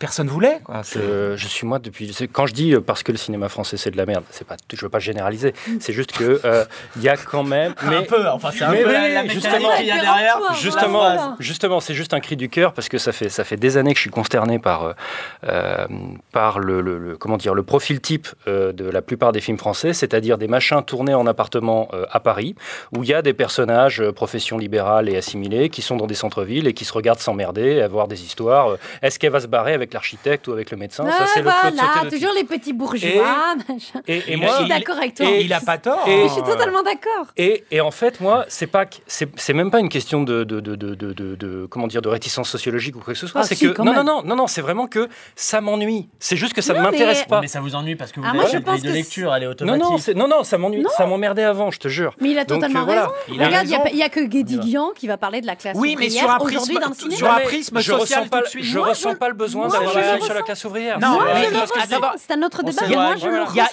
Personne 0.00 0.26
voulait. 0.28 0.58
Quoi. 0.64 0.80
C'est- 0.82 0.98
Je, 0.98 1.36
je 1.36 1.46
suis 1.46 1.66
moi 1.66 1.78
depuis. 1.78 2.12
Quand 2.32 2.46
je 2.46 2.54
dis 2.54 2.74
euh, 2.74 2.80
parce 2.80 3.04
que 3.04 3.12
le 3.12 3.18
cinéma 3.18 3.48
français 3.48 3.76
c'est 3.76 3.92
de 3.92 3.96
la 3.96 4.06
merde, 4.06 4.24
c'est 4.30 4.46
pas. 4.46 4.56
Je 4.72 4.80
veux 4.80 4.88
pas 4.88 4.98
généraliser. 4.98 5.54
C'est 5.78 5.92
juste 5.92 6.10
que 6.10 6.40
euh, 6.44 6.64
il 6.96 7.02
y 7.02 7.08
a 7.08 7.16
quand 7.16 7.44
même. 7.44 7.74
un 7.82 7.90
Mais 7.90 8.02
peu, 8.06 8.26
enfin, 8.28 8.50
c'est 8.52 8.64
un 8.64 8.70
Mais 8.72 8.82
peu 8.82 8.88
oui, 8.88 8.92
la, 8.94 9.00
la 9.00 9.06
oui, 9.06 9.12
mécanique 9.28 9.32
justement. 9.32 9.76
qu'il 9.76 9.86
y 9.86 9.90
a 9.92 10.00
derrière. 10.00 10.38
Voilà. 10.38 10.54
Justement, 10.56 11.36
justement, 11.38 11.80
c'est 11.80 11.94
juste 11.94 12.14
un 12.14 12.20
cri 12.20 12.36
du 12.36 12.48
cœur 12.48 12.72
parce 12.72 12.88
que 12.88 12.98
ça 12.98 13.12
fait 13.12 13.28
ça 13.28 13.44
fait 13.44 13.56
des 13.58 13.76
années 13.76 13.92
que 13.92 13.98
je 13.98 14.02
suis 14.02 14.10
consterné 14.10 14.58
par 14.58 14.94
euh, 15.44 15.86
par 16.32 16.58
le, 16.58 16.80
le- 16.80 16.98
le- 16.98 17.16
comment 17.16 17.36
dire 17.36 17.54
le 17.54 17.62
profil 17.62 18.00
type 18.00 18.28
euh, 18.48 18.72
de 18.72 18.88
la 18.88 19.02
plupart 19.02 19.32
des 19.32 19.40
films 19.40 19.58
français, 19.58 19.92
c'est-à-dire 19.92 20.38
des 20.38 20.48
machins 20.48 20.82
tournés 20.82 21.14
en 21.14 21.26
appartement 21.26 21.88
euh, 21.92 22.06
à 22.10 22.20
Paris 22.20 22.54
où 22.96 23.04
il 23.04 23.10
y 23.10 23.14
a 23.14 23.22
des 23.22 23.34
personnages 23.34 24.00
euh, 24.00 24.12
profession 24.12 24.58
libérale 24.58 25.08
et 25.08 25.16
assimilés 25.16 25.68
qui 25.68 25.82
sont 25.82 25.96
dans 25.96 26.06
des 26.06 26.14
centres-villes 26.14 26.66
et 26.66 26.72
qui 26.72 26.84
se 26.84 26.92
regardent 26.92 27.18
s'emmerder, 27.20 27.80
avoir 27.82 28.08
des 28.08 28.22
histoires. 28.24 28.76
Est-ce 29.02 29.18
qu'elle 29.18 29.32
va 29.32 29.40
se 29.40 29.46
barrer 29.46 29.74
avec 29.74 29.89
l'architecte 29.94 30.48
ou 30.48 30.52
avec 30.52 30.70
le 30.70 30.76
médecin 30.76 31.04
Ça 31.04 31.16
Ah, 31.20 31.26
c'est 31.34 31.40
le 31.42 31.50
Claude 31.50 31.74
voilà, 31.74 32.04
de 32.04 32.10
toujours 32.10 32.32
les 32.34 32.44
petits 32.44 32.72
bourgeois. 32.72 33.54
Et, 34.06 34.36
moi, 34.36 34.48
Je 34.50 34.56
suis 34.60 34.68
d'accord 34.68 34.96
avec 34.96 35.14
toi. 35.14 35.26
Et 35.28 35.42
il 35.42 35.52
a 35.52 35.60
pas 35.60 35.78
tort. 35.78 36.04
Et- 36.06 36.22
hein. 36.22 36.26
Je 36.28 36.32
suis 36.32 36.42
totalement 36.42 36.82
d'accord. 36.82 37.26
Et, 37.36 37.64
et 37.70 37.80
en 37.80 37.90
fait, 37.90 38.20
moi, 38.20 38.44
c'est 38.48 38.66
pas 38.66 38.86
que- 38.86 38.96
c'est 39.06 39.28
c'est 39.36 39.52
même 39.52 39.70
pas 39.70 39.80
une 39.80 39.88
question 39.88 40.22
de, 40.22 40.44
de, 40.44 40.60
de, 40.60 40.74
de, 40.76 40.94
de- 40.94 41.12
de- 41.12 41.34
de- 41.36 41.66
comment 41.70 41.86
dire 41.86 42.02
de 42.02 42.08
réticence 42.08 42.48
sociologique 42.48 42.96
ou 42.96 43.00
quoi 43.00 43.12
que 43.14 43.18
ce 43.18 43.26
soit. 43.26 43.40
Ah, 43.42 43.44
c'est 43.44 43.54
si, 43.54 43.72
que 43.72 43.82
non, 43.82 43.92
non, 43.92 44.04
non, 44.04 44.22
non, 44.24 44.36
non, 44.36 44.46
c'est 44.46 44.60
vraiment 44.60 44.86
que 44.86 45.08
ça 45.36 45.60
m'ennuie. 45.60 46.08
C'est 46.18 46.36
juste 46.36 46.52
que 46.52 46.62
ça 46.62 46.74
ne 46.74 46.80
m'intéresse 46.80 47.20
mais- 47.22 47.26
pas. 47.26 47.40
Mais 47.40 47.46
ça 47.48 47.60
vous 47.60 47.74
ennuie 47.74 47.96
parce 47.96 48.12
que 48.12 48.20
vous 48.20 48.26
Ah, 48.26 48.30
avez 48.30 48.52
une 48.52 48.82
de 48.82 48.90
lecture, 48.92 49.34
elle 49.34 49.42
est 49.42 49.46
Non, 49.46 49.52
automatique. 49.52 49.82
non, 49.84 49.98
c'est- 49.98 50.14
non, 50.14 50.28
non, 50.28 50.44
ça 50.44 50.58
m'ennuie. 50.58 50.84
Ça 50.96 51.06
m'emmerdait 51.06 51.44
avant, 51.44 51.70
je 51.70 51.78
te 51.78 51.88
jure. 51.88 52.14
Mais 52.20 52.30
il 52.30 52.38
a 52.38 52.44
totalement 52.44 52.80
euh, 52.80 52.84
voilà. 52.84 53.02
raison. 53.28 53.44
Regarde, 53.46 53.66
il 53.90 53.96
n'y 53.96 54.02
a, 54.02 54.08
que 54.08 54.20
Guédiguian 54.20 54.90
qui 54.94 55.06
va 55.06 55.16
parler 55.16 55.40
de 55.40 55.46
la 55.46 55.56
classe 55.56 55.76
Oui, 55.78 55.96
mais 55.98 56.10
sur 56.10 56.28
un 56.30 56.38
prisme, 56.38 56.72
le 57.76 57.80
sur 57.82 57.96
un 57.96 58.00
social 58.00 58.28
je 58.60 58.78
ressens 58.78 59.14
pas 59.14 59.28
le 59.28 59.34
besoin 59.34 59.68
moi, 59.68 59.78
film 59.88 60.20
sur 60.20 60.34
la 60.34 60.42
ouvrière. 60.64 60.98
Non, 61.00 61.18
C'est 62.16 62.32
un 62.34 62.42
autre 62.42 62.60
on 62.62 62.66
débat. 62.66 62.82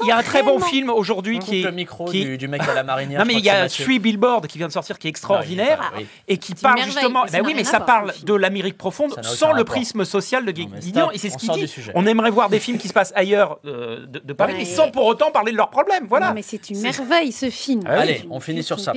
Il 0.01 0.07
y 0.07 0.11
a, 0.11 0.17
un 0.17 0.23
très 0.23 0.43
bon 0.43 0.59
film 0.59 0.89
aujourd'hui 0.89 1.39
qui 1.39 1.61
est. 1.61 1.63
le 1.63 1.71
micro 1.71 2.09
du, 2.09 2.47
mec 2.47 2.61
à 2.61 2.73
la 2.73 2.83
marinière. 2.83 3.19
Non, 3.19 3.25
mais 3.25 3.35
il 3.35 3.45
y 3.45 3.49
a. 3.49 3.67
Three 3.67 3.99
Billboard 3.99 4.47
qui 4.47 4.57
vient 4.57 4.67
de 4.67 4.73
sortir, 4.73 4.97
qui 4.97 5.07
est 5.07 5.09
extraordinaire 5.09 5.91
et 6.27 6.37
qui 6.37 6.55
parle 6.55 6.81
justement. 6.81 7.25
Bah 7.31 7.39
oui, 7.43 7.53
mais 7.55 7.63
ça 7.63 7.79
parle 7.79 8.13
de 8.23 8.33
l'Amérique 8.33 8.77
profonde 8.77 9.15
sans 9.23 9.51
le 9.53 9.63
prisme 9.63 10.05
social 10.05 10.45
de 10.45 10.51
stop, 10.81 11.11
Et 11.13 11.17
c'est 11.17 11.29
ce 11.29 11.35
on 11.35 11.53
qu'il 11.53 11.65
dit. 11.65 11.91
On 11.95 12.05
aimerait 12.05 12.31
voir 12.31 12.49
des 12.49 12.59
films 12.59 12.77
qui 12.77 12.87
se 12.87 12.93
passent 12.93 13.13
ailleurs 13.15 13.59
euh, 13.65 14.05
de, 14.07 14.33
Paris, 14.33 14.55
mais 14.57 14.65
sans 14.65 14.91
pour 14.91 15.05
autant 15.05 15.31
parler 15.31 15.51
de 15.51 15.57
leurs 15.57 15.69
problèmes. 15.69 16.05
Voilà. 16.07 16.33
Mais 16.33 16.41
c'est 16.41 16.69
une 16.69 16.81
merveille 16.81 17.31
ce 17.31 17.49
film. 17.49 17.81
Ah. 17.85 17.99
Allez, 18.01 18.25
on 18.29 18.39
finit 18.39 18.63
sur 18.63 18.79
ça. 18.79 18.93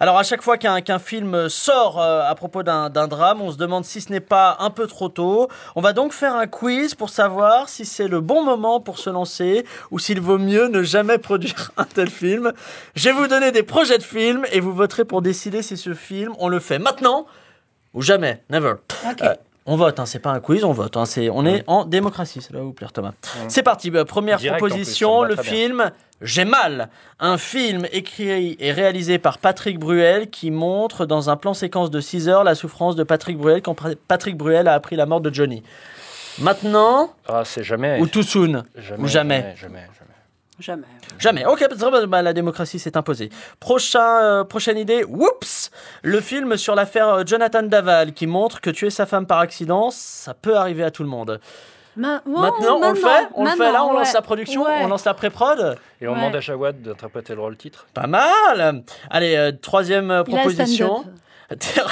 Alors 0.00 0.18
à 0.18 0.22
chaque 0.22 0.42
fois 0.42 0.58
qu'un 0.58 0.98
film 0.98 1.48
sort 1.48 2.00
euh, 2.00 2.28
à 2.28 2.34
propos 2.34 2.62
d'un 2.62 2.88
drame, 3.08 3.42
on 3.42 3.50
se 3.52 3.56
demande 3.56 3.84
si 3.84 4.00
ce 4.00 4.10
n'est 4.10 4.20
pas 4.20 4.56
un 4.60 4.70
peu 4.70 4.86
trop 4.86 5.08
tôt. 5.08 5.48
On 5.76 5.80
va 5.80 5.92
donc 5.92 6.12
faire 6.12 6.34
un 6.34 6.46
quiz 6.48 6.94
pour 6.94 7.10
savoir 7.10 7.68
si 7.68 7.84
c'est 7.84 8.08
le 8.08 8.20
bon 8.20 8.42
moment 8.42 8.80
pour 8.80 8.98
se 8.98 9.10
lancer 9.10 9.64
ou 9.90 9.98
s'il 9.98 10.20
vaut 10.20 10.38
mieux 10.38 10.66
ne 10.68 10.82
jamais 10.82 11.18
produire 11.18 11.70
un 11.76 11.84
tel 11.84 12.10
film. 12.10 12.52
Je 12.96 13.08
vais 13.08 13.14
vous 13.14 13.28
donner 13.28 13.52
des 13.52 13.62
projets 13.62 13.98
de 13.98 14.02
films 14.02 14.44
et 14.50 14.60
vous 14.60 14.72
voterez 14.72 15.04
pour 15.04 15.22
décider 15.22 15.62
si 15.62 15.76
ce 15.76 15.94
film, 15.94 16.32
on 16.38 16.48
le 16.48 16.58
fait 16.58 16.78
maintenant 16.78 17.26
ou 17.94 18.02
jamais, 18.02 18.42
never. 18.50 18.74
Ok. 19.08 19.22
Euh, 19.22 19.34
on 19.70 19.76
vote, 19.76 20.00
hein, 20.00 20.06
c'est 20.06 20.18
pas 20.18 20.30
un 20.30 20.40
quiz, 20.40 20.64
on 20.64 20.72
vote. 20.72 20.96
hein, 20.96 21.04
c'est, 21.04 21.28
on 21.28 21.44
est 21.44 21.62
en 21.66 21.84
démocratie, 21.84 22.40
ça 22.40 22.54
doit 22.54 22.62
vous 22.62 22.72
plaire, 22.72 22.90
Thomas. 22.90 23.12
C'est 23.48 23.62
parti, 23.62 23.90
bah, 23.90 24.06
première 24.06 24.38
Direct, 24.38 24.62
en 24.62 24.64
plus, 24.64 24.70
proposition, 24.70 25.22
le 25.24 25.34
bien. 25.34 25.42
film 25.42 25.90
J'ai 26.22 26.46
mal. 26.46 26.88
Un 27.20 27.36
film 27.36 27.86
écrit 27.92 28.56
et 28.58 28.72
réalisé 28.72 29.18
par 29.18 29.36
Patrick 29.36 29.78
Bruel 29.78 30.30
qui 30.30 30.50
montre 30.50 31.04
dans 31.04 31.28
un 31.28 31.36
plan 31.36 31.52
séquence 31.52 31.90
de 31.90 32.00
6 32.00 32.30
heures 32.30 32.44
la 32.44 32.54
souffrance 32.54 32.96
de 32.96 33.02
Patrick 33.02 33.36
Bruel 33.36 33.60
quand 33.60 33.76
Patrick 34.08 34.38
Bruel 34.38 34.68
a 34.68 34.72
appris 34.72 34.96
la 34.96 35.04
mort 35.04 35.20
de 35.20 35.32
Johnny. 35.32 35.62
Maintenant 36.40 37.12
Ah, 37.28 37.42
c'est 37.44 37.62
jamais. 37.62 38.00
ou 38.00 38.06
too 38.06 38.22
soon 38.22 38.62
jamais, 38.76 39.02
ou 39.02 39.06
jamais. 39.08 39.36
Jamais, 39.40 39.56
jamais, 39.56 39.80
jamais. 39.80 39.84
Jamais. 40.60 40.86
Jamais. 41.20 41.46
Ok, 41.46 41.64
bah, 42.08 42.20
la 42.22 42.32
démocratie 42.32 42.80
s'est 42.80 42.96
imposée. 42.96 43.30
Prochain, 43.60 44.22
euh, 44.22 44.44
prochaine 44.44 44.76
idée. 44.76 45.04
Whoops 45.04 45.70
Le 46.02 46.20
film 46.20 46.56
sur 46.56 46.74
l'affaire 46.74 47.08
euh, 47.08 47.22
Jonathan 47.24 47.62
Daval 47.62 48.12
qui 48.12 48.26
montre 48.26 48.60
que 48.60 48.70
tuer 48.70 48.90
sa 48.90 49.06
femme 49.06 49.24
par 49.26 49.38
accident, 49.38 49.90
ça 49.92 50.34
peut 50.34 50.56
arriver 50.56 50.82
à 50.82 50.90
tout 50.90 51.04
le 51.04 51.08
monde. 51.08 51.40
Ma- 51.96 52.22
maintenant, 52.26 52.80
on 52.82 52.90
le 52.90 52.94
fait? 52.96 53.28
On 53.34 53.44
le 53.44 53.50
fait 53.50 53.72
là, 53.72 53.84
on 53.84 53.92
lance 53.92 54.08
ouais. 54.08 54.14
la 54.14 54.22
production, 54.22 54.64
Ouais. 54.64 54.78
on 54.82 54.88
lance 54.88 55.04
la 55.04 55.14
pré-prod? 55.14 55.76
Et 56.00 56.06
on 56.08 56.12
Ouais. 56.12 56.16
demande 56.18 56.36
à 56.36 56.40
Jawad 56.40 56.82
d'interpréter 56.82 57.34
le 57.36 57.40
rôle 57.40 57.56
titre. 57.56 57.86
Pas 57.94 58.06
mal 58.08 58.82
Allez, 59.10 59.36
euh, 59.36 59.52
troisième 59.52 60.10
euh, 60.10 60.22
Il 60.26 60.34
a 60.34 60.36
le 60.38 60.42
proposition. 60.42 61.02
stand-up. 61.02 61.12
Terra- 61.56 61.90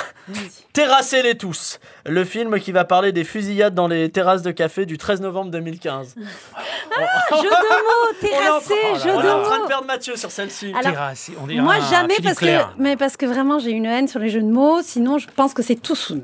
Terrassez-les 0.74 1.36
tous 1.36 1.78
Le 2.04 2.24
film 2.24 2.58
qui 2.60 2.72
va 2.72 2.84
parler 2.84 3.12
des 3.12 3.24
fusillades 3.24 3.74
dans 3.74 3.88
les 3.88 4.10
terrasses 4.10 4.42
de 4.42 4.50
café 4.50 4.84
du 4.84 4.98
13 4.98 5.20
novembre 5.22 5.50
2015. 5.50 6.14
Jeu 6.16 6.22
de 6.22 7.42
mots, 7.42 8.18
terrassé, 8.20 8.74
on 8.84 8.88
est 8.88 8.90
en- 8.90 8.98
jeu 8.98 9.10
on 9.14 9.22
est 9.22 9.30
en 9.30 9.42
train 9.42 9.50
de 9.50 9.56
de 9.56 9.62
mots. 9.62 9.68
perdre 9.68 9.86
Mathieu 9.86 10.16
sur 10.16 10.30
celle-ci. 10.30 10.68
Alors, 10.78 10.92
Terrassé, 10.92 11.32
on 11.42 11.46
dirait 11.46 11.62
Moi, 11.62 11.74
un 11.74 11.90
jamais, 11.90 12.14
parce 12.22 12.38
que, 12.38 12.46
mais 12.78 12.96
parce 12.96 13.16
que 13.16 13.24
vraiment, 13.26 13.58
j'ai 13.58 13.70
une 13.70 13.86
haine 13.86 14.08
sur 14.08 14.20
les 14.20 14.28
jeux 14.28 14.42
de 14.42 14.46
mots. 14.50 14.80
Sinon, 14.82 15.18
je 15.18 15.28
pense 15.34 15.54
que 15.54 15.62
c'est 15.62 15.76
tout 15.76 15.96
soon. 15.96 16.22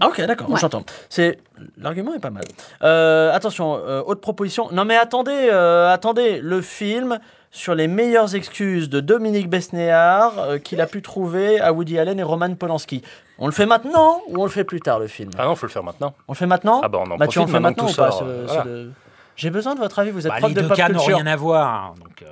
Ah 0.00 0.06
ok, 0.08 0.20
d'accord, 0.26 0.48
Ouais. 0.48 0.60
j'entends. 0.60 0.84
C'est 1.08 1.38
l'argument 1.76 2.14
est 2.14 2.20
pas 2.20 2.30
mal. 2.30 2.44
Euh, 2.84 3.32
attention, 3.34 3.76
euh, 3.84 4.00
autre 4.06 4.20
proposition. 4.20 4.68
Non 4.70 4.84
mais 4.84 4.96
attendez, 4.96 5.48
euh, 5.50 5.92
attendez, 5.92 6.38
le 6.40 6.62
film 6.62 7.18
sur 7.50 7.74
les 7.74 7.88
meilleures 7.88 8.34
excuses 8.34 8.88
de 8.90 9.00
Dominique 9.00 9.48
Besnéard 9.48 10.38
euh, 10.38 10.58
qu'il 10.58 10.80
a 10.80 10.86
pu 10.86 11.02
trouver 11.02 11.60
à 11.60 11.72
Woody 11.72 11.98
Allen 11.98 12.18
et 12.18 12.22
Roman 12.22 12.54
Polanski. 12.54 13.02
On 13.38 13.46
le 13.46 13.52
fait 13.52 13.66
maintenant 13.66 14.20
ou 14.28 14.40
on 14.40 14.44
le 14.44 14.50
fait 14.50 14.64
plus 14.64 14.80
tard 14.80 14.98
le 14.98 15.06
film 15.06 15.30
Ah 15.38 15.44
non, 15.46 15.54
faut 15.56 15.66
le 15.66 15.72
faire 15.72 15.84
maintenant. 15.84 16.14
On 16.28 16.32
le 16.32 16.36
fait 16.36 16.46
maintenant 16.46 16.80
Ah 16.84 16.88
bah 16.88 16.98
on 17.00 17.10
en 17.10 17.16
Mathieu, 17.16 17.40
on 17.40 17.44
profite 17.44 17.46
le 17.46 17.52
fait 17.58 17.60
maintenant 17.60 17.84
ou 17.84 17.90
tout 17.90 17.96
pas 17.96 18.10
sort, 18.10 18.20
ce- 18.20 18.46
ce 18.48 18.52
voilà. 18.52 18.64
de- 18.64 18.90
J'ai 19.36 19.50
besoin 19.50 19.74
de 19.74 19.80
votre 19.80 19.98
avis, 19.98 20.10
vous 20.10 20.26
êtes 20.26 20.32
Bah, 20.32 20.38
prof 20.38 20.48
les 20.50 20.54
de 20.56 20.60
deux 20.62 20.68
pop 20.68 20.76
cas 20.76 20.88
n'ont 20.88 20.98
culture. 20.98 21.16
rien 21.16 21.26
à 21.26 21.36
voir. 21.36 21.94
Donc, 21.94 22.22
euh, 22.22 22.26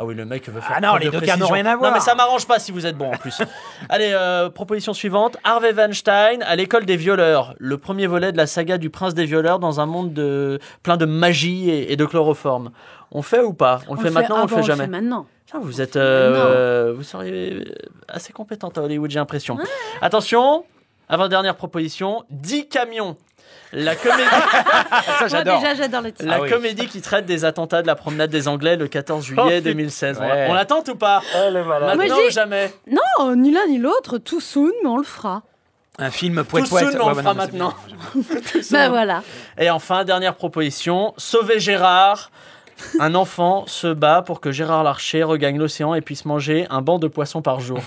Ah 0.00 0.04
oui, 0.04 0.14
le 0.14 0.24
mec 0.24 0.48
veut 0.48 0.60
faire 0.60 0.76
Ah 0.76 0.80
non, 0.80 0.88
preuve 0.90 1.00
les 1.00 1.06
de 1.06 1.10
deux 1.10 1.20
cas 1.20 1.32
n'ont 1.36 1.46
précision. 1.48 1.54
rien 1.54 1.66
à 1.66 1.72
Non 1.72 1.78
voir. 1.80 1.92
mais 1.92 1.98
ça 2.00 2.14
m'arrange 2.14 2.46
pas 2.46 2.58
si 2.60 2.70
vous 2.72 2.86
êtes 2.86 2.96
bon 2.96 3.12
en 3.12 3.16
plus. 3.16 3.42
Allez, 3.88 4.10
euh, 4.12 4.48
proposition 4.48 4.92
suivante. 4.94 5.36
Harvey 5.44 5.72
Weinstein 5.72 6.40
à 6.42 6.54
l'école 6.56 6.86
des 6.86 6.96
violeurs. 6.96 7.54
Le 7.58 7.76
premier 7.78 8.06
volet 8.06 8.30
de 8.32 8.36
la 8.36 8.46
saga 8.46 8.78
du 8.78 8.90
prince 8.90 9.14
des 9.14 9.24
violeurs 9.26 9.58
dans 9.58 9.80
un 9.80 9.86
monde 9.86 10.12
de... 10.14 10.60
plein 10.84 10.96
de 10.96 11.04
magie 11.04 11.68
et, 11.68 11.92
et 11.92 11.96
de 11.96 12.04
chloroforme. 12.06 12.70
On 13.12 13.22
fait 13.22 13.40
ou 13.40 13.52
pas? 13.54 13.80
On 13.88 13.94
le 13.94 14.00
fait 14.00 14.10
maintenant 14.10 14.36
ou 14.36 14.38
ah 14.40 14.42
on 14.44 14.56
le 14.56 14.62
fait 14.62 14.62
jamais? 14.62 14.86
maintenant. 14.86 15.26
Tiens, 15.46 15.60
vous 15.62 15.80
êtes... 15.80 15.96
euh, 15.96 16.92
vous 16.94 17.02
seriez 17.02 17.64
assez 18.06 18.32
compétente 18.34 18.76
à 18.76 18.82
Hollywood, 18.82 19.10
j'ai 19.10 19.18
l'impression. 19.18 19.56
Attention, 20.02 20.64
avant-dernière 21.08 21.54
proposition. 21.56 22.24
10 22.30 22.68
camions. 22.68 23.16
La 23.72 23.96
comédie... 23.96 24.22
ça, 24.30 25.16
Moi, 25.20 25.28
j'adore. 25.28 25.58
déjà, 25.60 25.74
j'adore 25.74 26.02
le 26.02 26.12
titre. 26.12 26.26
La 26.28 26.36
Ah 26.36 26.40
oui. 26.42 26.50
comédie 26.50 26.86
qui 26.86 27.00
traite 27.00 27.24
des 27.26 27.44
attentats 27.46 27.80
de 27.82 27.86
la 27.86 27.94
promenade 27.96 28.30
des 28.30 28.46
Anglais 28.48 28.76
le 28.76 28.88
14 28.88 29.24
juillet 29.24 29.42
putain. 29.58 29.60
2016. 29.70 30.18
On 30.18 30.22
Ouais. 30.22 30.44
la- 30.44 30.50
On 30.50 30.54
l'attend 30.54 30.82
ou 30.88 30.94
pas? 30.94 31.22
Maintenant 31.34 31.94
Moi, 31.94 32.06
je 32.06 32.28
ou 32.28 32.30
jamais? 32.30 32.72
Non, 32.90 33.34
ni 33.36 33.50
l'un 33.50 33.66
ni 33.68 33.78
l'autre, 33.78 34.18
tout 34.18 34.40
soon, 34.40 34.70
mais 34.82 34.88
on 34.88 34.98
le 34.98 35.02
fera. 35.04 35.42
Un 35.98 36.10
film 36.10 36.44
Tout 36.44 36.44
poète 36.50 36.66
soon, 36.66 36.76
mais 36.78 37.00
on 37.00 37.04
Ouais, 37.04 37.08
le 37.08 37.14
bah 37.16 37.22
fera 37.22 37.32
non, 37.34 37.38
maintenant. 37.40 37.74
Ben 38.70 38.88
voilà. 38.90 39.22
Et 39.58 39.68
enfin, 39.70 40.04
dernière 40.04 40.34
proposition, 40.34 41.12
sauver 41.16 41.58
Gérard. 41.58 42.30
Un 43.00 43.14
enfant 43.14 43.64
se 43.66 43.92
bat 43.92 44.22
pour 44.22 44.40
que 44.40 44.52
Gérard 44.52 44.84
Larcher 44.84 45.22
regagne 45.24 45.58
l'océan 45.58 45.94
et 45.94 46.00
puisse 46.00 46.24
manger 46.24 46.66
un 46.70 46.80
banc 46.82 46.98
de 46.98 47.08
poissons 47.08 47.42
par 47.42 47.60
jour. 47.60 47.80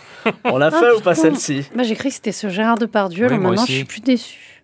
On 0.45 0.57
l'a 0.57 0.69
fait 0.71 0.89
Ah, 0.93 0.95
ou 0.97 1.01
pas 1.01 1.15
celle-ci? 1.15 1.65
Bah, 1.75 1.83
j'ai 1.83 1.95
cru 1.95 2.09
que 2.09 2.15
c'était 2.15 2.31
ce 2.31 2.49
Gérard 2.49 2.77
Depardieu. 2.77 3.25
Oui, 3.27 3.31
alors 3.33 3.39
moi 3.39 3.49
maintenant, 3.51 3.63
aussi. 3.63 3.71
je 3.73 3.77
suis 3.77 3.85
plus 3.85 4.01
déçu. 4.01 4.63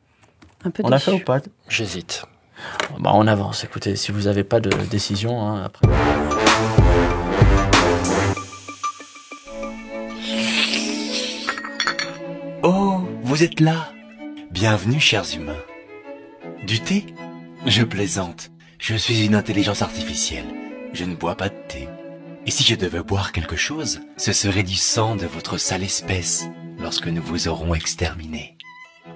Un 0.65 0.69
peu 0.71 0.83
On 0.85 0.89
l'a 0.89 0.99
fait 0.99 1.11
ou 1.11 1.19
pas? 1.19 1.39
J'hésite. 1.69 2.23
bah, 2.99 3.11
On 3.13 3.25
avance, 3.27 3.63
écoutez, 3.63 3.95
si 3.95 4.11
vous 4.11 4.23
n'avez 4.23 4.43
pas 4.43 4.59
de 4.59 4.69
décision, 4.87 5.41
hein, 5.47 5.63
après. 5.65 5.87
Oh, 12.63 12.99
vous 13.23 13.43
êtes 13.43 13.59
là 13.59 13.89
Bienvenue, 14.51 14.99
chers 14.99 15.25
humains. 15.35 15.61
Du 16.65 16.79
thé? 16.79 17.05
Je 17.65 17.83
plaisante. 17.83 18.49
Je 18.79 18.95
suis 18.95 19.25
une 19.25 19.35
intelligence 19.35 19.81
artificielle. 19.81 20.45
Je 20.93 21.03
ne 21.03 21.15
bois 21.15 21.35
pas 21.35 21.49
de 21.49 21.55
thé. 21.67 21.89
Et 22.45 22.51
si 22.51 22.63
je 22.63 22.75
devais 22.75 23.01
boire 23.01 23.31
quelque 23.31 23.55
chose, 23.55 24.01
ce 24.17 24.33
serait 24.33 24.63
du 24.63 24.75
sang 24.75 25.15
de 25.15 25.25
votre 25.25 25.57
sale 25.57 25.83
espèce, 25.83 26.45
lorsque 26.77 27.07
nous 27.07 27.21
vous 27.21 27.47
aurons 27.47 27.73
exterminé. 27.73 28.55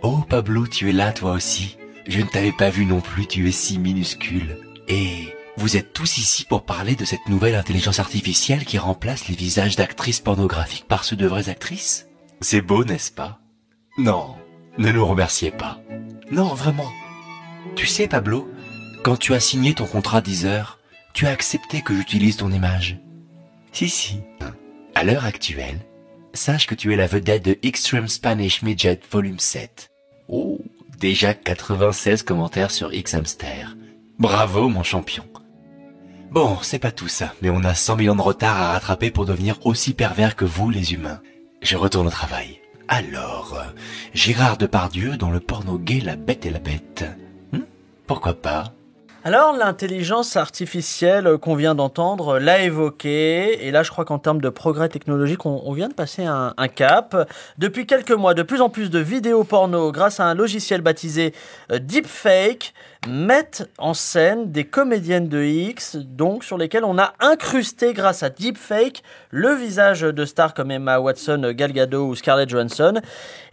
Oh, 0.02 0.20
Pablo, 0.28 0.68
tu 0.68 0.90
es 0.90 0.94
là 0.94 1.14
toi 1.14 1.34
aussi. 1.34 1.78
Je 2.08 2.20
ne 2.20 2.26
t'avais 2.26 2.52
pas 2.52 2.72
vu 2.72 2.86
non 2.86 3.02
plus, 3.02 3.28
tu 3.28 3.48
es 3.48 3.52
si 3.52 3.78
minuscule. 3.78 4.58
Et 4.88 5.34
vous 5.58 5.78
êtes 5.78 5.94
tous 5.94 6.18
ici 6.18 6.44
pour 6.44 6.64
parler 6.64 6.96
de 6.96 7.06
cette 7.06 7.30
nouvelle 7.30 7.56
intelligence 7.56 8.00
artificielle 8.00 8.66
qui 8.66 8.80
remplace 8.80 9.28
les 9.28 9.36
visages 9.36 9.76
d'actrices 9.76 10.20
pornographiques 10.20 10.88
par 10.88 11.04
ceux 11.04 11.16
de 11.16 11.28
vraies 11.28 11.50
actrices? 11.50 12.08
C'est 12.42 12.62
beau, 12.62 12.84
n'est-ce 12.84 13.12
pas? 13.12 13.40
Non, 14.00 14.36
ne 14.80 14.92
nous 14.92 15.06
remerciez 15.06 15.52
pas. 15.52 15.80
Non, 16.32 16.56
vraiment. 16.56 16.90
Tu 17.76 17.86
sais, 17.86 18.08
Pablo, 18.08 18.51
quand 19.04 19.18
tu 19.18 19.34
as 19.34 19.40
signé 19.40 19.74
ton 19.74 19.86
contrat 19.86 20.22
Deezer, 20.22 20.80
tu 21.14 21.26
as 21.26 21.32
accepté 21.32 21.82
que 21.82 21.96
j'utilise 21.96 22.38
ton 22.38 22.52
image. 22.52 23.00
Si, 23.72 23.90
si. 23.90 24.22
À 24.96 25.04
l'heure 25.04 25.26
actuelle, 25.26 25.80
sache 26.34 26.68
que 26.68 26.76
tu 26.76 26.94
es 26.94 26.96
la 26.96 27.08
vedette 27.08 27.44
de 27.44 27.58
Extreme 27.64 28.08
Spanish 28.08 28.62
Midget 28.62 29.00
Volume 29.10 29.40
7. 29.40 29.90
Oh, 30.28 30.60
déjà 30.98 31.34
96 31.34 32.24
commentaires 32.24 32.72
sur 32.72 32.92
Xhamster. 32.92 33.76
Bravo, 34.20 34.70
mon 34.70 34.84
champion. 34.84 35.26
Bon, 36.30 36.58
c'est 36.62 36.80
pas 36.80 36.92
tout 36.92 37.08
ça, 37.08 37.34
mais 37.42 37.50
on 37.50 37.64
a 37.64 37.74
100 37.74 37.98
millions 37.98 38.16
de 38.16 38.22
retard 38.22 38.62
à 38.62 38.72
rattraper 38.74 39.12
pour 39.12 39.26
devenir 39.26 39.58
aussi 39.66 39.94
pervers 39.94 40.36
que 40.36 40.46
vous, 40.46 40.70
les 40.70 40.94
humains. 40.94 41.22
Je 41.62 41.76
retourne 41.76 42.08
au 42.08 42.12
travail. 42.12 42.62
Alors, 42.88 43.56
euh, 43.56 43.72
Gérard 44.14 44.58
Depardieu 44.58 45.18
dans 45.18 45.32
le 45.32 45.40
porno 45.40 45.78
gay 45.78 46.00
La 46.02 46.16
Bête 46.16 46.46
et 46.46 46.50
la 46.50 46.60
Bête. 46.60 47.06
Hmm? 47.52 47.62
Pourquoi 48.08 48.34
pas? 48.34 48.74
Alors, 49.24 49.56
l'intelligence 49.56 50.36
artificielle 50.36 51.38
qu'on 51.38 51.54
vient 51.54 51.76
d'entendre 51.76 52.40
l'a 52.40 52.64
évoqué, 52.64 53.68
et 53.68 53.70
là, 53.70 53.84
je 53.84 53.92
crois 53.92 54.04
qu'en 54.04 54.18
termes 54.18 54.42
de 54.42 54.50
progrès 54.50 54.90
technologique, 54.90 55.46
on, 55.46 55.62
on 55.64 55.74
vient 55.74 55.90
de 55.90 55.94
passer 55.94 56.26
un, 56.26 56.56
un 56.58 56.68
cap. 56.68 57.30
Depuis 57.60 57.86
quelques 57.86 58.10
mois, 58.10 58.34
de 58.34 58.42
plus 58.42 58.62
en 58.62 58.70
plus 58.70 58.90
de 58.90 58.98
vidéos 58.98 59.44
porno, 59.44 59.92
grâce 59.92 60.20
à 60.20 60.26
un 60.26 60.34
logiciel 60.34 60.82
baptisé 60.82 61.36
euh, 61.72 61.78
Deepfake, 61.78 62.74
mettent 63.08 63.68
en 63.80 63.94
scène 63.94 64.52
des 64.52 64.64
comédiennes 64.64 65.28
de 65.28 65.44
X, 65.44 65.96
donc 65.96 66.44
sur 66.44 66.58
lesquelles 66.58 66.84
on 66.84 67.00
a 67.00 67.14
incrusté, 67.20 67.94
grâce 67.94 68.22
à 68.22 68.30
Deepfake, 68.30 69.02
le 69.32 69.54
visage 69.54 70.02
de 70.02 70.26
stars 70.26 70.54
comme 70.54 70.70
Emma 70.70 71.00
Watson, 71.00 71.52
Gal 71.56 71.72
Gadot 71.72 72.10
ou 72.10 72.16
Scarlett 72.16 72.50
Johansson. 72.50 73.02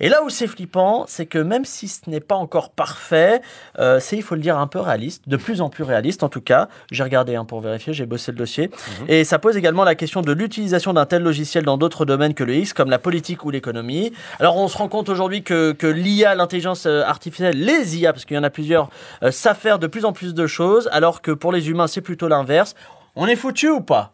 Et 0.01 0.11
là 0.11 0.23
où 0.23 0.29
c'est 0.29 0.47
flippant, 0.47 1.07
c'est 1.09 1.25
que 1.27 1.39
même 1.39 1.65
si 1.65 1.89
ce 1.89 2.11
n'est 2.11 2.21
pas 2.21 2.35
encore 2.35 2.71
parfait, 2.71 3.41
euh, 3.79 4.01
c'est, 4.01 4.17
il 4.17 4.23
faut 4.23 4.35
le 4.35 4.43
dire, 4.43 4.59
un 4.59 4.67
peu 4.67 4.81
réaliste, 4.81 5.29
de 5.29 5.37
plus 5.37 5.63
en 5.63 5.71
plus 5.71 5.85
réaliste 5.85 6.23
en 6.23 6.29
tout 6.29 6.43
cas. 6.43 6.69
J'ai 6.91 7.03
regardé 7.03 7.35
hein, 7.35 7.47
pour 7.47 7.61
vérifier, 7.61 7.95
j'ai 7.95 8.07
bossé 8.07 8.33
le 8.33 8.39
dossier. 8.39 8.71
Et 9.09 9.25
ça 9.25 9.39
pose 9.39 9.57
également 9.57 9.85
la 9.85 9.95
question 9.95 10.21
de 10.21 10.33
l'utilisation 10.33 10.93
d'un 10.93 11.07
tel 11.07 11.23
logiciel 11.23 11.65
dans 11.65 11.79
d'autres 11.79 12.05
domaines 12.05 12.35
que 12.35 12.45
le 12.45 12.55
X, 12.55 12.75
comme 12.75 12.91
la 12.91 12.99
politique 12.99 13.45
ou 13.47 13.51
l'économie. 13.51 14.13
Alors 14.41 14.57
on 14.59 14.69
se 14.69 14.77
rend 14.77 14.89
compte 14.89 15.09
aujourd'hui 15.09 15.43
que, 15.43 15.73
que 15.73 15.87
l'IA, 15.87 16.35
l'intelligence 16.35 16.85
euh, 16.85 17.03
artificielle, 17.03 17.59
les 17.59 17.97
IA, 17.97 18.13
parce 18.13 18.27
qu'il 18.27 18.37
y 18.37 18.39
en 18.39 18.45
a 18.45 18.51
plusieurs, 18.51 18.91
euh, 19.23 19.31
savent 19.39 19.59
faire 19.59 19.79
de 19.79 19.87
plus 19.87 20.05
en 20.05 20.13
plus 20.13 20.35
de 20.35 20.47
choses, 20.47 20.89
alors 20.93 21.23
que 21.23 21.31
pour 21.31 21.53
les 21.53 21.71
humains 21.71 21.87
c'est 21.87 22.01
plutôt 22.01 22.29
l'inverse. 22.29 22.75
On 23.17 23.27
est 23.27 23.37
foutu 23.37 23.69
ou 23.69 23.81
pas? 23.81 24.13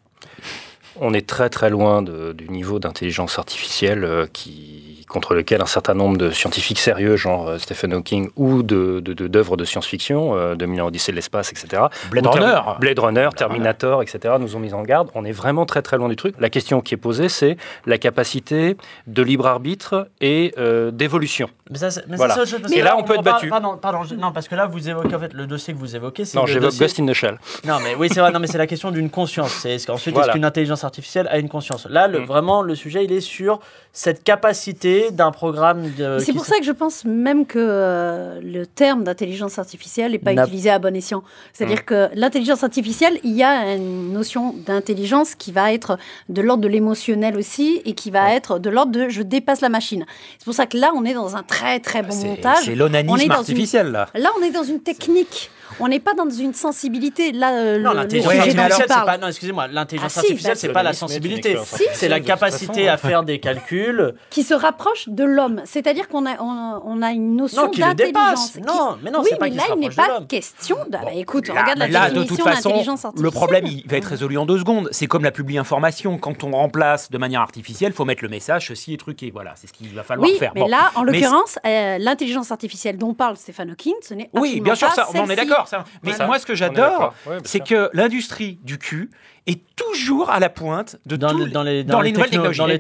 On 1.01 1.13
est 1.13 1.27
très 1.27 1.51
très 1.51 1.71
loin 1.71 2.03
du 2.03 2.49
niveau 2.49 2.79
d'intelligence 2.79 3.39
artificielle 3.39 4.05
euh, 4.05 4.27
qui, 4.33 4.84
contre 5.09 5.35
lequel 5.35 5.61
un 5.61 5.67
certain 5.67 5.95
nombre 5.95 6.17
de 6.17 6.31
scientifiques 6.31 6.79
sérieux, 6.81 7.17
genre 7.17 7.49
euh, 7.49 7.59
Stephen 7.59 7.93
Hawking, 7.93 8.31
ou 8.37 8.63
de, 8.63 9.01
de, 9.01 9.13
de- 9.13 9.27
d'œuvres 9.29 9.57
de 9.57 9.65
science-fiction, 9.65 10.35
euh, 10.37 10.55
2000 10.55 10.83
ans 10.83 10.87
Odyssée 10.87 11.13
de 11.13 11.17
l'espace, 11.17 11.51
etc. 11.53 11.83
Blade 12.11 12.27
Runner. 12.27 12.61
Blade 12.81 12.99
Runner, 12.99 13.29
Terminator, 13.37 14.03
etc. 14.03 14.35
nous 14.41 14.57
ont 14.57 14.61
mis 14.61 14.73
en 14.75 14.83
garde. 14.83 15.11
On 15.15 15.25
est 15.25 15.33
vraiment 15.33 15.67
très 15.67 15.83
très 15.83 15.97
loin 15.99 16.09
du 16.09 16.17
truc. 16.17 16.35
La 16.39 16.51
question 16.51 16.81
qui 16.81 16.95
est 16.95 16.99
posée, 16.99 17.29
c'est 17.29 17.57
la 17.87 17.99
capacité 17.99 18.77
de 19.07 19.23
libre 19.23 19.47
arbitre 19.47 20.09
et 20.21 20.55
euh, 20.59 20.91
d'évolution. 20.91 21.49
mais 21.71 21.79
ça, 21.79 21.91
c'est- 21.91 22.05
mais 22.09 22.17
Voilà. 22.17 22.35
ça, 22.35 22.43
Et 22.75 22.83
là, 22.83 22.97
on 22.99 23.03
peut 23.03 23.15
être 23.15 23.23
battu. 23.23 23.49
Pardon, 23.49 23.77
pardon, 23.77 24.03
je- 24.05 24.15
non, 24.15 24.33
parce 24.33 24.49
que 24.49 24.55
là, 24.55 24.67
vous 24.67 24.89
évoquez, 24.89 25.15
en 25.15 25.19
fait, 25.21 25.33
le 25.33 25.47
dossier 25.47 25.75
que 25.75 25.79
vous 25.79 25.95
évoquez, 25.97 26.25
c'est 26.25 26.37
Non, 26.39 26.47
j'évoque 26.47 26.71
dossier- 26.71 26.81
Ghost 26.87 27.01
in 27.01 27.07
the 27.07 27.13
Shell. 27.15 27.39
Non, 27.67 27.79
mais 27.83 27.95
oui, 27.95 28.09
c'est 28.13 28.21
vrai. 28.21 28.31
Non, 28.33 28.39
mais 28.41 28.47
c'est 28.47 28.59
la 28.59 28.67
question 28.67 28.91
d'une 28.91 29.11
conscience. 29.11 29.53
C'est 29.63 29.71
est-ce 29.75 29.87
qu'ensuite, 29.87 30.15
Voilà. 30.15 30.29
est-ce 30.29 30.33
qu'une 30.35 30.45
intelligence 30.45 30.85
artificielle 30.85 31.29
a 31.31 31.39
une 31.39 31.49
conscience? 31.49 31.87
Là, 31.89 32.07
le, 32.09 32.21
Mm. 32.21 32.25
vraiment, 32.25 32.63
le 32.63 32.75
sujet, 32.75 33.05
il 33.05 33.13
est 33.13 33.21
sur 33.21 33.61
cette 33.93 34.23
capacité 34.25 34.94
d'un 35.11 35.31
programme 35.31 35.91
de. 35.99 36.19
C'est 36.19 36.33
pour 36.33 36.47
ça 36.47 36.59
que 36.59 36.65
je 36.65 36.73
pense 36.73 37.05
même 37.05 37.47
que 37.47 37.59
euh, 37.61 38.41
le 38.43 38.67
terme 38.67 39.05
d'intelligence 39.05 39.59
artificielle 39.59 40.13
n'est 40.13 40.19
pas 40.19 40.33
utilisé 40.33 40.71
à 40.71 40.79
bon 40.79 40.95
escient. 40.95 41.23
C'est-à-dire 41.53 41.75
Hmm. 41.83 41.87
que 41.87 42.09
l'intelligence 42.15 42.63
artificielle, 42.63 43.19
il 43.25 43.33
y 43.33 43.43
a 43.43 43.75
une 43.75 44.13
notion 44.13 44.55
d'intelligence 44.67 45.35
qui 45.35 45.53
va 45.53 45.73
être 45.73 45.99
de 46.29 46.41
l'ordre 46.41 46.63
de 46.63 46.69
l'émotionnel 46.69 47.37
aussi 47.37 47.83
et 47.85 47.95
qui 47.95 48.11
va 48.11 48.35
être 48.35 48.59
de 48.59 48.71
l'ordre 48.71 48.93
de 48.93 49.09
je 49.09 49.23
dépasse 49.23 49.61
la 49.61 49.69
machine. 49.69 50.05
C'est 50.39 50.45
pour 50.45 50.55
ça 50.55 50.67
que 50.67 50.77
là, 50.77 50.93
on 50.95 51.05
est 51.05 51.15
dans 51.15 51.37
un 51.37 51.43
très 51.43 51.81
très 51.81 52.03
bon 52.03 52.15
montage. 52.15 52.59
C'est 52.65 52.71
On 52.71 52.73
est 52.73 52.77
l'onanisme 52.77 53.31
artificiel, 53.31 53.91
là. 53.91 54.09
Là, 54.15 54.31
on 54.39 54.43
est 54.43 54.51
dans 54.51 54.63
une 54.65 54.81
technique. 54.81 55.51
On 55.81 55.89
n'est 55.89 56.01
pas 56.01 56.15
dans 56.15 56.29
une 56.31 56.55
sensibilité. 56.55 57.33
Là, 57.33 57.53
euh, 57.55 57.79
Non, 57.79 57.93
l'intelligence 57.93 58.33
artificielle, 58.33 58.73
c'est 58.77 58.87
pas. 58.87 59.19
Non, 59.19 59.29
excusez-moi, 59.29 59.67
l'intelligence 59.69 60.13
Ah 60.17 60.21
si, 60.21 60.27
artificielle, 60.27 60.53
bah, 60.55 60.59
c'est 60.61 60.69
pas 60.73 60.83
la 60.83 60.93
sensibilité. 60.93 61.57
Si. 61.65 61.83
C'est 61.95 62.09
la 62.09 62.21
de 62.21 62.25
capacité 62.25 62.85
façon. 62.87 62.95
à 62.95 62.97
faire 62.97 63.23
des 63.23 63.41
calculs. 63.41 64.15
qui 64.31 64.43
se 64.43 64.55
rapproche 64.55 65.09
de 65.09 65.25
l'homme. 65.25 65.63
C'est-à-dire 65.65 66.09
qu'on 66.09 66.27
a, 66.27 66.41
on, 66.41 66.81
on 66.85 67.03
a 67.03 67.11
une 67.13 67.37
notion 67.37 67.69
d'intelligence. 67.71 68.57
Non, 68.67 68.97
mais 69.03 69.11
non, 69.11 69.21
oui, 69.23 69.29
c'est 69.31 69.39
pas 69.39 69.49
mais 69.49 69.57
là, 69.57 69.63
il 69.75 69.81
n'est 69.81 69.89
de 69.89 69.95
pas 69.95 70.21
question. 70.29 70.77
de- 70.87 70.91
bah, 70.91 71.01
écoute, 71.15 71.49
Là, 71.49 71.63
regarde 71.63 71.79
la 71.79 71.89
là, 71.89 72.11
de 72.11 72.21
définition 72.21 72.37
toute 72.37 72.45
façon, 72.55 72.69
d'intelligence 72.71 73.05
artificielle. 73.05 73.25
le 73.25 73.31
problème, 73.31 73.67
il 73.67 73.87
va 73.89 73.97
être 73.97 74.05
résolu 74.07 74.39
en 74.39 74.47
deux 74.47 74.59
secondes. 74.59 74.89
C'est 74.93 75.07
comme 75.07 75.25
la 75.25 75.31
publi 75.33 75.59
information. 75.59 76.19
Quand 76.19 76.45
on 76.45 76.53
remplace 76.53 77.11
de 77.11 77.19
manière 77.19 77.41
artificielle, 77.41 77.93
il 77.93 77.95
faut 77.97 78.05
mettre 78.05 78.23
le 78.23 78.29
message, 78.31 78.69
ceci 78.69 78.95
est 78.95 78.97
truqué. 78.99 79.31
Voilà, 79.33 79.53
c'est 79.57 79.67
ce 79.67 79.73
qu'il 79.73 79.95
va 79.95 80.03
falloir 80.03 80.29
faire. 80.39 80.53
mais 80.55 80.63
Bon. 80.63 80.69
là, 80.69 80.91
en 80.95 81.03
l'occurrence, 81.03 81.59
euh, 81.67 81.99
l'intelligence 81.99 82.51
artificielle 82.53 82.97
dont 82.99 83.15
parle 83.15 83.37
Stéphane 83.37 83.71
Hawking, 83.71 83.95
ce 84.03 84.15
n'est 84.15 84.31
Oui, 84.35 84.61
bien 84.61 84.75
sûr, 84.75 84.91
ça, 84.93 85.07
on 85.15 85.19
en 85.21 85.25
est 85.25 85.35
celle-ci. 85.37 85.51
D'accord. 85.55 85.69
ça. 85.69 85.85
Mais 86.03 86.13
moi, 86.27 86.39
ce 86.39 86.47
que 86.47 86.55
j'adore. 86.55 87.15
Ouais, 87.27 87.39
c'est 87.45 87.61
que 87.61 87.91
l'industrie 87.93 88.59
du 88.63 88.79
cul 88.79 89.11
est 89.47 89.61
toujours 89.77 90.31
à 90.31 90.41
la 90.41 90.49
pointe 90.49 90.97
de 91.05 91.17
Dans, 91.17 91.31
le- 91.35 91.45
les- 91.45 91.51
dans 91.51 91.63
les, 91.63 91.85
dans 91.85 92.01
les 92.01 92.13
techno- 92.15 92.23
nouvelles 92.23 92.31
technologies. 92.31 92.59
Dans 92.59 92.67
les 92.67 92.79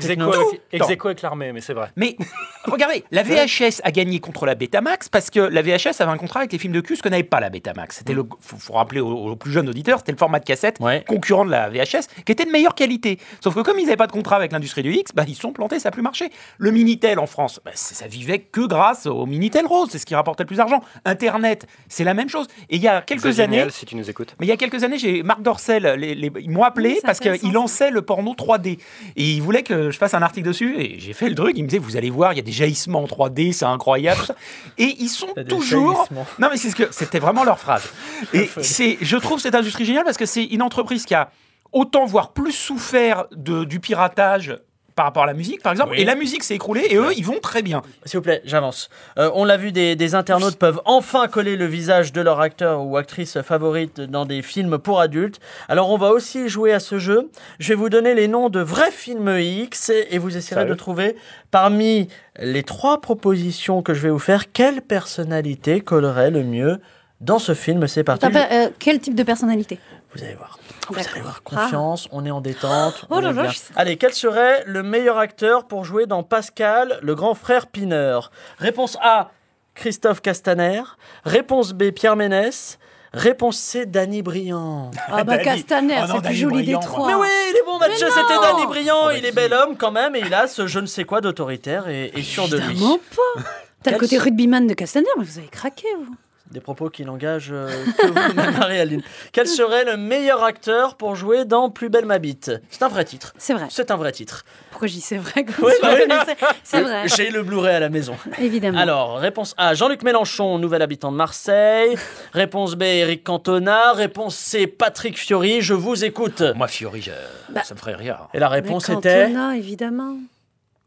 avec- 0.80 1.22
l'armée, 1.22 1.52
mais 1.52 1.60
c'est 1.60 1.74
vrai. 1.74 1.90
Mais 1.96 2.16
regardez, 2.64 3.04
la 3.10 3.22
VHS 3.22 3.82
a 3.84 3.90
gagné 3.90 4.18
contre 4.18 4.46
la 4.46 4.54
Betamax 4.54 5.10
parce 5.10 5.28
que 5.28 5.40
la 5.40 5.60
VHS 5.60 6.00
avait 6.00 6.10
un 6.10 6.16
contrat 6.16 6.40
avec 6.40 6.52
les 6.52 6.58
films 6.58 6.72
de 6.72 6.80
cul, 6.80 6.96
ce 6.96 7.02
que 7.02 7.10
n'avait 7.10 7.22
pas 7.22 7.40
la 7.40 7.50
Betamax. 7.50 7.98
C'était 7.98 8.14
le, 8.14 8.24
faut, 8.40 8.56
faut 8.56 8.72
rappeler 8.72 9.00
aux, 9.00 9.10
aux 9.12 9.36
plus 9.36 9.52
jeunes 9.52 9.68
auditeurs, 9.68 9.98
c'était 9.98 10.12
le 10.12 10.16
format 10.18 10.38
de 10.40 10.44
cassette 10.46 10.78
Ouais. 10.80 11.04
concurrent 11.06 11.44
de 11.44 11.50
la 11.50 11.68
VHS, 11.68 12.06
qui 12.24 12.32
était 12.32 12.46
de 12.46 12.50
meilleure 12.50 12.74
qualité. 12.74 13.18
Sauf 13.42 13.54
que 13.54 13.60
comme 13.60 13.78
ils 13.78 13.84
n'avaient 13.84 13.96
pas 13.96 14.06
de 14.06 14.12
contrat 14.12 14.36
avec 14.36 14.50
l'industrie 14.52 14.82
du 14.82 14.92
X, 14.92 15.12
bah, 15.14 15.24
ils 15.28 15.34
se 15.34 15.42
sont 15.42 15.52
plantés, 15.52 15.78
ça 15.80 15.88
n'a 15.88 15.92
plus 15.92 16.02
marché. 16.02 16.30
Le 16.56 16.70
Minitel 16.70 17.18
en 17.18 17.26
France, 17.26 17.60
bah, 17.62 17.72
ça 17.74 18.06
vivait 18.06 18.38
que 18.38 18.62
grâce 18.66 19.04
au 19.04 19.26
Minitel 19.26 19.66
Rose, 19.66 19.88
c'est 19.92 19.98
ce 19.98 20.06
qui 20.06 20.14
rapportait 20.14 20.44
le 20.44 20.48
plus 20.48 20.56
d'argent. 20.56 20.80
Internet, 21.04 21.66
c'est 21.88 22.04
la 22.04 22.14
même 22.14 22.30
chose. 22.30 22.46
Et 22.70 22.76
il 22.76 22.82
y 22.82 22.88
a 22.88 23.00
quelques 23.02 23.22
Xavier 23.22 23.42
années, 23.44 23.56
Niel, 23.58 23.72
si 23.72 23.86
tu 23.86 23.96
nous 23.96 24.08
écoutes. 24.08 24.34
mais 24.38 24.46
il 24.46 24.48
y 24.48 24.52
a 24.52 24.56
quelques 24.56 24.82
années, 24.84 24.98
j'ai 24.98 25.22
Marc 25.22 25.42
Dorcel, 25.42 25.94
les- 25.98 26.14
les- 26.14 26.32
ils 26.40 26.50
m'ont 26.50 26.62
appelé 26.64 26.90
Oui, 26.94 27.00
parce 27.04 27.20
qu'il 27.20 27.38
ça. 27.38 27.48
lançait 27.52 27.90
le 27.90 28.02
porno 28.02 28.34
3D. 28.34 28.78
Et 29.16 29.22
il 29.32 29.40
voulait 29.42 29.62
que 29.62 29.90
je 29.90 29.98
fasse 29.98 30.14
un 30.14 30.22
article 30.22 30.46
dessus. 30.48 30.74
Et 30.78 30.98
j'ai 30.98 31.12
fait 31.12 31.28
le 31.28 31.34
truc. 31.34 31.52
Il 31.56 31.62
me 31.64 31.68
disait, 31.68 31.78
vous 31.78 31.96
allez 31.96 32.10
voir, 32.10 32.32
il 32.32 32.36
y 32.36 32.40
a 32.40 32.42
des 32.42 32.52
jaillissements 32.52 33.02
en 33.02 33.06
3D, 33.06 33.52
c'est 33.52 33.64
incroyable. 33.64 34.20
Et 34.78 34.94
ils 34.98 35.08
sont 35.08 35.34
toujours. 35.48 36.08
Non, 36.38 36.48
mais 36.50 36.56
c'est 36.56 36.70
ce 36.70 36.76
que 36.76 36.88
c'était 36.90 37.18
vraiment 37.20 37.44
leur 37.44 37.58
phrase. 37.58 37.84
Et 38.32 38.48
c'est, 38.62 38.98
je 39.00 39.16
trouve 39.16 39.40
cette 39.40 39.54
industrie 39.54 39.84
géniale 39.84 40.04
parce 40.04 40.16
que 40.16 40.26
c'est 40.26 40.44
une 40.44 40.62
entreprise 40.62 41.04
qui 41.04 41.14
a 41.14 41.30
autant, 41.72 42.04
voire 42.06 42.32
plus 42.32 42.52
souffert 42.52 43.24
de, 43.32 43.64
du 43.64 43.80
piratage 43.80 44.56
par 44.94 45.06
rapport 45.06 45.24
à 45.24 45.26
la 45.26 45.34
musique, 45.34 45.62
par 45.62 45.72
exemple. 45.72 45.92
Oui. 45.92 46.00
Et 46.00 46.04
la 46.04 46.14
musique 46.14 46.44
s'est 46.44 46.54
écroulée 46.54 46.86
et 46.90 46.96
eux, 46.96 47.12
ils 47.16 47.24
vont 47.24 47.40
très 47.40 47.62
bien. 47.62 47.82
S'il 48.04 48.18
vous 48.18 48.22
plaît, 48.22 48.42
j'avance. 48.44 48.88
Euh, 49.18 49.30
on 49.34 49.44
l'a 49.44 49.56
vu, 49.56 49.72
des, 49.72 49.96
des 49.96 50.14
internautes 50.14 50.56
peuvent 50.56 50.80
enfin 50.84 51.28
coller 51.28 51.56
le 51.56 51.66
visage 51.66 52.12
de 52.12 52.20
leur 52.20 52.40
acteur 52.40 52.84
ou 52.84 52.96
actrice 52.96 53.40
favorite 53.42 54.00
dans 54.00 54.26
des 54.26 54.42
films 54.42 54.78
pour 54.78 55.00
adultes. 55.00 55.40
Alors 55.68 55.90
on 55.90 55.96
va 55.96 56.10
aussi 56.10 56.48
jouer 56.48 56.72
à 56.72 56.80
ce 56.80 56.98
jeu. 56.98 57.30
Je 57.58 57.70
vais 57.70 57.74
vous 57.74 57.88
donner 57.88 58.14
les 58.14 58.28
noms 58.28 58.48
de 58.48 58.60
vrais 58.60 58.90
films 58.90 59.36
X 59.38 59.90
et, 59.90 60.18
vous 60.18 60.36
essayerez 60.36 60.64
de 60.64 60.74
trouver 60.74 61.16
parmi 61.50 62.08
les 62.38 62.62
trois 62.62 63.00
propositions 63.00 63.82
que 63.82 63.94
je 63.94 64.00
vais 64.00 64.10
vous 64.10 64.18
faire 64.18 64.52
quelle 64.52 64.80
personnalité 64.80 65.80
collerait 65.80 66.30
le 66.30 66.44
mieux 66.44 66.80
dans 67.20 67.38
ce 67.38 67.54
film. 67.54 67.86
C'est 67.88 68.04
parti. 68.04 68.26
Euh, 68.26 68.70
quel 68.78 69.00
type 69.00 69.14
de 69.14 69.22
personnalité? 69.22 69.78
Vous 70.14 70.22
allez 70.22 70.34
voir. 70.34 70.58
Vous 70.88 70.98
allez 70.98 71.20
voir. 71.22 71.42
Confiance, 71.42 72.08
on 72.12 72.24
est 72.24 72.30
en 72.30 72.40
détente. 72.40 73.06
Oh 73.10 73.14
on 73.16 73.20
là 73.20 73.30
est 73.30 73.32
là, 73.32 73.42
bien. 73.42 73.50
je- 73.50 73.58
Allez, 73.76 73.96
quel 73.96 74.12
serait 74.12 74.62
le 74.66 74.82
meilleur 74.82 75.18
acteur 75.18 75.66
pour 75.66 75.84
jouer 75.84 76.06
dans 76.06 76.22
Pascal, 76.22 76.98
le 77.02 77.14
grand 77.14 77.34
frère 77.34 77.66
Pineur 77.66 78.30
Réponse 78.58 78.96
A, 79.02 79.30
Christophe 79.74 80.20
Castaner. 80.22 80.82
Réponse 81.24 81.72
B, 81.72 81.90
Pierre 81.90 82.14
Ménès. 82.16 82.78
Réponse 83.12 83.58
C, 83.58 83.86
Danny 83.86 84.22
Briand. 84.22 84.90
Ah 85.08 85.22
bah 85.24 85.36
Danny. 85.36 85.44
Castaner, 85.44 85.96
Oh 86.02 86.04
c'est 86.08 86.14
le 86.14 86.20
plus 86.22 86.34
joli 86.34 86.66
des 86.66 86.72
trois. 86.80 87.06
Mais 87.08 87.14
oui, 87.14 87.28
il 87.50 87.56
est 87.56 87.64
bon, 87.64 87.78
Mathieu, 87.78 88.08
c'était 88.08 88.40
Danny 88.42 88.66
Briand. 88.66 88.96
Oh, 89.04 89.06
bah, 89.06 89.16
il 89.16 89.24
est 89.24 89.30
bel 89.32 89.52
homme 89.52 89.76
quand 89.76 89.92
même, 89.92 90.16
et 90.16 90.20
il 90.20 90.34
a 90.34 90.48
ce 90.48 90.66
je 90.66 90.80
ne 90.80 90.86
sais 90.86 91.04
quoi 91.04 91.20
d'autoritaire 91.20 91.88
et, 91.88 92.10
et 92.14 92.22
sûr 92.22 92.48
de 92.48 92.56
lui. 92.56 92.72
Évidemment 92.72 92.98
pas. 93.14 93.42
T'as 93.84 93.92
le 93.92 93.98
côté 93.98 94.18
rugbyman 94.18 94.66
de 94.66 94.74
Castaner, 94.74 95.06
mais 95.16 95.24
vous 95.24 95.38
avez 95.38 95.46
craqué, 95.46 95.86
vous. 96.04 96.14
Des 96.54 96.60
propos 96.60 96.88
qui 96.88 97.04
n'engagent 97.04 97.50
euh, 97.50 97.68
que 97.98 98.06
vous, 98.06 98.34
Marie-Aline. 98.60 99.02
Quel 99.32 99.48
serait 99.48 99.84
le 99.84 99.96
meilleur 99.96 100.44
acteur 100.44 100.96
pour 100.96 101.16
jouer 101.16 101.44
dans 101.44 101.68
Plus 101.68 101.88
belle 101.88 102.04
ma 102.04 102.20
bite? 102.20 102.52
C'est 102.70 102.84
un 102.84 102.88
vrai 102.88 103.04
titre. 103.04 103.34
C'est 103.38 103.54
vrai. 103.54 103.66
C'est 103.70 103.90
un 103.90 103.96
vrai 103.96 104.12
titre. 104.12 104.44
Pourquoi 104.70 104.86
je 104.86 104.92
dis 104.92 105.00
c'est 105.00 105.16
vrai 105.16 105.44
comme 105.44 105.68
bah 105.82 105.88
oui. 105.96 106.34
C'est 106.62 106.80
vrai, 106.80 107.08
J'ai 107.08 107.30
le 107.30 107.42
Blu-ray 107.42 107.74
à 107.74 107.80
la 107.80 107.88
maison. 107.88 108.14
évidemment. 108.38 108.78
Alors, 108.78 109.18
réponse 109.18 109.54
A, 109.58 109.74
Jean-Luc 109.74 110.04
Mélenchon, 110.04 110.58
nouvel 110.60 110.80
habitant 110.82 111.10
de 111.10 111.16
Marseille. 111.16 111.96
Réponse 112.32 112.76
B, 112.76 112.82
Eric 112.84 113.24
Cantona. 113.24 113.92
Réponse 113.92 114.36
C, 114.36 114.68
Patrick 114.68 115.18
Fiori. 115.18 115.60
Je 115.60 115.74
vous 115.74 116.04
écoute. 116.04 116.40
Moi, 116.54 116.68
Fiori, 116.68 117.02
je- 117.02 117.10
Bah. 117.52 117.62
ça 117.64 117.74
me 117.74 117.80
ferait 117.80 117.96
rire. 117.96 118.28
Et 118.32 118.38
la 118.38 118.48
Mais 118.48 118.54
réponse 118.56 118.88
était 118.90 119.24
Cantona, 119.26 119.56
évidemment. 119.56 120.18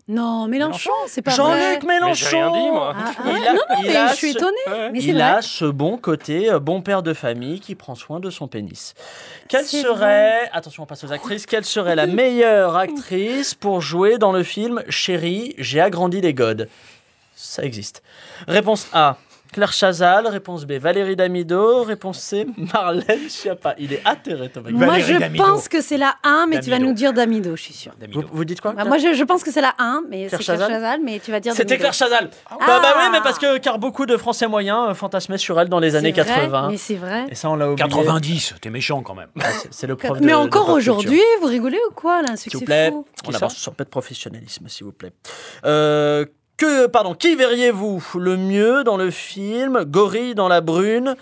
Non, 0.10 0.48
Mélenchon, 0.48 0.92
c'est 1.08 1.22
pas 1.22 1.32
Jean-Luc. 1.32 1.84
Mélenchon. 1.84 2.30
Rien 2.30 2.52
dit, 2.52 2.70
moi. 2.72 2.96
Ah, 2.98 3.12
ah 3.18 3.24
Il 3.26 3.48
a- 3.48 3.54
non, 3.54 3.60
non, 3.70 3.76
il 3.84 3.88
mais 3.88 3.96
a 3.98 4.08
je 4.08 4.16
suis 4.16 4.32
ce- 4.32 4.38
étonnée. 4.38 4.90
Mais 4.94 5.00
Il 5.04 5.22
a 5.22 5.42
ce 5.42 5.66
bon 5.66 5.98
côté, 5.98 6.50
euh, 6.50 6.60
bon 6.60 6.82
père 6.82 7.04
de 7.04 7.14
famille 7.14 7.60
qui 7.60 7.76
prend 7.76 7.94
soin 7.94 8.22
de 8.22 8.30
son 8.30 8.48
pénis. 8.48 8.94
Quelle 9.50 9.66
serait, 9.66 10.50
attention 10.54 10.84
on 10.84 10.86
passe 10.86 11.04
aux 11.04 11.12
actrices, 11.12 11.46
quelle 11.46 11.66
serait 11.66 11.96
la 11.96 12.08
meilleure 12.08 12.78
actrice 12.78 13.54
pour 13.54 13.82
jouer 13.82 14.18
dans 14.18 14.32
le 14.32 14.44
film 14.44 14.82
Chérie, 14.88 15.56
j'ai 15.58 15.82
agrandi 15.82 16.22
les 16.22 16.34
godes? 16.34 16.70
Ça 17.36 17.64
existe. 17.64 18.02
Réponse 18.48 18.88
A, 18.94 19.18
Claire 19.54 19.72
Chazal. 19.74 20.28
Réponse 20.28 20.66
B, 20.66 20.74
Valérie 20.74 21.16
Damido. 21.16 21.84
Réponse 21.84 22.20
C, 22.20 22.46
Marlène 22.74 23.30
Schiappa. 23.30 23.76
Il 23.78 23.94
est 23.94 24.02
atterré 24.06 24.50
Thomas. 24.50 24.70
Moi, 24.72 24.86
Valérie 24.88 25.14
je 25.14 25.20
Damido. 25.20 25.44
pense 25.44 25.68
que 25.70 25.82
c'est 25.82 25.98
la 25.98 26.16
1, 26.24 26.48
mais 26.50 26.60
tu 26.60 26.70
vas 26.70 26.78
Damido. 26.78 26.90
nous 26.90 26.94
dire 26.96 27.14
Damido, 27.14 27.56
je 27.56 27.62
suis 27.62 27.74
sûre. 27.74 27.94
Vous, 28.00 28.02
Damido. 28.08 28.24
vous 28.32 28.46
dites 28.46 28.62
quoi 28.62 28.74
Bah, 28.74 28.86
moi, 28.86 28.98
je, 28.98 29.14
je 29.14 29.24
pense 29.24 29.44
que 29.44 29.52
c'est 29.52 29.62
la 29.62 29.74
1, 29.80 30.04
mais 30.10 30.28
Claire 30.28 30.30
c'est 30.40 30.46
Claire 30.46 30.58
Chazal 30.60 30.72
Chazal, 30.72 31.00
mais 31.04 31.20
tu 31.20 31.32
vas 31.32 31.40
dire 31.40 31.54
C'était 31.54 31.78
Damido. 31.78 31.80
Claire 31.82 31.94
Chazal. 31.94 32.30
Ah. 32.50 32.56
Bah, 32.60 32.80
bah 32.82 32.94
oui, 32.98 33.04
mais 33.12 33.22
parce 33.22 33.40
que 33.40 33.58
car 33.58 33.80
beaucoup 33.80 34.06
de 34.06 34.18
Français 34.18 34.48
moyens 34.48 34.90
euh, 34.90 34.94
fantasmaient 34.94 35.38
sur 35.38 35.60
elle 35.60 35.70
dans 35.70 35.80
les 35.80 35.96
années 35.96 36.12
vrai, 36.12 36.26
80. 36.26 36.68
Mais 36.72 36.78
c'est 36.78 36.96
vrai. 36.96 37.26
Et 37.30 37.36
ça, 37.36 37.50
on 37.50 37.56
l'a 37.56 37.70
oublié. 37.72 37.88
90, 37.88 38.56
t'es 38.62 38.70
méchant 38.70 39.02
quand 39.02 39.16
même. 39.16 39.30
Ah, 39.42 39.46
c'est- 39.72 39.88
le 39.88 39.96
prof 39.96 40.18
Mais 40.22 40.32
de 40.32 40.38
encore 40.38 40.70
aujourd'hui, 40.70 41.22
vous 41.42 41.48
rigolez 41.48 41.80
ou 41.90 41.94
quoi 41.94 42.22
là 42.22 42.30
Un 42.32 42.36
S'il 42.36 42.52
succès 42.52 42.58
vous 42.60 42.66
plaît, 42.66 42.90
fou. 42.92 43.06
on 43.28 43.34
avance 43.34 43.56
sur 43.56 43.72
un 43.72 43.76
peu 43.76 43.84
de 43.86 43.90
professionnalisme, 43.90 44.68
s'il 44.68 44.86
vous 44.86 44.92
plaît. 44.92 45.14
Euh, 45.66 46.26
que, 46.58 46.88
pardon, 46.88 47.14
qui 47.14 47.36
verriez-vous 47.36 48.04
le 48.16 48.36
mieux 48.36 48.84
dans 48.84 48.98
le 48.98 49.12
film 49.12 49.84
Gorille 49.84 50.36
dans 50.36 50.48
la 50.48 50.62
brune 50.62 51.16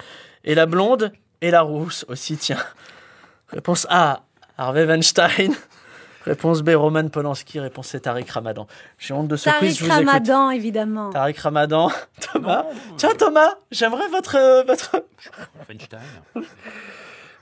et 0.43 0.55
la 0.55 0.65
blonde 0.65 1.11
et 1.41 1.51
la 1.51 1.61
rousse 1.61 2.05
aussi, 2.07 2.37
tiens. 2.37 2.63
Réponse 3.49 3.85
A, 3.89 4.21
Harvey 4.57 4.85
Weinstein. 4.85 5.53
Réponse 6.25 6.63
B, 6.63 6.71
Roman 6.75 7.07
Polanski. 7.09 7.59
Réponse 7.59 7.89
C, 7.89 7.99
Tariq 7.99 8.31
Ramadan. 8.31 8.65
J'ai 8.97 9.13
honte 9.13 9.27
de 9.27 9.35
ce 9.35 9.49
quiz, 9.49 9.59
Tariq 9.59 9.75
je 9.77 9.83
vous 9.83 9.91
écoute. 9.91 10.07
Ramadan, 10.07 10.49
évidemment. 10.49 11.09
Tariq 11.11 11.37
Ramadan. 11.39 11.91
Thomas. 12.33 12.65
Tiens, 12.97 13.13
Thomas, 13.15 13.53
j'aimerais 13.71 14.07
votre. 14.07 14.35
euh, 14.35 14.63
votre... 14.63 15.03
Weinstein. 15.69 15.99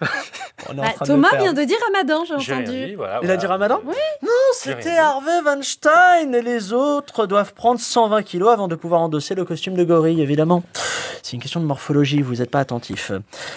On 0.69 0.75
est 0.75 0.79
en 0.79 0.83
Bah, 0.83 0.89
train 0.95 1.05
Thomas 1.05 1.37
vient 1.37 1.53
de 1.53 1.63
dire 1.63 1.77
Ramadan, 1.91 2.23
j'ai 2.25 2.53
entendu. 2.53 2.85
dit, 2.87 2.95
voilà. 2.95 3.19
Il 3.23 3.29
a 3.31 3.37
dit 3.37 3.45
Ramadan 3.45 3.81
Oui. 3.85 3.95
Non, 4.21 4.29
c'était. 4.53 4.97
Harvey 4.97 5.41
Weinstein 5.43 6.33
et 6.35 6.41
les 6.41 6.71
autres 6.73 7.25
doivent 7.25 7.53
prendre 7.53 7.79
120 7.79 8.23
kilos 8.23 8.49
avant 8.53 8.67
de 8.67 8.75
pouvoir 8.75 9.01
endosser 9.01 9.35
le 9.35 9.45
costume 9.45 9.75
de 9.75 9.83
gorille, 9.83 10.21
évidemment. 10.21 10.63
C'est 11.21 11.33
une 11.33 11.41
question 11.41 11.59
de 11.59 11.65
morphologie, 11.65 12.21
vous 12.21 12.35
n'êtes 12.35 12.51
pas 12.51 12.59
attentif. 12.59 13.11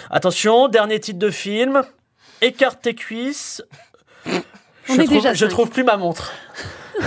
Attention, 0.09 0.67
dernier 0.67 0.99
titre 0.99 1.19
de 1.19 1.29
film. 1.29 1.83
Écarte 2.41 2.81
tes 2.81 2.93
cuisses. 2.95 3.61
On 4.25 4.31
je 4.95 5.01
est 5.01 5.05
trouve, 5.05 5.17
déjà 5.17 5.33
je 5.33 5.45
trouve 5.45 5.69
plus 5.69 5.83
ma 5.83 5.97
montre. 5.97 6.31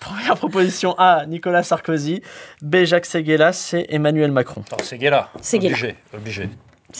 Première 0.00 0.36
proposition 0.36 0.94
A, 0.98 1.26
Nicolas 1.26 1.62
Sarkozy. 1.62 2.22
B, 2.60 2.84
Jacques 2.84 3.06
Seguela. 3.06 3.52
C, 3.52 3.86
Emmanuel 3.88 4.32
Macron. 4.32 4.64
Seguela. 4.82 5.30
Obligé, 5.54 5.96
obligé. 6.12 6.50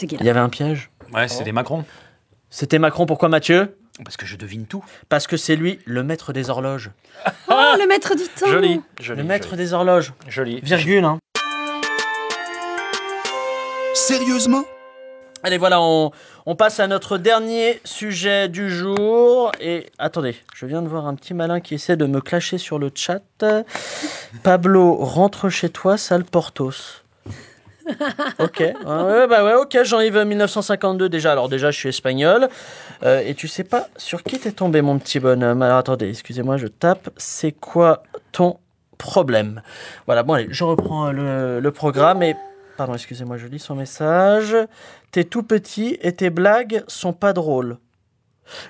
Il 0.02 0.24
y 0.24 0.30
avait 0.30 0.40
un 0.40 0.48
piège? 0.48 0.90
Ouais, 1.12 1.28
c'est 1.28 1.44
des 1.44 1.52
Macron. 1.52 1.84
C'était 2.50 2.78
Macron, 2.78 3.06
pourquoi 3.06 3.28
Mathieu? 3.28 3.76
Parce 4.04 4.16
que 4.16 4.24
je 4.24 4.36
devine 4.36 4.66
tout. 4.66 4.84
Parce 5.08 5.26
que 5.26 5.36
c'est 5.36 5.56
lui, 5.56 5.78
le 5.84 6.02
maître 6.02 6.32
des 6.32 6.48
horloges. 6.50 6.90
Oh, 7.48 7.74
le 7.78 7.86
maître 7.86 8.14
du 8.14 8.24
temps. 8.24 8.46
Joli, 8.46 8.80
joli. 9.00 9.20
Le 9.20 9.26
maître 9.26 9.50
joli. 9.50 9.62
des 9.62 9.72
horloges. 9.74 10.12
Joli. 10.28 10.60
Virgule, 10.62 11.04
hein. 11.04 11.18
Sérieusement? 13.94 14.64
Allez, 15.42 15.58
voilà, 15.58 15.80
on, 15.80 16.12
on 16.46 16.56
passe 16.56 16.80
à 16.80 16.86
notre 16.86 17.18
dernier 17.18 17.80
sujet 17.84 18.48
du 18.48 18.70
jour. 18.70 19.52
Et 19.60 19.86
attendez, 19.98 20.36
je 20.54 20.66
viens 20.66 20.82
de 20.82 20.88
voir 20.88 21.06
un 21.06 21.14
petit 21.14 21.34
malin 21.34 21.60
qui 21.60 21.74
essaie 21.74 21.96
de 21.96 22.06
me 22.06 22.20
clasher 22.20 22.58
sur 22.58 22.78
le 22.78 22.90
chat. 22.94 23.20
Pablo, 24.42 24.94
rentre 24.94 25.50
chez 25.50 25.68
toi, 25.68 25.98
sale 25.98 26.24
Portos. 26.24 27.01
Ok, 28.38 28.58
ouais, 28.58 29.26
bah 29.26 29.44
ouais, 29.44 29.54
ok, 29.54 29.82
Jean-Yves 29.82 30.24
1952 30.24 31.08
déjà. 31.08 31.32
Alors 31.32 31.48
déjà, 31.48 31.70
je 31.70 31.78
suis 31.78 31.88
espagnol. 31.88 32.48
Euh, 33.02 33.22
et 33.24 33.34
tu 33.34 33.48
sais 33.48 33.64
pas 33.64 33.88
sur 33.96 34.22
qui 34.22 34.38
t'es 34.38 34.52
tombé, 34.52 34.82
mon 34.82 34.98
petit 34.98 35.20
bonhomme. 35.20 35.62
Alors 35.62 35.78
attendez, 35.78 36.08
excusez-moi, 36.08 36.56
je 36.56 36.66
tape. 36.66 37.10
C'est 37.16 37.52
quoi 37.52 38.02
ton 38.32 38.58
problème? 38.98 39.62
Voilà, 40.06 40.22
bon 40.22 40.34
allez, 40.34 40.48
je 40.50 40.64
reprends 40.64 41.12
le, 41.12 41.60
le 41.60 41.70
programme 41.72 42.22
et... 42.22 42.36
Pardon, 42.76 42.94
excusez-moi, 42.94 43.36
je 43.36 43.46
lis 43.46 43.58
son 43.58 43.74
message. 43.74 44.56
T'es 45.10 45.24
tout 45.24 45.42
petit 45.42 45.98
et 46.00 46.12
tes 46.12 46.30
blagues 46.30 46.84
sont 46.88 47.12
pas 47.12 47.32
drôles. 47.32 47.76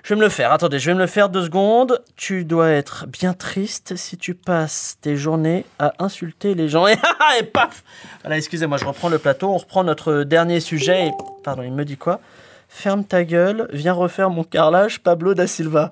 Je 0.02 0.14
vais 0.14 0.18
me 0.18 0.24
le 0.24 0.28
faire. 0.28 0.52
Attendez, 0.52 0.78
je 0.78 0.86
vais 0.90 0.94
me 0.94 1.00
le 1.00 1.06
faire 1.06 1.28
deux 1.28 1.44
secondes. 1.44 2.02
Tu 2.16 2.44
dois 2.44 2.70
être 2.70 3.06
bien 3.06 3.32
triste 3.34 3.96
si 3.96 4.16
tu 4.16 4.34
passes 4.34 4.98
tes 5.00 5.16
journées 5.16 5.64
à 5.78 5.92
insulter 5.98 6.54
les 6.54 6.68
gens. 6.68 6.86
Et, 7.38 7.42
paf 7.42 7.84
Voilà, 8.22 8.36
excusez-moi, 8.36 8.78
je 8.78 8.84
reprends 8.84 9.08
le 9.08 9.18
plateau. 9.18 9.48
On 9.50 9.58
reprend 9.58 9.84
notre 9.84 10.24
dernier 10.24 10.60
sujet. 10.60 11.08
Et, 11.08 11.10
pardon, 11.44 11.62
il 11.62 11.72
me 11.72 11.84
dit 11.84 11.96
quoi? 11.96 12.20
Ferme 12.68 13.04
ta 13.04 13.24
gueule, 13.24 13.68
viens 13.72 13.92
refaire 13.92 14.30
mon 14.30 14.44
carrelage, 14.44 15.00
Pablo 15.00 15.34
da 15.34 15.46
Silva. 15.46 15.90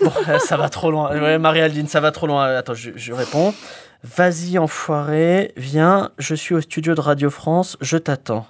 Bon, 0.00 0.10
ça 0.38 0.56
va 0.56 0.68
trop 0.68 0.90
loin. 0.90 1.38
Marie-Aldine, 1.38 1.88
ça 1.88 2.00
va 2.00 2.10
trop 2.10 2.26
loin. 2.26 2.56
Attends, 2.56 2.74
je, 2.74 2.92
je 2.96 3.12
réponds. 3.12 3.54
Vas-y, 4.02 4.58
enfoiré, 4.58 5.52
viens, 5.56 6.10
je 6.18 6.34
suis 6.34 6.54
au 6.54 6.60
studio 6.60 6.94
de 6.94 7.00
Radio 7.00 7.30
France, 7.30 7.78
je 7.80 7.96
t'attends. 7.96 8.46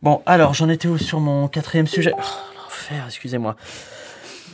Bon, 0.00 0.22
alors, 0.26 0.54
j'en 0.54 0.68
étais 0.68 0.86
où 0.86 0.96
sur 0.96 1.18
mon 1.18 1.48
quatrième 1.48 1.88
sujet? 1.88 2.14
Excusez-moi. 3.06 3.56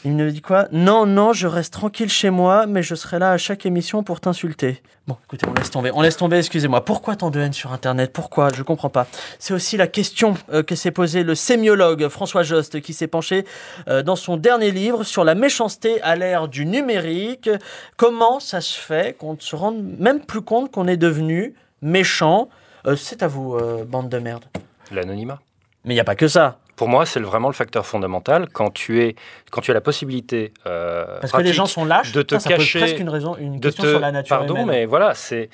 Il 0.07 0.13
me 0.13 0.31
dit 0.31 0.43
quoi? 0.43 0.69
Non, 0.71 1.07
non, 1.07 1.33
je 1.33 1.47
reste 1.47 1.73
tranquille 1.73 2.11
chez 2.11 2.29
moi, 2.29 2.67
mais 2.67 2.83
je 2.83 2.95
serai 2.95 3.19
là 3.19 3.31
à 3.31 3.39
chaque 3.39 3.65
émission 3.65 4.03
pour 4.03 4.21
t'insulter. 4.21 4.83
Bon, 5.07 5.17
écoutez, 5.25 5.47
on 5.49 5.55
laisse 5.55 5.71
tomber. 5.71 5.91
On 5.95 6.03
laisse 6.03 6.19
tomber, 6.19 6.37
excusez-moi. 6.37 6.85
Pourquoi 6.85 7.17
tant 7.17 7.31
de 7.31 7.41
haine 7.41 7.55
sur 7.55 7.73
Internet? 7.73 8.13
Pourquoi? 8.13 8.53
Je 8.53 8.63
comprends 8.63 8.91
pas. 8.91 9.07
C'est 9.39 9.55
aussi 9.55 9.79
la 9.79 9.87
question 9.87 10.35
euh, 10.53 10.63
que 10.63 10.75
s'est 10.75 10.91
posée 10.91 11.23
le 11.23 11.35
sémiologue 11.35 12.09
François 12.09 12.43
Jost, 12.43 12.83
qui 12.83 12.93
s'est 12.93 13.07
penché 13.07 13.47
euh, 13.89 14.03
dans 14.03 14.17
son 14.17 14.37
dernier 14.37 14.73
livre 14.73 15.05
sur 15.05 15.25
la 15.25 15.35
méchanceté 15.35 16.03
à 16.03 16.17
l'ère 16.17 16.49
du 16.49 16.67
numérique. 16.67 17.49
Comment 17.97 18.41
ça 18.41 18.61
se 18.61 18.79
fait 18.79 19.17
qu'on 19.17 19.35
ne 19.35 19.41
se 19.41 19.57
rende 19.57 19.83
même 19.99 20.21
plus 20.21 20.43
compte 20.43 20.71
qu'on 20.71 20.87
est 20.87 20.99
devenu 20.99 21.55
méchant? 21.81 22.51
Euh, 22.87 22.95
C'est 22.95 23.23
à 23.23 23.27
vous, 23.27 23.57
bande 23.87 24.11
de 24.11 24.19
merde. 24.19 24.45
L'anonymat. 24.91 25.41
Mais 25.87 25.95
il 25.95 25.97
n'y 25.97 26.01
a 26.01 26.05
pas 26.05 26.17
que 26.17 26.29
ça. 26.29 26.59
Pour 26.77 26.89
moi, 26.89 27.07
c'est 27.07 27.21
vraiment 27.21 27.49
le 27.49 27.55
facteur 27.55 27.87
fondamental 27.87 28.49
quand 28.53 28.71
tu 28.73 29.03
es 29.03 29.15
quand 29.51 29.61
tu 29.61 29.71
as 29.71 29.75
la 29.75 29.81
possibilité 29.81 30.53
euh, 30.67 31.19
Parce 31.21 31.33
que 31.33 31.41
les 31.43 31.53
gens 31.53 31.67
sont 31.67 31.85
lâches. 31.85 32.13
de 32.13 32.23
te 32.23 32.35
ça 32.39 32.49
pose 32.51 32.59
cacher, 32.59 32.79
presque 32.81 32.99
une 32.99 33.09
raison, 33.09 33.37
une 33.37 33.61
question 33.61 33.85
te- 33.85 33.89
sur 33.91 34.01
la 34.01 34.11
nature 34.11 34.37
Pardon, 34.37 34.55
humaine. 34.55 34.67
mais 34.67 34.85
voilà, 34.87 35.15
c'est 35.15 35.51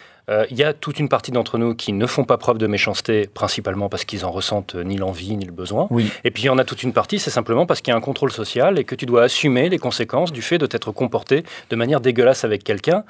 il 0.51 0.57
y 0.57 0.63
a 0.65 0.73
toute 0.73 0.99
une 0.99 1.09
partie 1.09 1.31
d'entre 1.33 1.59
nous 1.59 1.75
qui 1.75 1.93
ne 1.93 2.07
font 2.07 2.25
pas 2.25 2.37
preuve 2.39 2.59
de 2.59 2.67
méchanceté, 2.67 3.29
principalement 3.33 3.89
parce 3.89 4.05
qu'ils 4.05 4.25
en 4.25 4.31
ressentent 4.31 4.75
ni 4.75 4.97
l'envie 4.97 5.37
ni 5.37 5.45
le 5.45 5.53
besoin. 5.53 5.87
Oui. 5.91 6.11
Et 6.25 6.31
puis 6.31 6.45
il 6.45 6.47
y 6.47 6.51
en 6.51 6.59
a 6.59 6.65
toute 6.65 6.83
une 6.83 6.93
partie, 6.93 7.19
c'est 7.19 7.31
simplement 7.31 7.67
parce 7.67 7.81
qu'il 7.81 7.91
y 7.93 7.95
a 7.95 7.97
un 7.97 8.01
contrôle 8.01 8.31
social 8.33 8.79
et 8.79 8.85
que 8.85 8.95
tu 8.95 9.07
dois 9.07 9.23
assumer 9.25 9.69
les 9.69 9.79
conséquences 9.79 10.33
du 10.33 10.43
fait 10.43 10.59
de 10.59 10.67
t'être 10.67 10.93
comporté 10.93 11.45
de 11.71 11.77
manière 11.77 12.01
dégueulasse 12.01 12.45
avec 12.45 12.65
quelqu'un. 12.65 13.05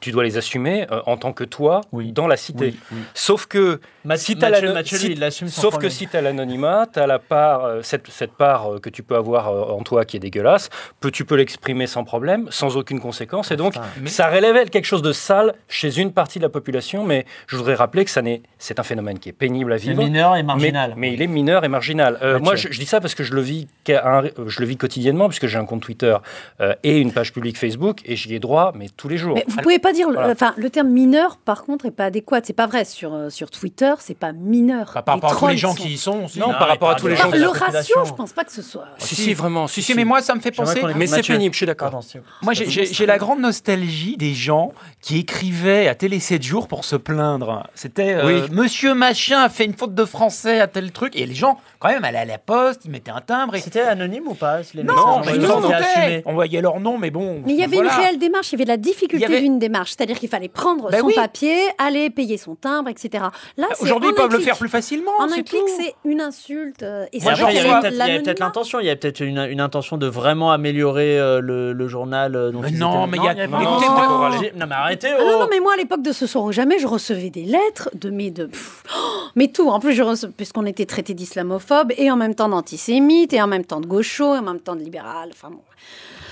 Tu 0.00 0.10
dois 0.12 0.24
les 0.24 0.36
assumer 0.36 0.86
euh, 0.90 1.00
en 1.06 1.16
tant 1.16 1.32
que 1.32 1.44
toi 1.44 1.80
Oui. 1.92 2.12
dans 2.12 2.26
la 2.26 2.36
cité. 2.36 2.66
Oui, 2.66 2.78
oui. 2.92 2.98
Sauf 3.14 3.46
que 3.46 3.80
Mathieu- 4.04 4.34
si 4.34 4.36
Mathieu, 4.36 5.48
sauf 5.48 5.70
problème. 5.72 5.90
que 5.92 6.04
tu 6.10 6.16
as 6.16 6.20
l'anonymat, 6.20 6.86
tu 6.92 6.98
as 6.98 7.06
la 7.06 7.18
part, 7.18 7.64
euh, 7.64 7.80
cette, 7.82 8.08
cette 8.08 8.32
part 8.32 8.74
euh, 8.74 8.78
que 8.78 8.90
tu 8.90 9.02
peux 9.02 9.16
avoir 9.16 9.48
euh, 9.48 9.72
en 9.76 9.82
toi 9.82 10.04
qui 10.04 10.16
est 10.16 10.20
dégueulasse, 10.20 10.70
peux, 11.00 11.10
tu 11.10 11.24
peux 11.24 11.36
l'exprimer 11.36 11.86
sans 11.86 12.04
problème, 12.04 12.46
sans 12.50 12.76
aucune 12.76 13.00
conséquence. 13.00 13.50
Et 13.50 13.56
donc, 13.56 13.74
Putain. 13.74 13.84
ça 14.06 14.26
révèle 14.26 14.70
quelque 14.70 14.84
chose 14.86 15.02
de 15.02 15.12
sale 15.12 15.54
chez 15.68 15.98
une 15.98 16.12
partie 16.12 16.38
de 16.38 16.44
la 16.44 16.48
population, 16.48 16.63
mais 17.04 17.26
je 17.46 17.56
voudrais 17.56 17.74
rappeler 17.74 18.04
que 18.04 18.10
ça 18.10 18.22
n'est, 18.22 18.42
c'est 18.58 18.78
un 18.78 18.82
phénomène 18.82 19.18
qui 19.18 19.28
est 19.28 19.32
pénible 19.32 19.72
à 19.72 19.76
vivre. 19.76 20.02
mineur 20.02 20.34
et 20.36 20.38
Mais, 20.38 20.42
marginal. 20.44 20.94
mais 20.96 21.12
il 21.12 21.22
est 21.22 21.26
mineur 21.26 21.64
et 21.64 21.68
marginal. 21.68 22.18
Euh, 22.22 22.38
moi, 22.38 22.56
je, 22.56 22.68
je 22.70 22.78
dis 22.78 22.86
ça 22.86 23.00
parce 23.00 23.14
que 23.14 23.22
je 23.24 23.34
le 23.34 23.40
vis, 23.40 23.66
qu'à 23.84 24.06
un- 24.18 24.22
je 24.46 24.60
le 24.60 24.66
vis 24.66 24.76
quotidiennement, 24.76 25.28
puisque 25.28 25.46
j'ai 25.46 25.58
un 25.58 25.64
compte 25.66 25.82
Twitter 25.82 26.16
euh, 26.60 26.74
et 26.82 26.98
une 26.98 27.12
page 27.12 27.32
publique 27.32 27.58
Facebook, 27.58 28.00
et 28.04 28.16
j'y 28.16 28.34
ai 28.34 28.38
droit, 28.38 28.72
mais 28.74 28.86
tous 28.96 29.08
les 29.08 29.16
jours. 29.16 29.34
Mais 29.34 29.44
vous 29.48 29.56
pouvez 29.58 29.78
pas 29.78 29.92
dire, 29.92 30.08
Voilà. 30.10 30.30
enfin, 30.32 30.54
le 30.56 30.70
terme 30.70 30.88
mineur, 30.88 31.36
par 31.36 31.64
contre, 31.64 31.86
est 31.86 31.90
pas 31.90 32.06
adéquat. 32.06 32.40
C'est 32.44 32.52
pas 32.52 32.66
vrai 32.66 32.84
sur 32.84 33.14
euh, 33.14 33.30
sur 33.30 33.50
Twitter, 33.50 33.92
c'est 33.98 34.16
pas 34.18 34.32
mineur. 34.32 34.92
Bah, 34.94 35.02
par 35.02 35.16
Les 35.16 35.20
rapport 35.22 35.36
à 35.36 35.40
tous 35.40 35.46
les 35.48 35.56
gens 35.56 35.74
sont- 35.74 35.82
qui 35.82 35.88
y 35.94 35.98
sont. 35.98 36.24
aussi. 36.24 36.38
Non, 36.38 36.48
par 36.50 36.68
rapport 36.68 36.90
à 36.90 36.94
tous 36.94 37.06
les 37.08 37.16
gens 37.16 37.30
le 37.30 37.46
ratio, 37.46 37.60
population. 37.64 38.04
je 38.04 38.12
pense 38.14 38.32
pas 38.32 38.44
que 38.44 38.52
ce 38.52 38.62
soit. 38.62 38.86
si, 38.98 39.14
si, 39.14 39.34
vraiment. 39.34 39.66
Si, 39.66 39.82
si, 39.82 39.94
mais 39.94 40.04
moi, 40.04 40.22
ça 40.22 40.34
me 40.34 40.40
fait 40.40 40.50
penser. 40.50 40.80
Mais 40.96 41.06
c'est 41.06 41.22
pénible, 41.26 41.52
je 41.54 41.58
suis 41.58 41.66
d'accord. 41.66 42.00
Moi, 42.42 42.52
j'ai 42.54 43.06
la 43.06 43.18
grande 43.18 43.40
nostalgie 43.40 44.16
des 44.16 44.34
gens 44.34 44.72
qui 45.00 45.18
écrivaient 45.18 45.88
à 45.88 45.94
Télé 45.94 46.20
7 46.20 46.42
jours 46.42 46.53
pour 46.62 46.84
se 46.84 46.96
plaindre. 46.96 47.64
C'était 47.74 48.14
euh, 48.14 48.26
Oui. 48.26 48.42
Monsieur 48.50 48.94
Machin 48.94 49.40
a 49.42 49.48
fait 49.48 49.64
une 49.64 49.74
faute 49.74 49.94
de 49.94 50.04
français 50.04 50.60
à 50.60 50.66
tel 50.66 50.92
truc. 50.92 51.14
Et 51.16 51.26
les 51.26 51.34
gens, 51.34 51.58
quand 51.78 51.88
même, 51.88 52.04
allaient 52.04 52.18
à 52.18 52.24
la 52.24 52.38
poste, 52.38 52.82
ils 52.84 52.90
mettaient 52.90 53.10
un 53.10 53.20
timbre. 53.20 53.54
Et... 53.56 53.60
C'était 53.60 53.80
anonyme 53.82 54.28
ou 54.28 54.34
pas 54.34 54.58
les 54.74 54.82
Non, 54.84 55.20
mais 55.24 55.32
ils. 55.36 56.22
On 56.26 56.32
voyait 56.34 56.60
leur 56.62 56.80
nom, 56.80 56.98
mais 56.98 57.10
bon. 57.10 57.42
Mais 57.44 57.52
il 57.52 57.58
y 57.58 57.64
avait 57.64 57.76
voilà. 57.76 57.94
une 57.94 58.00
réelle 58.00 58.18
démarche, 58.18 58.48
il 58.52 58.52
y 58.52 58.56
avait 58.56 58.64
de 58.64 58.68
la 58.70 58.76
difficulté 58.76 59.24
avait- 59.26 59.40
d'une 59.40 59.58
démarche, 59.58 59.90
c'est-à-dire 59.90 60.18
qu'il 60.18 60.28
fallait 60.28 60.48
prendre 60.48 60.90
Ben 60.90 61.00
son 61.00 61.06
oui. 61.06 61.14
papier, 61.14 61.56
aller 61.78 62.10
payer 62.10 62.36
son 62.38 62.54
timbre, 62.54 62.88
etc. 62.90 63.24
Là, 63.56 63.66
Aujourd'hui, 63.80 64.10
ils 64.10 64.14
peuvent 64.14 64.32
le 64.32 64.38
faire 64.38 64.56
plus 64.56 64.68
facilement. 64.68 65.10
En 65.18 65.24
un 65.24 65.42
clic, 65.42 65.62
c'est 65.76 65.94
une 66.04 66.20
insulte. 66.20 66.82
euh, 66.82 67.06
Et 67.12 67.18
après, 67.26 67.52
il 67.54 67.56
y 67.58 67.60
vrai 67.60 67.70
avait 68.02 68.18
que 68.18 68.24
peut-être 68.24 68.40
l'intention, 68.40 68.80
il 68.80 68.86
y 68.86 68.88
avait 68.88 68.96
peut-être 68.98 69.20
une, 69.20 69.38
une 69.38 69.60
intention 69.60 69.96
de 69.96 70.06
vraiment 70.06 70.52
améliorer 70.52 71.18
euh, 71.18 71.40
le, 71.40 71.72
le 71.72 71.88
journal. 71.88 72.34
euh, 72.36 72.50
dont 72.50 72.60
Mais 72.60 72.70
ils 72.70 72.78
non, 72.78 73.06
mais 73.06 73.18
il 73.18 73.24
y 73.24 73.28
a- 73.28 73.46
Non, 73.46 74.66
mais 74.68 74.74
arrêtez, 74.74 75.08
Ah 75.12 75.18
non, 75.22 75.30
oh 75.36 75.38
non, 75.40 75.48
mais 75.50 75.60
moi, 75.60 75.72
à 75.74 75.76
l'époque 75.76 76.02
de 76.02 76.12
Ce 76.12 76.26
jamais, 76.50 76.78
je 76.78 76.86
recevais 76.86 77.30
des 77.30 77.44
lettres 77.44 77.90
de 77.94 78.10
mes... 78.10 78.30
De, 78.30 78.50
oh, 78.96 78.98
mais 79.34 79.48
tout, 79.48 79.68
en 79.68 79.80
plus, 79.80 79.92
je 79.92 80.26
puisqu'on 80.26 80.66
était 80.66 80.86
traité 80.86 81.14
d'islamophobe, 81.14 81.92
et 81.96 82.10
en 82.10 82.16
même 82.16 82.34
temps 82.34 82.48
d'antisémite, 82.48 83.32
et 83.32 83.42
en 83.42 83.46
même 83.46 83.64
temps 83.64 83.80
de 83.80 83.86
gaucho, 83.86 84.34
et 84.34 84.38
en 84.38 84.42
même 84.42 84.60
temps 84.60 84.76
de 84.76 84.82
libéral, 84.82 85.30
enfin. 85.32 85.50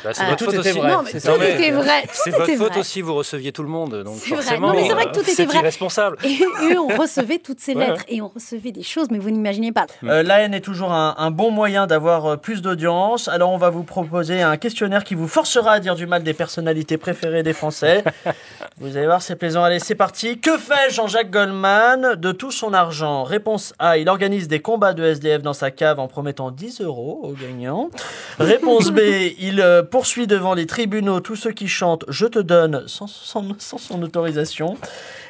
Bah, 0.04 0.10
c'est 0.12 0.22
Ah, 0.24 0.30
votre 0.30 0.36
tout 0.38 0.44
faute 0.46 0.54
était 0.60 0.70
aussi. 0.70 0.78
vrai, 0.80 0.90
non, 0.90 1.02
mais 1.04 1.10
c'est 1.12 1.20
tout 1.32 1.38
mais- 1.38 1.52
était 1.54 1.70
vrai, 1.70 2.02
C'est 2.12 2.30
tout 2.32 2.38
votre 2.38 2.52
faute 2.56 2.70
vrai. 2.72 2.80
aussi, 2.80 3.00
vous 3.02 3.14
receviez 3.14 3.52
tout 3.52 3.62
le 3.62 3.68
monde. 3.68 4.02
Donc 4.02 4.16
C'est 4.18 4.34
vrai. 4.34 4.58
Non, 4.58 4.72
mais 4.74 4.82
c'est 4.86 4.92
vrai 4.94 5.06
euh, 5.06 5.10
que 5.10 5.14
tout 5.14 5.20
était 5.22 5.32
c'est 5.32 5.44
vrai. 5.44 5.58
irresponsable. 5.58 6.16
Et 6.24 6.38
eux, 6.72 6.78
on 6.80 6.88
recevait 6.96 7.38
toutes 7.38 7.60
ces 7.60 7.74
Ouais, 7.74 7.86
lettres, 7.88 8.02
et 8.08 8.20
on 8.20 8.28
recevait 8.28 8.72
des 8.72 8.82
choses, 8.82 9.08
mais 9.10 9.18
vous 9.18 9.30
n'imaginez 9.30 9.72
pas. 9.72 9.86
Euh, 10.04 10.22
la 10.22 10.40
haine 10.40 10.54
est 10.54 10.60
toujours 10.60 10.92
un, 10.92 11.14
un 11.18 11.30
bon 11.30 11.50
moyen 11.50 11.86
d'avoir 11.86 12.26
euh, 12.26 12.36
plus 12.36 12.62
d'audience. 12.62 13.28
Alors, 13.28 13.50
on 13.50 13.58
va 13.58 13.70
vous 13.70 13.84
proposer 13.84 14.42
un 14.42 14.56
questionnaire 14.56 15.04
qui 15.04 15.14
vous 15.14 15.28
forcera 15.28 15.72
à 15.72 15.80
dire 15.80 15.94
du 15.94 16.06
mal 16.06 16.22
des 16.22 16.34
personnalités 16.34 16.96
préférées 16.98 17.42
des 17.42 17.52
Français. 17.52 18.02
vous 18.80 18.96
allez 18.96 19.06
voir, 19.06 19.22
c'est 19.22 19.36
plaisant. 19.36 19.62
Allez, 19.62 19.78
c'est 19.78 19.94
parti. 19.94 20.38
Que 20.40 20.58
fait 20.58 20.90
Jean-Jacques 20.90 21.30
Goldman 21.30 22.16
de 22.16 22.32
tout 22.32 22.50
son 22.50 22.72
argent? 22.74 23.22
Réponse 23.24 23.72
A. 23.78 23.98
Il 23.98 24.08
organise 24.08 24.48
des 24.48 24.60
combats 24.60 24.92
de 24.94 25.04
SDF 25.04 25.42
dans 25.42 25.52
sa 25.52 25.70
cave 25.70 25.98
en 26.00 26.08
promettant 26.08 26.50
10 26.50 26.80
euros 26.80 27.20
aux 27.22 27.32
gagnants. 27.32 27.90
Réponse 28.38 28.90
B. 28.90 29.00
Il 29.38 29.60
euh, 29.60 29.82
poursuit 29.92 30.26
devant 30.26 30.54
les 30.54 30.66
tribunaux 30.66 31.20
tous 31.20 31.36
ceux 31.36 31.52
qui 31.52 31.68
chantent 31.68 32.04
Je 32.08 32.26
te 32.26 32.38
donne 32.40 32.82
sans, 32.88 33.06
sans- 33.06 33.54
sans 33.60 33.78
son 33.78 34.02
autorisation. 34.02 34.76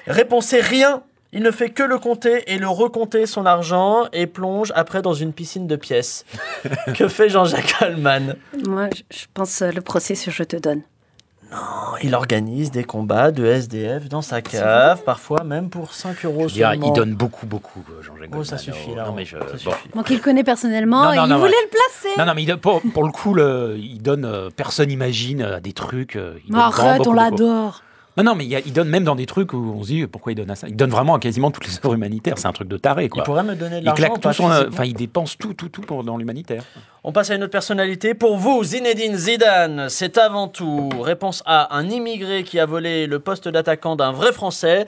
Réponse. 0.06 0.54
Rien. 0.58 1.02
Il 1.34 1.42
ne 1.42 1.50
fait 1.50 1.70
que 1.70 1.82
le 1.82 1.98
compter 1.98 2.44
et 2.52 2.58
le 2.58 2.68
recompter 2.68 3.24
son 3.26 3.44
argent 3.46 4.06
et 4.12 4.26
plonge 4.26 4.70
après 4.76 5.00
dans 5.02 5.14
une 5.14 5.32
piscine 5.32 5.66
de 5.66 5.76
pièces. 5.76 6.24
que 6.94 7.08
fait 7.08 7.28
Jean-Jacques 7.30 7.74
Goldman 7.80 8.36
Moi, 8.66 8.88
je, 8.94 9.02
je 9.18 9.24
pense 9.34 9.62
euh, 9.62 9.70
le 9.72 9.80
procès 9.80 10.14
sur 10.14 10.30
Je 10.30 10.44
te 10.44 10.56
donne. 10.56 10.82
Il 12.03 12.14
organise 12.14 12.70
des 12.70 12.82
combats 12.84 13.30
de 13.30 13.44
SDF 13.44 14.09
dans 14.09 14.22
sa 14.22 14.40
cave, 14.42 15.03
parfois 15.05 15.44
même 15.44 15.68
pour 15.70 15.92
5 15.94 16.24
euros 16.24 16.40
Je 16.40 16.44
veux 16.44 16.50
dire, 16.50 16.70
seulement. 16.70 16.86
il 16.88 16.92
donne 16.94 17.14
beaucoup, 17.14 17.46
beaucoup, 17.46 17.84
euh, 17.90 18.03
Jean-Jacques 18.03 18.30
Oh, 18.36 18.42
ça 18.44 18.59
suffit 18.59 18.94
là. 18.94 19.05
Non, 19.07 19.12
mais 19.12 19.24
je. 19.24 19.36
ça 19.38 19.44
bon. 19.44 19.59
suffit. 19.59 19.88
Donc, 19.94 20.11
il 20.11 20.16
le 20.16 20.22
connaît 20.22 20.44
personnellement, 20.44 21.05
Non, 21.05 21.12
et 21.12 21.16
non, 21.16 21.24
il 21.26 21.28
non, 21.28 21.38
voulait 21.38 21.50
ouais. 21.50 21.57
le 21.64 21.70
placer. 21.70 22.18
Non, 22.18 22.26
non, 22.26 22.32
mais 22.34 22.42
il 22.42 22.57
pour, 22.57 22.80
pour 22.92 23.05
le 23.05 23.12
coup, 23.12 23.34
le- 23.34 23.76
il 23.78 24.00
donne. 24.03 24.24
euh, 24.24 24.50
personne 24.55 24.90
imagine 24.90 25.42
euh, 25.42 25.61
des 25.61 25.72
trucs. 25.72 26.16
euh, 26.16 26.34
il 26.46 26.50
donne 26.53 26.61
arrête, 26.61 27.07
on 27.07 27.12
l'adore. 27.12 27.82
Non, 28.18 28.24
non, 28.24 28.34
mais 28.34 28.44
il, 28.44 28.54
a- 28.54 28.58
il 28.60 28.74
donne 28.74 28.88
même 28.90 29.04
dans 29.04 29.14
des 29.14 29.24
trucs 29.24 29.54
où 29.54 29.74
on 29.74 29.82
se 29.82 29.86
dit 29.88 30.06
pourquoi 30.06 30.32
il 30.32 30.34
donne 30.34 30.50
à 30.50 30.54
ça? 30.54 30.68
Il 30.68 30.76
donne 30.76 30.90
vraiment 30.90 31.14
à 31.14 31.18
quasiment 31.18 31.50
toutes 31.50 31.66
les 31.66 31.76
œuvres 31.78 31.94
humanitaires. 31.94 32.36
C'est 32.36 32.46
un 32.46 32.52
truc 32.52 32.68
de 32.68 32.76
taré, 32.76 33.04
Il 33.04 33.08
quoi. 33.08 33.22
pourrait 33.24 33.42
me 33.42 33.54
donner 33.54 33.76
de 33.76 33.80
Il 33.80 33.84
l'argent 33.84 33.96
claque 34.04 34.16
ou 34.16 34.20
pas 34.20 34.30
tout 34.34 34.42
son. 34.42 34.48
physiquement 34.50 34.68
Enfin, 34.72 34.84
il 34.84 34.92
dépense 34.92 35.38
tout, 35.38 35.54
tout, 35.54 35.70
tout 35.70 35.80
pour, 35.80 36.04
dans 36.04 36.18
l'humanitaire. 36.18 36.62
On 37.04 37.12
passe 37.12 37.30
à 37.30 37.36
une 37.36 37.42
autre 37.42 37.52
personnalité. 37.52 38.12
Pour 38.12 38.36
vous, 38.36 38.62
Zinedine 38.64 39.16
Zidane, 39.16 39.88
c'est 39.88 40.18
avant 40.18 40.46
tout 40.48 40.90
réponse 41.00 41.42
A, 41.46 41.74
un 41.74 41.88
immigré 41.88 42.44
qui 42.44 42.60
a 42.60 42.66
volé 42.66 43.06
le 43.06 43.18
poste 43.18 43.48
d'attaquant 43.48 43.96
d'un 43.96 44.12
vrai 44.12 44.32
Français. 44.32 44.84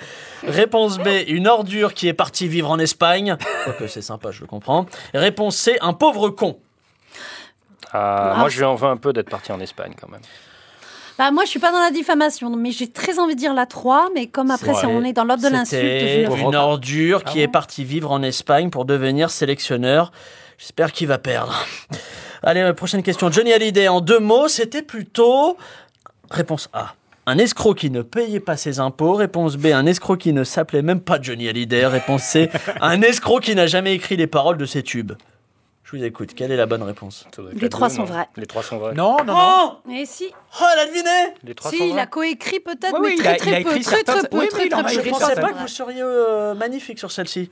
Réponse 0.47 0.99
B, 0.99 1.09
une 1.29 1.49
ordure 1.49 1.95
qui 1.95 2.09
est 2.09 2.13
partie 2.13 2.47
vivre 2.47 2.71
en 2.71 2.79
Espagne. 2.79 3.37
Quoique 3.65 3.87
c'est 3.87 4.03
sympa, 4.03 4.33
je 4.33 4.43
le 4.43 4.47
comprends. 4.47 4.85
Réponse 5.15 5.57
C, 5.57 5.79
un 5.81 5.95
pauvre 5.95 6.29
con. 6.29 6.59
Ah, 7.91 8.33
Ah. 8.35 8.39
moi, 8.39 8.49
je 8.51 8.59
lui 8.59 8.65
en 8.65 8.75
veux 8.75 8.89
un 8.89 8.97
peu 8.99 9.13
d'être 9.13 9.31
parti 9.31 9.51
en 9.53 9.61
Espagne 9.61 9.93
quand 9.99 10.09
même. 10.11 10.21
Bah, 11.17 11.31
moi, 11.31 11.45
je 11.45 11.51
suis 11.51 11.61
pas 11.61 11.71
dans 11.71 11.81
la 11.81 11.91
diffamation, 11.91 12.51
mais 12.57 12.73
j'ai 12.73 12.91
très 12.91 13.19
envie 13.19 13.35
de 13.35 13.41
dire 13.41 13.55
la 13.55 13.67
3, 13.67 14.09
mais 14.15 14.27
comme 14.27 14.51
après, 14.51 14.75
si 14.75 14.87
on 14.87 15.05
est 15.05 15.13
dans 15.13 15.25
l'ordre 15.25 15.45
de 15.45 15.49
l'insulte, 15.49 15.83
je 15.83 16.43
une 16.43 16.55
ordure 16.57 17.23
qui 17.23 17.41
est 17.41 17.49
parti 17.49 17.85
vivre 17.85 18.11
en 18.11 18.23
Espagne 18.23 18.71
pour 18.71 18.85
devenir 18.85 19.31
sélectionneur. 19.31 20.11
J'espère 20.59 20.93
qu'il 20.93 21.07
va 21.07 21.19
perdre. 21.19 21.65
Allez, 22.43 22.73
prochaine 22.75 23.03
question. 23.03 23.31
Johnny 23.31 23.53
Hallyday, 23.53 23.89
en 23.89 24.01
deux 24.01 24.19
mots, 24.19 24.49
c'était 24.49 24.83
plutôt... 24.83 25.57
Réponse 26.31 26.69
A. 26.73 26.95
Un 27.27 27.39
escroc 27.39 27.75
qui 27.75 27.91
ne 27.91 28.03
payait 28.03 28.41
pas 28.41 28.57
ses 28.57 28.81
impôts. 28.81 29.15
Réponse 29.15 29.57
B. 29.57 29.67
Un 29.67 29.87
escroc 29.87 30.19
qui 30.19 30.33
ne 30.33 30.45
s'appelait 30.45 30.83
même 30.83 31.01
pas 31.01 31.19
Johnny 31.21 31.49
Hallyday. 31.49 31.87
Réponse 31.87 32.23
C. 32.23 32.51
Un 32.81 33.01
escroc 33.03 33.41
qui 33.41 33.55
n'a 33.55 33.67
jamais 33.67 33.95
écrit 33.95 34.17
les 34.17 34.27
paroles 34.27 34.59
de 34.59 34.67
ses 34.67 34.83
tubes. 34.83 35.13
Je 35.85 35.97
vous 35.97 36.05
écoute. 36.05 36.35
Quelle 36.35 36.51
est 36.51 36.57
la 36.57 36.67
bonne 36.67 36.83
réponse 36.83 37.27
être 37.29 37.43
Les 37.53 37.69
trois 37.69 37.89
deux, 37.89 37.95
sont 37.97 38.05
vrais. 38.05 38.27
Les 38.37 38.47
trois 38.47 38.63
sont 38.63 38.79
vrais. 38.79 38.95
Non, 38.95 39.19
non, 39.19 39.35
non. 39.35 39.79
Oh 39.87 39.91
Et 39.91 40.07
si 40.07 40.27
Oh, 40.61 40.65
elle 40.73 40.79
a 40.81 40.87
deviné 40.87 41.35
Les 41.45 41.55
trois 41.55 41.71
sont 41.71 41.77
Si, 41.77 41.91
il 41.91 41.99
a 41.99 42.07
coécrit 42.07 42.61
peut-être, 42.61 42.99
Oui, 42.99 43.15
mais 43.17 43.23
très 43.23 43.29
a- 43.29 43.37
très 43.37 43.63
peu, 43.63 43.71
écrit 43.71 43.81
très 43.83 44.03
très 44.05 44.29
peu. 44.29 44.49
Je 44.49 45.01
ne 45.01 45.11
pensais 45.11 45.35
pas 45.35 45.53
que 45.53 45.59
vous 45.59 45.69
seriez 45.69 46.01
euh, 46.03 46.55
magnifique 46.55 46.99
sur 46.99 47.13
celle-ci. 47.13 47.51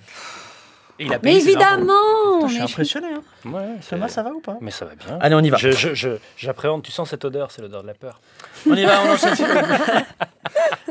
Et 0.98 1.04
il 1.04 1.12
a 1.12 1.18
Mais 1.22 1.36
évidemment 1.36 2.46
Je 2.48 2.54
suis 2.54 2.62
impressionné. 2.62 3.08
Hein. 3.08 3.22
Ouais, 3.44 3.62
Thomas, 3.88 4.08
ça 4.08 4.22
va 4.22 4.30
ou 4.30 4.40
pas? 4.40 4.56
Mais 4.60 4.70
ça 4.70 4.84
va 4.84 4.92
bien. 4.94 5.18
Allez, 5.20 5.34
on 5.34 5.40
y 5.40 5.50
va. 5.50 5.56
Je- 5.56 5.70
je- 5.72 5.94
je- 5.94 6.08
J'appréhende, 6.36 6.82
tu 6.82 6.92
sens 6.92 7.10
cette 7.10 7.24
odeur, 7.24 7.50
c'est 7.50 7.62
l'odeur 7.62 7.82
de 7.82 7.86
la 7.88 7.94
peur. 7.94 8.20
On 8.70 8.74
y 8.74 8.84
va, 8.84 8.92
on 9.06 9.12
enchaîne. 9.12 9.34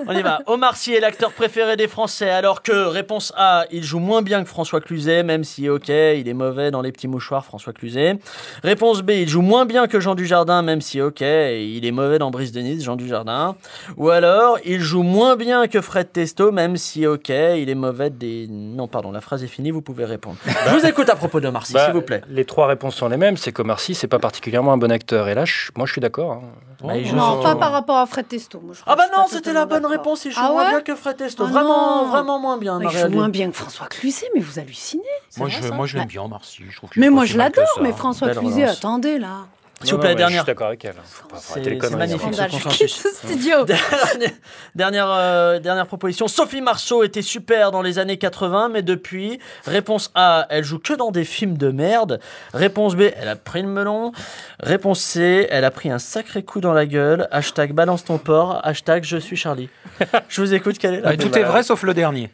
on 0.08 0.12
y 0.14 0.22
va. 0.22 0.40
Omar 0.48 0.76
Sy 0.76 0.94
est 0.94 1.00
l'acteur 1.00 1.32
préféré 1.32 1.78
des 1.78 1.88
Français, 1.88 2.30
alors 2.30 2.62
que, 2.64 2.72
réponse 2.88 3.32
A, 3.38 3.66
il 3.72 3.84
joue 3.84 4.00
moins 4.00 4.22
bien 4.22 4.44
que 4.44 4.50
François 4.50 4.82
Cluzet, 4.82 5.24
même 5.24 5.44
si, 5.44 5.70
ok, 5.70 5.90
il 5.90 6.28
est 6.28 6.34
mauvais 6.34 6.72
dans 6.72 6.82
les 6.82 6.92
petits 6.92 7.08
mouchoirs, 7.08 7.46
François 7.46 7.74
Cluzet. 7.74 8.18
Réponse 8.64 9.02
B, 9.02 9.12
il 9.12 9.30
joue 9.30 9.42
moins 9.42 9.66
bien 9.66 9.88
que 9.88 10.00
Jean 10.00 10.16
Dujardin, 10.16 10.62
même 10.62 10.82
si, 10.82 11.02
ok, 11.02 11.22
il 11.22 11.86
est 11.86 11.92
mauvais 11.92 12.20
dans 12.20 12.32
Brice 12.32 12.52
de 12.52 12.62
Nice, 12.62 12.84
Jean 12.84 12.96
Dujardin. 12.96 13.56
Ou 13.98 14.10
alors, 14.10 14.58
il 14.66 14.80
joue 14.80 15.04
moins 15.04 15.36
bien 15.36 15.68
que 15.68 15.82
Fred 15.82 16.12
Testo, 16.12 16.52
même 16.52 16.78
si, 16.78 17.06
ok, 17.06 17.30
il 17.30 17.70
est 17.70 17.76
mauvais 17.76 18.10
des... 18.10 18.48
Non, 18.50 18.88
pardon, 18.88 19.12
la 19.12 19.22
phrase 19.22 19.44
est 19.44 19.48
finie, 19.48 19.72
vous 19.72 19.82
pouvez 19.82 20.06
répondre. 20.06 20.38
Je 20.46 20.76
vous 20.76 20.86
écoute 20.86 21.10
à 21.10 21.16
propos 21.16 21.40
d'Omar 21.40 21.66
Sy, 21.66 21.74
Bah, 21.74 21.86
s'il 21.86 21.94
vous 21.94 22.02
plaît. 22.02 22.22
Les 22.30 22.41
trois 22.46 22.68
réponses 22.68 22.96
sont 22.96 23.08
les 23.10 23.18
mêmes. 23.18 23.38
C'est 23.38 23.52
qu'Omar 23.52 23.80
Sy, 23.80 23.96
c'est 23.96 24.08
pas 24.08 24.20
particulièrement 24.20 24.74
un 24.74 24.78
bon 24.78 24.92
acteur. 24.92 25.28
Et 25.30 25.34
là, 25.36 25.46
je- 25.46 25.72
moi, 25.76 25.86
je 25.86 25.92
suis 25.94 26.02
d'accord. 26.02 26.32
hein. 26.34 26.42
Bah, 26.84 27.02
joue 27.04 27.16
Non, 27.16 27.44
pas 27.44 27.56
par 27.56 27.72
rapport 27.72 27.98
à 27.98 28.08
Fred 28.08 28.28
Testo. 28.28 28.60
moi, 28.60 28.74
je 28.76 28.82
Ah 28.88 28.96
bah 28.96 29.04
non, 29.16 29.26
c'était 29.30 29.54
la 29.54 29.66
bonne 29.68 29.86
réponse, 29.86 30.26
il 30.26 30.32
joue 30.32 30.40
Ah 30.42 30.50
moins 30.52 30.64
ouais 30.64 30.70
bien 30.72 30.82
que 30.82 30.96
Fred 30.96 31.16
Testo. 31.16 31.44
Ah 31.48 31.52
vraiment, 31.52 32.06
vraiment 32.06 32.40
moins 32.40 32.58
bien, 32.58 32.80
Il 32.82 32.90
joue 32.90 33.10
moins 33.10 33.30
bien 33.30 33.52
que 33.52 33.56
François 33.56 33.86
Cluzet, 33.88 34.26
mais 34.34 34.42
vous 34.42 34.58
hallucinez. 34.58 35.04
Moi, 35.38 35.48
vrai, 35.48 35.62
je, 35.62 35.68
moi, 35.74 35.86
je 35.86 35.94
l'aime 35.98 36.04
Ouais. 36.06 36.08
bien, 36.08 36.28
Marcy. 36.28 36.64
Je 36.70 36.76
trouve 36.76 36.90
Mais 36.96 37.10
moi, 37.10 37.26
je 37.26 37.38
l'adore, 37.38 37.66
mais 37.82 37.94
François 37.94 38.28
Belle 38.30 38.38
Cluzet, 38.40 38.64
attendez 38.64 39.20
là. 39.20 39.46
S'il 39.84 39.94
vous 39.94 40.00
plaît, 40.00 40.16
dernière. 40.16 40.40
Je 40.40 40.44
suis 40.44 40.46
d'accord 40.52 40.68
avec 40.68 40.84
elle. 40.86 40.94
Faut 41.04 41.28
pas 41.28 41.38
C'est- 41.38 41.52
arrêter 41.54 41.70
les 41.72 41.76
c'est 41.76 41.80
conneries, 41.82 41.98
magnifique, 41.98 42.40
hein. 42.40 42.48
ce 42.50 42.64
consensus. 42.64 43.08
studio. 43.24 43.66
Dernière, 43.66 44.32
dernière, 44.76 45.08
euh, 45.12 45.60
dernière 45.60 45.88
proposition. 45.88 46.28
Sophie 46.28 46.62
Marceau 46.62 47.04
était 47.04 47.22
super 47.22 47.72
dans 47.72 47.82
les 47.82 48.00
années 48.00 48.18
80, 48.18 48.70
mais 48.70 48.82
depuis, 48.82 49.40
réponse 49.66 50.12
A, 50.16 50.46
elle 50.50 50.64
joue 50.64 50.80
que 50.80 50.94
dans 50.94 51.12
des 51.12 51.24
films 51.26 51.58
de 51.58 51.70
merde. 51.72 52.20
Réponse 52.54 52.96
B, 52.96 53.04
elle 53.20 53.28
a 53.30 53.36
pris 53.36 53.62
le 53.62 53.68
melon. 53.68 54.12
Réponse 54.60 55.00
C, 55.02 55.48
elle 55.50 55.66
a 55.66 55.72
pris 55.72 55.90
un 55.90 56.00
sacré 56.00 56.44
coup 56.44 56.62
dans 56.62 56.74
la 56.74 56.86
gueule. 56.86 57.28
Hashtag 57.32 57.74
balance 57.74 58.04
ton 58.06 58.18
porc. 58.18 58.60
Hashtag 58.64 59.04
je 59.04 59.18
suis 59.18 59.36
Charlie. 59.36 59.70
Je 60.30 60.42
vous 60.42 60.54
écoute, 60.54 60.78
quelle 60.78 60.96
est 60.96 61.02
la 61.02 61.10
Ouais, 61.10 61.18
tout 61.18 61.36
est 61.38 61.44
vrai 61.44 61.64
sauf 61.64 61.84
le 61.84 61.94
dernier. 61.94 62.30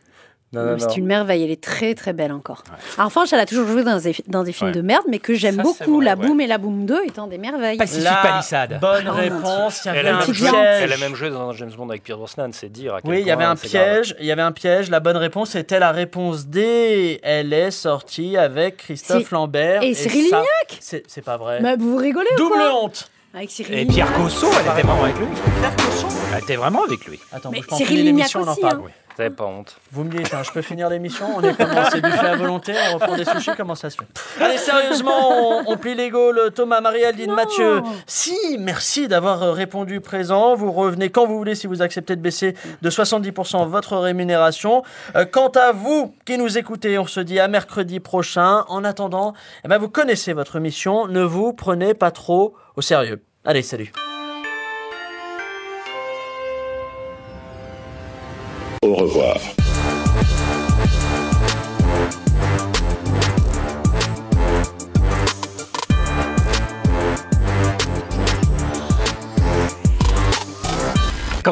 C'est 0.53 0.95
une 0.97 1.05
merveille, 1.05 1.43
elle 1.43 1.51
est 1.51 1.61
très 1.61 1.93
très 1.93 2.13
belle 2.13 2.31
encore. 2.31 2.63
Alors, 2.97 3.07
en 3.07 3.09
revanche, 3.09 3.33
elle 3.33 3.39
a 3.41 3.45
toujours 3.45 3.67
joué 3.67 3.83
dans 3.83 3.99
des, 3.99 4.15
dans 4.27 4.43
des 4.43 4.53
films 4.53 4.69
Ouais. 4.69 4.75
de 4.75 4.81
merde, 4.81 5.03
mais 5.09 5.19
que 5.19 5.33
j'aime 5.33 5.57
beaucoup. 5.57 5.97
vrai, 5.97 6.05
la 6.05 6.15
ouais. 6.15 6.25
Boom 6.27 6.39
et 6.41 6.47
la 6.47 6.57
Boom 6.57 6.85
2 6.85 7.01
étant 7.05 7.27
des 7.27 7.37
merveilles. 7.37 7.77
Pacifique 7.77 8.05
La 8.05 8.15
palissade. 8.15 8.79
bonne 8.79 9.07
Oh, 9.09 9.13
réponse. 9.13 9.81
Il 9.83 9.87
y 9.87 9.89
avait 9.91 9.99
Elle 9.99 10.07
a, 10.07 10.17
un 10.17 10.21
piège. 10.21 10.81
elle 10.83 10.93
a 10.93 10.97
même 10.97 11.15
joué 11.15 11.29
dans 11.29 11.51
James 11.53 11.71
Bond 11.77 11.89
avec 11.89 12.03
Pierre 12.03 12.17
Brosnan, 12.17 12.49
c'est 12.53 12.69
dire 12.69 12.95
à 12.95 13.01
quel 13.01 13.11
Oui, 13.11 13.19
il 13.21 13.27
y 13.27 13.31
avait 13.31 13.43
point 13.43 13.51
un 13.51 13.55
piège. 13.57 14.15
Il 14.19 14.25
y 14.25 14.31
avait 14.31 14.41
un 14.41 14.53
piège. 14.53 14.89
La 14.89 15.01
bonne 15.01 15.17
réponse 15.17 15.53
était 15.55 15.79
la 15.79 15.91
réponse 15.91 16.47
D. 16.47 17.19
Elle 17.23 17.51
est 17.51 17.71
sortie 17.71 18.37
avec 18.37 18.77
Christophe 18.77 19.29
Lambert. 19.31 19.83
et 19.83 19.93
Cyril 19.93 20.23
Lignac 20.25 20.77
C'est 20.79 21.23
pas 21.25 21.35
vrai. 21.37 21.59
Mais 21.61 21.75
vous 21.75 21.97
rigolez 21.97 22.29
ou 22.35 22.37
Double 22.37 22.53
quoi 22.55 22.83
honte. 22.83 23.09
Avec 23.33 23.51
Cyril 23.51 23.73
Et 23.73 23.77
Lignac. 23.79 23.95
Pierre 23.95 24.13
Cosso, 24.13 24.47
elle 24.49 24.71
était 24.71 24.81
vraiment 24.87 25.03
avec 25.03 25.17
lui. 25.17 25.25
Pierre 25.59 25.75
Cochon. 25.75 26.07
Elle 26.35 26.43
était 26.43 26.55
vraiment 26.55 26.83
avec 26.85 27.05
lui. 27.05 27.19
Attends, 27.33 27.51
Mais 27.51 27.61
Cyril 27.69 28.05
Lignac 28.05 28.31
on 28.35 28.47
en 28.47 28.51
aussi, 28.53 28.61
parle. 28.61 28.81
Vous 29.17 29.23
avez 29.23 29.33
pas 29.33 29.45
honte. 29.45 29.77
Vous 29.91 30.03
me 30.03 30.11
dites, 30.11 30.31
hein, 30.31 30.43
je 30.43 30.51
peux 30.51 30.61
finir 30.61 30.89
l'émission 30.89 31.25
On 31.35 31.41
est 31.41 31.57
comment 31.57 31.89
C'est 31.91 32.01
buffet 32.01 32.27
à 32.27 32.35
volonté 32.35 32.75
On 32.91 32.99
reprend 32.99 33.15
des 33.15 33.25
sushis 33.25 33.49
Comment 33.57 33.73
ça 33.73 33.89
se 33.89 33.97
fait? 33.97 34.05
Allez, 34.39 34.59
sérieusement, 34.59 35.31
on, 35.31 35.63
on 35.65 35.77
plie 35.77 35.95
les 35.95 36.11
Gaules. 36.11 36.51
Thomas, 36.53 36.81
Marie-Aldine. 36.81 37.33
Mathieu. 37.33 37.81
Si, 38.05 38.37
merci 38.59 39.07
d'avoir 39.07 39.41
euh, 39.41 39.51
répondu 39.53 40.01
présent. 40.01 40.53
Vous 40.53 40.71
revenez 40.71 41.09
quand 41.09 41.25
vous 41.25 41.35
voulez 41.35 41.55
si 41.55 41.65
vous 41.65 41.81
acceptez 41.81 42.15
de 42.15 42.21
baisser 42.21 42.53
de 42.83 42.89
70% 42.91 43.67
votre 43.67 43.97
rémunération. 43.97 44.83
Euh, 45.15 45.25
quant 45.25 45.49
à 45.49 45.71
vous 45.71 46.13
qui 46.27 46.37
nous 46.37 46.59
écoutez, 46.59 46.99
on 46.99 47.07
se 47.07 47.19
dit 47.19 47.39
à 47.39 47.47
mercredi 47.47 47.99
prochain. 47.99 48.65
En 48.67 48.83
attendant, 48.83 49.33
eh 49.65 49.67
ben, 49.67 49.79
vous 49.79 49.89
connaissez 49.89 50.33
votre 50.33 50.59
mission. 50.59 51.07
Ne 51.07 51.23
vous 51.23 51.53
prenez 51.53 51.95
pas 51.95 52.11
trop 52.11 52.53
au 52.75 52.83
sérieux. 52.83 53.23
Allez, 53.45 53.63
salut. 53.63 53.91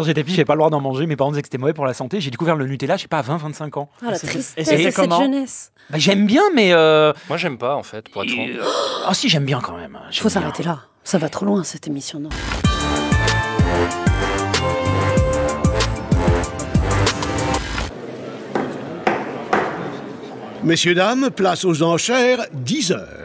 J'étais 0.06 0.24
petit, 0.24 0.34
j'avais 0.34 0.45
pas 0.45 0.53
le 0.53 0.60
droit 0.60 0.70
d'en 0.70 0.82
manger. 0.82 1.06
Mes 1.06 1.16
parents 1.16 1.32
disaient 1.32 1.41
que 1.41 1.47
c'était 1.47 1.58
mauvais 1.58 1.74
pour 1.74 1.86
la 1.86 1.93
santé. 1.93 2.22
J'ai 2.22 2.32
découvert 2.32 2.56
le 2.56 2.66
Nutella, 2.66 2.97
je 2.97 3.03
sais 3.03 3.08
pas, 3.08 3.20
à 3.20 3.24
20-25 3.24 3.80
ans. 3.80 3.89
Ah, 4.01 4.12
la 4.12 4.20
tristesse 4.20 4.56
de 4.56 4.64
cette 4.64 5.12
jeunesse. 5.14 5.72
Bah, 5.89 5.97
j'aime 5.99 6.26
bien, 6.26 6.43
mais. 6.53 6.74
Euh... 6.74 7.14
Moi, 7.28 7.38
j'aime 7.38 7.58
pas, 7.58 7.76
en 7.76 7.84
fait, 7.84 8.10
pour 8.10 8.24
être 8.24 8.32
franc. 8.32 8.41
et, 8.43 8.58
Ah, 9.06 9.14
si, 9.14 9.30
j'aime 9.30 9.45
bien 9.45 9.60
quand 9.62 9.78
même. 9.78 9.97
Il 10.10 10.14
J'aime 10.14 10.24
faut 10.24 10.30
s'arrêter 10.30 10.64
là. 10.64 10.80
Ça 11.03 11.18
va 11.18 11.30
trop 11.30 11.45
loin, 11.45 11.64
cette 11.64 11.88
émission, 11.88 12.20
non 12.20 12.30
Messieurs, 20.64 20.95
dames, 20.95 21.30
place 21.30 21.64
aux 21.64 21.84
enchères, 21.84 22.39
10 22.53 22.91
heures. 22.93 23.24